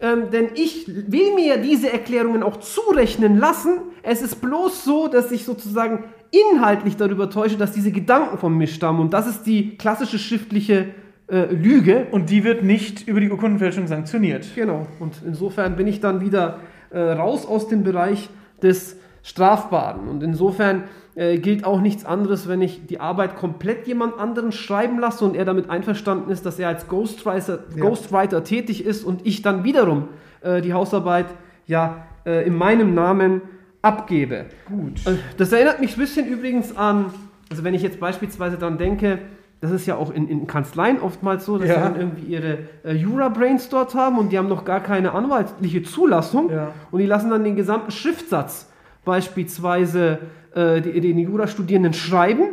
ähm, 0.00 0.30
denn 0.32 0.50
ich 0.54 0.86
will 0.86 1.34
mir 1.34 1.46
ja 1.46 1.56
diese 1.56 1.92
Erklärungen 1.92 2.42
auch 2.42 2.58
zurechnen 2.58 3.38
lassen. 3.38 3.78
Es 4.02 4.22
ist 4.22 4.40
bloß 4.40 4.84
so, 4.84 5.08
dass 5.08 5.32
ich 5.32 5.44
sozusagen 5.44 6.04
inhaltlich 6.30 6.96
darüber 6.96 7.30
täusche, 7.30 7.56
dass 7.56 7.72
diese 7.72 7.92
Gedanken 7.92 8.38
von 8.38 8.56
mir 8.56 8.66
stammen. 8.66 9.00
Und 9.00 9.12
das 9.12 9.26
ist 9.26 9.44
die 9.44 9.76
klassische 9.76 10.18
schriftliche 10.18 10.88
äh, 11.28 11.46
Lüge. 11.52 12.06
und 12.10 12.30
die 12.30 12.44
wird 12.44 12.62
nicht 12.62 13.08
über 13.08 13.20
die 13.20 13.30
Urkundenfälschung 13.30 13.86
sanktioniert. 13.86 14.46
Genau. 14.54 14.86
Und 15.00 15.14
insofern 15.26 15.76
bin 15.76 15.86
ich 15.86 16.00
dann 16.00 16.20
wieder 16.20 16.60
äh, 16.90 16.98
raus 16.98 17.46
aus 17.46 17.68
dem 17.68 17.82
Bereich 17.82 18.28
des 18.62 18.96
Strafbaren. 19.24 20.06
Und 20.08 20.22
insofern 20.22 20.84
äh, 21.16 21.38
gilt 21.38 21.64
auch 21.64 21.80
nichts 21.80 22.04
anderes, 22.04 22.46
wenn 22.46 22.60
ich 22.62 22.86
die 22.86 23.00
Arbeit 23.00 23.36
komplett 23.36 23.86
jemand 23.86 24.18
anderen 24.18 24.52
schreiben 24.52 24.98
lasse 25.00 25.24
und 25.24 25.34
er 25.34 25.44
damit 25.46 25.70
einverstanden 25.70 26.30
ist, 26.30 26.44
dass 26.46 26.58
er 26.58 26.68
als 26.68 26.86
Ghostwriter, 26.88 27.60
Ja. 27.74 27.82
Ghostwriter 27.84 28.44
tätig 28.44 28.84
ist 28.84 29.02
und 29.02 29.26
ich 29.26 29.40
dann 29.42 29.64
wiederum 29.64 30.08
äh, 30.42 30.60
die 30.60 30.74
Hausarbeit 30.74 31.26
ja 31.66 32.04
äh, 32.26 32.46
in 32.46 32.54
meinem 32.54 32.94
Namen 32.94 33.40
abgebe. 33.80 34.44
Gut. 34.68 35.06
Äh, 35.06 35.16
Das 35.38 35.50
erinnert 35.52 35.80
mich 35.80 35.96
ein 35.96 36.00
bisschen 36.00 36.26
übrigens 36.28 36.76
an, 36.76 37.06
also 37.50 37.64
wenn 37.64 37.72
ich 37.74 37.82
jetzt 37.82 37.98
beispielsweise 38.00 38.58
dann 38.58 38.76
denke, 38.76 39.18
das 39.62 39.70
ist 39.70 39.86
ja 39.86 39.96
auch 39.96 40.10
in, 40.12 40.28
in 40.28 40.46
Kanzleien 40.46 41.00
oftmals 41.00 41.46
so, 41.46 41.56
dass 41.56 41.68
Ja. 41.68 41.76
sie 41.76 41.80
dann 41.80 41.96
irgendwie 41.98 42.26
ihre 42.30 42.58
äh, 42.84 42.92
Jura-Brains 42.92 43.70
dort 43.70 43.94
haben 43.94 44.18
und 44.18 44.32
die 44.32 44.36
haben 44.38 44.48
noch 44.48 44.66
gar 44.66 44.80
keine 44.80 45.12
anwaltliche 45.12 45.82
Zulassung 45.82 46.50
Ja. 46.50 46.72
und 46.90 46.98
die 47.00 47.06
lassen 47.06 47.30
dann 47.30 47.42
den 47.44 47.56
gesamten 47.56 47.90
Schriftsatz 47.90 48.70
beispielsweise 49.04 50.18
äh, 50.54 50.80
die, 50.80 51.00
den 51.00 51.18
Jurastudierenden 51.18 51.92
schreiben, 51.92 52.44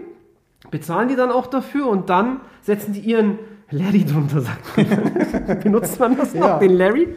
bezahlen 0.70 1.10
die 1.10 1.16
dann 1.16 1.32
auch 1.32 1.48
dafür 1.48 1.88
und 1.88 2.10
dann 2.10 2.42
setzen 2.62 2.94
die 2.94 3.00
ihren 3.02 3.40
Larry 3.72 4.06
drunter, 4.12 4.42
sagt 4.42 4.78
man. 4.78 5.60
Benutzt 5.64 6.00
man 6.00 6.18
das 6.18 6.34
noch, 6.34 6.48
Ja. 6.48 6.60
den 6.60 6.74
Larry? 6.78 7.08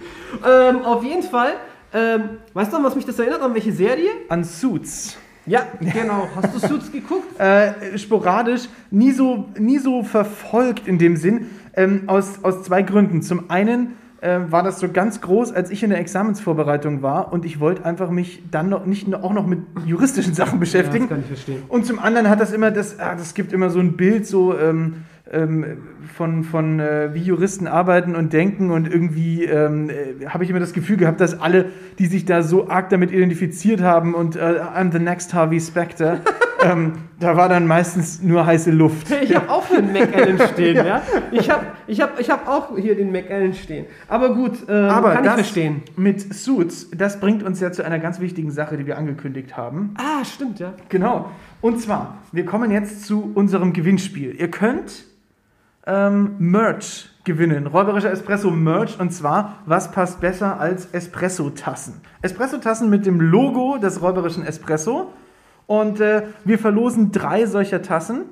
Ähm, 0.47 0.83
auf 0.83 1.03
jeden 1.05 1.23
Fall, 1.23 1.53
ähm, 1.93 2.23
weißt 2.53 2.73
du, 2.73 2.77
an 2.79 2.85
was 2.85 2.95
mich 2.97 3.05
das 3.05 3.19
erinnert? 3.19 3.43
An 3.43 3.55
welche 3.55 3.73
Serie? 3.73 4.11
An 4.29 4.45
Suits. 4.45 5.17
Ja, 5.47 5.67
genau. 5.81 6.27
Hast 6.35 6.55
du 6.55 6.59
Suits 6.59 6.91
geguckt? 6.91 7.39
äh, 7.39 7.99
sporadisch, 7.99 8.63
nie 8.91 9.11
so, 9.13 9.47
nie 9.59 9.79
so 9.79 10.03
verfolgt 10.03 10.89
in 10.89 10.99
dem 10.99 11.17
Sinn, 11.17 11.51
ähm, 11.75 12.05
aus, 12.07 12.43
aus 12.43 12.63
zwei 12.63 12.81
Gründen. 12.83 13.21
Zum 13.21 13.51
einen 13.51 13.97
äh, 14.25 14.51
war 14.51 14.63
das 14.63 14.81
so 14.81 14.89
ganz 14.89 15.21
groß, 15.21 15.53
als 15.53 15.71
ich 15.71 15.83
in 15.83 15.91
der 15.91 15.99
Examensvorbereitung 16.01 17.03
war 17.03 17.33
und 17.33 17.45
ich 17.45 17.61
wollte 17.61 17.85
einfach 17.85 18.11
mich 18.11 18.43
dann 18.51 18.69
noch 18.71 18.87
nicht 18.87 19.07
nur- 19.07 19.23
auch 19.23 19.33
noch 19.35 19.47
mit 19.47 19.61
juristischen 19.85 20.35
Sachen 20.41 20.59
beschäftigen. 20.61 21.05
das 21.05 21.11
kann 21.11 21.21
ich 21.21 21.27
verstehen. 21.27 21.63
Und 21.69 21.87
zum 21.87 21.99
anderen 21.99 22.29
hat 22.31 22.41
das 22.41 22.53
immer 22.53 22.71
das, 22.71 22.99
ah, 22.99 23.15
das 23.17 23.35
gibt 23.35 23.53
immer 23.53 23.71
so 23.71 23.79
ein 23.81 23.97
Bild 23.97 24.27
so 24.27 24.59
ähm, 24.59 25.05
ähm, 25.31 25.65
von, 26.17 26.45
von 26.45 26.81
äh, 26.81 27.11
wie 27.15 27.23
Juristen 27.23 27.67
arbeiten 27.67 28.15
und 28.15 28.33
denken 28.33 28.71
und 28.71 28.89
irgendwie 28.93 29.45
ähm, 29.45 29.91
äh, 29.91 30.27
habe 30.27 30.45
ich 30.45 30.51
immer 30.51 30.61
das 30.61 30.73
Gefühl 30.73 30.97
gehabt, 30.97 31.21
dass 31.21 31.41
alle, 31.41 31.67
die 31.99 32.07
sich 32.07 32.25
da 32.25 32.43
so 32.43 32.69
arg 32.69 32.91
damit 32.91 33.11
identifiziert 33.11 33.81
haben 33.83 34.15
und 34.15 34.37
äh, 34.37 34.41
I'm 34.41 34.93
the 34.93 34.99
next 34.99 35.33
Harvey 35.35 35.61
Specter, 35.61 36.21
ähm, 36.65 36.93
da 37.21 37.37
war 37.37 37.49
dann 37.49 37.67
meistens 37.67 38.23
nur 38.23 38.47
heiße 38.47 38.71
Luft. 38.71 39.11
Ich 39.23 39.35
habe 39.35 39.51
auch 39.51 39.67
hier 39.67 39.79
einen 39.79 39.93
McAllen 39.93 40.39
stehen, 40.53 40.77
ja. 40.85 41.03
Ich 41.31 41.51
habe 41.51 41.67
ich 41.87 42.01
hab, 42.01 42.19
ich 42.19 42.31
hab 42.31 42.49
auch 42.49 42.77
hier 42.77 42.97
den 42.97 43.13
McAllen 43.13 43.55
stehen. 43.55 43.87
Aber 44.09 44.35
gut, 44.35 44.53
ähm, 44.69 44.91
Aber 44.91 45.13
kann 45.13 45.25
ich 45.25 45.31
verstehen. 45.31 45.83
mit 45.97 46.35
Suits, 46.35 46.91
das 46.97 47.21
bringt 47.21 47.43
uns 47.43 47.61
ja 47.61 47.71
zu 47.71 47.85
einer 47.85 47.99
ganz 47.99 48.21
wichtigen 48.21 48.51
Sache, 48.51 48.77
die 48.77 48.87
wir 48.87 48.99
angekündigt 48.99 49.57
haben. 49.57 49.95
Ah, 49.99 50.25
stimmt, 50.25 50.59
ja. 50.59 50.75
Genau. 50.89 51.31
Und 51.61 51.81
zwar, 51.81 52.19
wir 52.33 52.45
kommen 52.45 52.71
jetzt 52.71 53.07
zu 53.07 53.31
unserem 53.35 53.73
Gewinnspiel. 53.73 54.35
Ihr 54.39 54.51
könnt 54.51 55.05
ähm, 55.87 56.37
Merch 56.39 57.11
gewinnen. 57.25 57.67
Räuberischer 57.67 58.11
Espresso 58.11 58.51
Merch. 58.51 58.99
Und 59.01 59.13
zwar, 59.13 59.59
was 59.67 59.91
passt 59.93 60.21
besser 60.21 60.61
als 60.61 60.87
Espresso-Tassen? 60.93 62.01
Espresso-Tassen 62.23 62.91
mit 62.91 63.07
dem 63.07 63.21
Logo 63.21 63.79
des 63.79 64.03
Räuberischen 64.03 64.45
Espresso. 64.45 65.13
Und 65.67 66.01
äh, 66.01 66.25
wir 66.45 66.59
verlosen 66.59 67.13
drei 67.13 67.47
solcher 67.47 67.83
Tassen. 67.83 68.23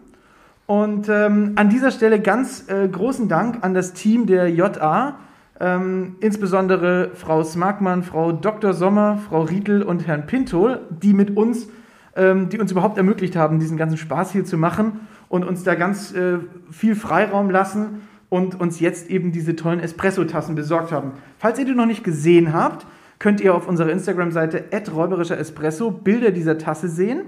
Und 0.67 1.09
ähm, 1.09 1.53
an 1.57 1.69
dieser 1.69 1.91
Stelle 1.91 2.21
ganz 2.21 2.69
äh, 2.69 2.89
großen 2.89 3.29
Dank 3.29 3.59
an 3.63 3.75
das 3.75 3.93
Team 3.93 4.27
der 4.27 4.49
JA, 4.49 5.19
ähm, 5.61 6.17
insbesondere 6.21 7.11
Frau 7.15 7.43
Smarkmann, 7.43 8.03
Frau 8.03 8.33
Dr. 8.33 8.73
Sommer, 8.73 9.19
Frau 9.29 9.43
Riedel 9.43 9.83
und 9.83 10.07
Herrn 10.07 10.27
Pintol, 10.27 10.81
die 10.91 11.15
mit 11.15 11.37
uns, 11.37 11.69
ähm, 12.17 12.49
die 12.49 12.59
uns 12.59 12.71
überhaupt 12.73 12.97
ermöglicht 12.97 13.37
haben, 13.37 13.59
diesen 13.59 13.77
ganzen 13.77 13.97
Spaß 13.97 14.33
hier 14.33 14.45
zu 14.45 14.57
machen 14.57 15.01
und 15.29 15.45
uns 15.45 15.63
da 15.63 15.75
ganz 15.75 16.15
äh, 16.15 16.39
viel 16.71 16.95
Freiraum 16.95 17.51
lassen 17.51 18.03
und 18.29 18.59
uns 18.59 18.81
jetzt 18.81 19.11
eben 19.11 19.31
diese 19.31 19.57
tollen 19.57 19.81
Espresso-Tassen 19.81 20.55
besorgt 20.55 20.91
haben. 20.91 21.13
Falls 21.39 21.59
ihr 21.59 21.65
die 21.65 21.75
noch 21.75 21.87
nicht 21.87 22.03
gesehen 22.03 22.53
habt, 22.53 22.87
könnt 23.23 23.41
ihr 23.41 23.55
auf 23.55 23.69
unserer 23.69 23.91
Instagram-Seite 23.91 24.65
räuberischer 24.93 25.39
Espresso 25.39 25.93
Bilder 25.93 26.33
dieser 26.33 26.59
Tasse 26.59 26.89
sehen. 26.89 27.21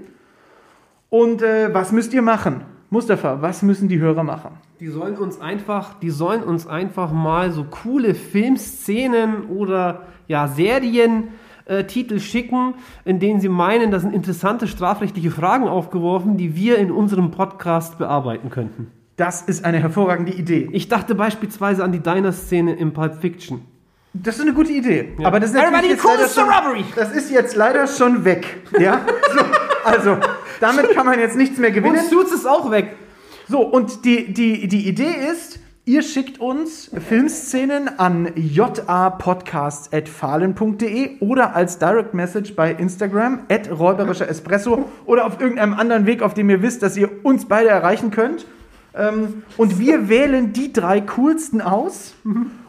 Und 1.09 1.41
äh, 1.41 1.73
was 1.73 1.93
müsst 1.93 2.13
ihr 2.13 2.21
machen? 2.21 2.65
Mustafa, 2.89 3.41
was 3.41 3.61
müssen 3.61 3.87
die 3.87 3.97
Hörer 3.97 4.23
machen? 4.23 4.57
Die 4.81 4.87
sollen 4.87 5.15
uns 5.15 5.39
einfach, 5.39 5.97
die 5.97 6.09
sollen 6.09 6.43
uns 6.43 6.67
einfach 6.67 7.13
mal 7.13 7.51
so 7.51 7.63
coole 7.63 8.13
Filmszenen 8.13 9.45
oder 9.45 10.01
ja, 10.27 10.49
Serien 10.49 11.29
äh, 11.63 11.85
Titel 11.85 12.19
schicken, 12.19 12.73
in 13.05 13.21
denen 13.21 13.39
sie 13.39 13.47
meinen, 13.47 13.89
da 13.89 13.99
sind 14.01 14.13
interessante 14.13 14.67
strafrechtliche 14.67 15.31
Fragen 15.31 15.69
aufgeworfen, 15.69 16.35
die 16.35 16.57
wir 16.57 16.77
in 16.77 16.91
unserem 16.91 17.31
Podcast 17.31 17.99
bearbeiten 17.99 18.49
könnten. 18.49 18.91
Das 19.15 19.43
ist 19.43 19.63
eine 19.63 19.79
hervorragende 19.79 20.33
Idee. 20.33 20.67
Ich 20.73 20.89
dachte 20.89 21.15
beispielsweise 21.15 21.85
an 21.85 21.93
die 21.93 22.01
Diner-Szene 22.01 22.75
im 22.75 22.91
Pulp 22.91 23.15
Fiction. 23.21 23.61
Das 24.23 24.35
ist 24.35 24.41
eine 24.41 24.53
gute 24.53 24.71
Idee. 24.71 25.13
Ja. 25.19 25.27
Aber 25.27 25.41
das 25.41 25.49
ist 25.49 25.57
Everybody 25.57 25.95
natürlich 25.95 26.03
jetzt 26.03 26.05
leider 26.05 26.29
schon, 26.29 26.49
robbery. 26.49 26.85
Das 26.95 27.11
ist 27.11 27.31
jetzt 27.31 27.55
leider 27.55 27.87
schon 27.87 28.25
weg. 28.25 28.57
Ja? 28.79 29.01
So, 29.35 29.41
also, 29.83 30.17
damit 30.61 30.93
kann 30.95 31.05
man 31.05 31.19
jetzt 31.19 31.35
nichts 31.35 31.59
mehr 31.59 31.71
gewinnen. 31.71 31.99
Und 31.99 32.09
Suits 32.09 32.31
ist 32.31 32.47
auch 32.47 32.71
weg. 32.71 32.95
So, 33.47 33.61
und 33.61 34.03
die, 34.05 34.33
die, 34.33 34.67
die 34.67 34.87
Idee 34.87 35.13
ist, 35.31 35.59
ihr 35.83 36.01
schickt 36.01 36.39
uns 36.39 36.89
Filmszenen 37.07 37.99
an 37.99 38.31
japodcast.fahlen.de 38.35 41.19
oder 41.19 41.55
als 41.55 41.77
Direct 41.77 42.15
Message 42.15 42.55
bei 42.55 42.71
Instagram 42.71 43.41
at 43.49 43.69
räuberischer 43.69 44.27
Espresso 44.27 44.89
oder 45.05 45.25
auf 45.25 45.39
irgendeinem 45.39 45.73
anderen 45.73 46.07
Weg, 46.07 46.23
auf 46.23 46.33
dem 46.33 46.49
ihr 46.49 46.63
wisst, 46.63 46.81
dass 46.81 46.97
ihr 46.97 47.23
uns 47.23 47.45
beide 47.45 47.69
erreichen 47.69 48.09
könnt. 48.09 48.47
Ähm, 48.95 49.43
und 49.57 49.77
wir 49.77 50.09
wählen 50.09 50.51
die 50.53 50.73
drei 50.73 51.01
coolsten 51.01 51.61
aus 51.61 52.15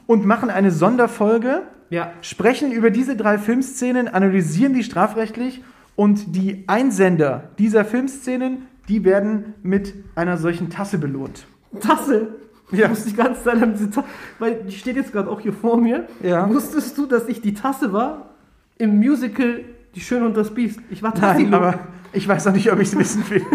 und 0.06 0.24
machen 0.26 0.50
eine 0.50 0.70
Sonderfolge, 0.70 1.62
Ja. 1.90 2.12
sprechen 2.22 2.72
über 2.72 2.90
diese 2.90 3.16
drei 3.16 3.38
Filmszenen, 3.38 4.08
analysieren 4.08 4.72
die 4.74 4.82
strafrechtlich 4.84 5.62
und 5.94 6.34
die 6.36 6.64
Einsender 6.66 7.50
dieser 7.58 7.84
Filmszenen, 7.84 8.66
die 8.88 9.04
werden 9.04 9.54
mit 9.62 9.94
einer 10.14 10.36
solchen 10.36 10.70
Tasse 10.70 10.98
belohnt. 10.98 11.46
Tasse. 11.80 12.28
Ich 12.72 12.78
Ja. 12.80 12.88
muss 12.88 13.04
die 13.04 13.14
ganze 13.14 13.44
Zeit 13.44 13.58
diese 13.74 13.90
Tasse, 13.90 14.06
weil 14.40 14.56
die 14.64 14.72
steht 14.72 14.96
jetzt 14.96 15.12
gerade 15.12 15.30
auch 15.30 15.40
hier 15.40 15.52
vor 15.52 15.76
mir. 15.80 16.06
Ja. 16.22 16.48
Wusstest 16.48 16.98
du, 16.98 17.06
dass 17.06 17.28
ich 17.28 17.40
die 17.40 17.54
Tasse 17.54 17.92
war 17.92 18.30
im 18.78 18.96
Musical 18.98 19.60
Die 19.96 20.00
Schöne 20.02 20.26
und 20.26 20.36
das 20.36 20.52
Biest? 20.54 20.78
Ich 20.90 21.02
war 21.02 21.12
Nein, 21.18 21.52
aber 21.54 21.78
ich 22.12 22.28
weiß 22.28 22.44
noch 22.46 22.52
nicht, 22.52 22.70
ob 22.70 22.78
ich 22.80 22.88
es 22.88 22.98
wissen 22.98 23.28
will. 23.30 23.42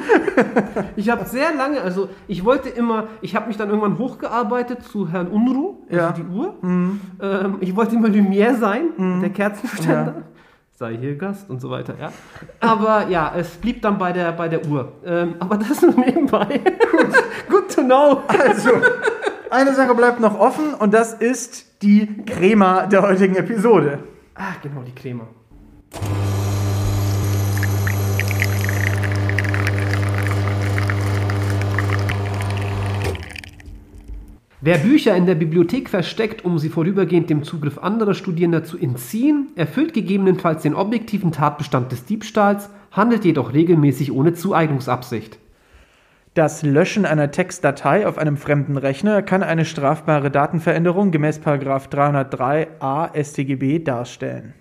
Ich 0.96 1.10
habe 1.10 1.26
sehr 1.26 1.54
lange, 1.56 1.82
also 1.82 2.10
ich 2.28 2.44
wollte 2.44 2.70
immer, 2.70 3.08
ich 3.22 3.36
habe 3.36 3.48
mich 3.48 3.58
dann 3.58 3.70
irgendwann 3.70 3.98
hochgearbeitet 3.98 4.84
zu 4.84 5.08
Herrn 5.10 5.28
Unruh, 5.28 5.78
also 5.90 5.96
Ja. 6.02 6.12
die 6.12 6.24
Uhr. 6.24 6.56
Ähm, 6.64 7.00
ich 7.60 7.76
wollte 7.76 7.96
immer 7.96 8.08
Lumière 8.10 8.56
sein, 8.58 9.20
der 9.22 9.30
Kerzenständer. 9.30 10.14
Ja. 10.18 10.24
Sei 10.74 10.98
hier 10.98 11.16
Gast 11.16 11.50
und 11.50 11.62
so 11.62 11.70
weiter, 11.70 11.94
ja. 12.00 12.12
Aber 12.60 13.08
ja, 13.08 13.32
es 13.38 13.50
blieb 13.52 13.82
dann 13.84 13.98
bei 13.98 14.12
der, 14.12 14.32
bei 14.32 14.48
der 14.50 14.66
Uhr. 14.66 14.92
Ähm, 15.06 15.36
aber 15.40 15.58
das 15.58 15.82
nur 15.82 15.94
nebenbei. 15.94 16.60
Gut. 16.92 17.08
Good 17.50 17.76
to 17.76 17.84
know. 17.84 18.22
Also, 18.28 18.72
eine 19.52 19.74
Sache 19.74 19.94
bleibt 19.96 20.20
noch 20.20 20.38
offen 20.40 20.74
und 20.74 20.94
das 20.94 21.14
ist 21.14 21.82
die 21.84 22.08
Crema 22.26 22.88
der 22.88 23.04
heutigen 23.04 23.36
Episode. 23.36 24.00
Ah, 24.36 24.54
genau, 24.64 24.82
die 24.82 24.94
Creme. 24.96 25.22
Wer 34.64 34.78
Bücher 34.78 35.16
in 35.16 35.26
der 35.26 35.34
Bibliothek 35.34 35.90
versteckt, 35.90 36.46
um 36.46 36.60
sie 36.60 36.70
vorübergehend 36.70 37.32
dem 37.32 37.42
Zugriff 37.42 37.80
anderer 37.80 38.14
Studierender 38.14 38.64
zu 38.64 38.78
entziehen, 38.78 39.48
erfüllt 39.56 39.92
gegebenenfalls 39.92 40.62
den 40.62 40.76
objektiven 40.76 41.32
Tatbestand 41.32 41.92
des 41.92 42.06
Diebstahls, 42.06 42.70
handelt 42.92 43.26
jedoch 43.26 43.54
regelmäßig 43.54 44.12
ohne 44.12 44.34
Zueignungsabsicht. 44.34 45.40
Das 46.36 46.62
Löschen 46.62 47.08
einer 47.08 47.32
Textdatei 47.32 48.06
auf 48.06 48.20
einem 48.20 48.38
fremden 48.38 48.78
Rechner 48.78 49.24
kann 49.24 49.42
eine 49.42 49.66
strafbare 49.66 50.30
Datenveränderung 50.30 51.10
gemäß 51.10 51.40
303a 51.40 53.16
StGB 53.20 53.80
darstellen. 53.80 54.54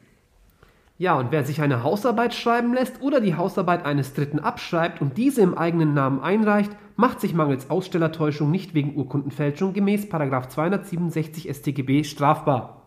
Ja, 0.97 1.19
und 1.19 1.31
wer 1.31 1.45
sich 1.45 1.61
eine 1.61 1.83
Hausarbeit 1.83 2.35
schreiben 2.35 2.73
lässt 2.73 3.03
oder 3.03 3.21
die 3.21 3.35
Hausarbeit 3.35 3.85
eines 3.85 4.15
Dritten 4.15 4.39
abschreibt 4.39 5.01
und 5.03 5.19
diese 5.19 5.43
im 5.43 5.57
eigenen 5.57 5.93
Namen 5.93 6.21
einreicht, 6.21 6.73
macht 7.01 7.21
sich 7.21 7.35
mangels 7.35 7.71
Ausstellertäuschung 7.71 8.51
nicht 8.51 8.75
wegen 8.75 8.95
Urkundenfälschung 8.95 9.73
gemäß 9.73 10.09
267 10.09 11.49
StGB 11.49 12.05
strafbar. 12.05 12.83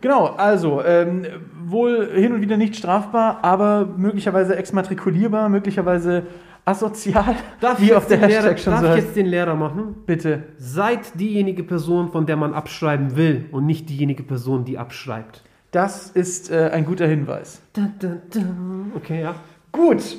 Genau, 0.00 0.28
also 0.28 0.82
ähm, 0.82 1.26
wohl 1.62 2.10
hin 2.14 2.32
und 2.32 2.40
wieder 2.40 2.56
nicht 2.56 2.74
strafbar, 2.74 3.40
aber 3.42 3.86
möglicherweise 3.98 4.56
exmatrikulierbar, 4.56 5.50
möglicherweise 5.50 6.22
asozial, 6.64 7.36
wie 7.78 7.84
ich 7.84 7.90
jetzt 7.90 8.10
den 8.10 8.22
Lehrer, 8.22 8.54
darf 8.54 8.80
so 8.80 8.86
ich 8.86 8.96
jetzt 8.96 9.16
den 9.16 9.26
Lehrer 9.26 9.54
machen? 9.54 9.96
Bitte. 10.06 10.44
Seid 10.56 11.20
diejenige 11.20 11.62
Person, 11.62 12.10
von 12.10 12.24
der 12.24 12.36
man 12.36 12.54
abschreiben 12.54 13.16
will 13.16 13.46
und 13.52 13.66
nicht 13.66 13.90
diejenige 13.90 14.22
Person, 14.22 14.64
die 14.64 14.78
abschreibt. 14.78 15.42
Das 15.70 16.08
ist 16.08 16.50
äh, 16.50 16.70
ein 16.72 16.86
guter 16.86 17.06
Hinweis. 17.06 17.60
Da, 17.74 17.90
da, 17.98 18.16
da. 18.30 18.40
Okay, 18.96 19.20
ja. 19.20 19.34
Gut. 19.72 20.16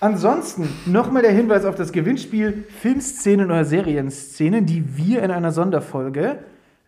Ansonsten 0.00 0.68
nochmal 0.84 1.22
der 1.22 1.32
Hinweis 1.32 1.64
auf 1.64 1.74
das 1.74 1.90
Gewinnspiel 1.90 2.66
Filmszenen 2.80 3.46
oder 3.46 3.64
Serienszenen, 3.64 4.66
die 4.66 4.98
wir 4.98 5.22
in 5.22 5.30
einer 5.30 5.52
Sonderfolge 5.52 6.40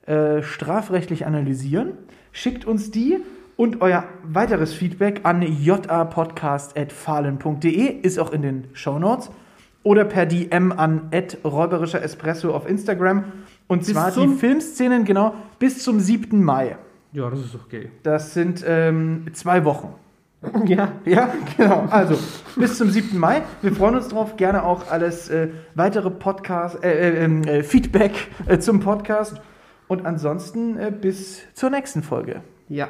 äh, 0.07 0.43
strafrechtlich 0.43 1.25
analysieren. 1.25 1.93
Schickt 2.33 2.67
uns 2.67 2.91
die 2.91 3.17
und 3.57 3.81
euer 3.81 4.05
weiteres 4.23 4.75
Feedback 4.75 5.23
an 5.25 5.41
japodcast.fahlen.de, 5.43 7.87
ist 8.03 8.19
auch 8.19 8.33
in 8.33 8.43
den 8.43 8.65
Shownotes. 8.75 9.31
Oder 9.83 10.05
per 10.05 10.27
DM 10.27 10.73
an 10.73 11.09
räuberischer 11.45 12.03
Espresso 12.03 12.53
auf 12.53 12.69
Instagram. 12.69 13.25
Und 13.69 13.79
Bis 13.79 13.89
zwar 13.89 14.11
die 14.11 14.29
Filmszenen 14.29 15.07
genau 15.07 15.35
bis 15.59 15.83
zum 15.83 15.99
7. 15.99 16.45
Mai. 16.45 16.77
Ja, 17.13 17.31
das 17.31 17.41
ist 17.41 17.55
okay. 17.55 17.91
Das 18.03 18.35
sind 18.35 18.63
ähm, 18.67 19.29
zwei 19.33 19.65
Wochen. 19.65 19.95
Ja. 20.67 20.93
Ja, 21.05 21.33
genau. 21.57 21.87
Also 21.91 22.19
bis 22.57 22.79
zum 22.79 22.91
7. 22.91 23.19
Mai. 23.19 23.43
Wir 23.63 23.73
freuen 23.73 23.97
uns 23.97 24.09
drauf. 24.09 24.37
Gerne 24.37 24.65
auch 24.65 24.91
alles 24.91 25.29
äh, 25.29 25.49
weitere 25.75 26.11
Podcast, 26.11 26.83
äh, 26.85 27.25
äh, 27.25 27.59
äh, 27.59 27.63
Feedback 27.63 28.29
äh, 28.47 28.59
zum 28.59 28.81
Podcast. 28.81 29.41
Und 29.89 30.05
ansonsten 30.07 30.79
äh, 30.79 30.93
bis 30.93 31.43
zur 31.55 31.71
nächsten 31.71 32.03
Folge. 32.03 32.43
Ja. 32.69 32.89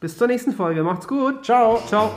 Bis 0.00 0.16
zur 0.16 0.28
nächsten 0.28 0.52
Folge. 0.52 0.82
Macht's 0.84 1.08
gut. 1.08 1.44
Ciao. 1.44 1.80
Ciao. 1.86 2.10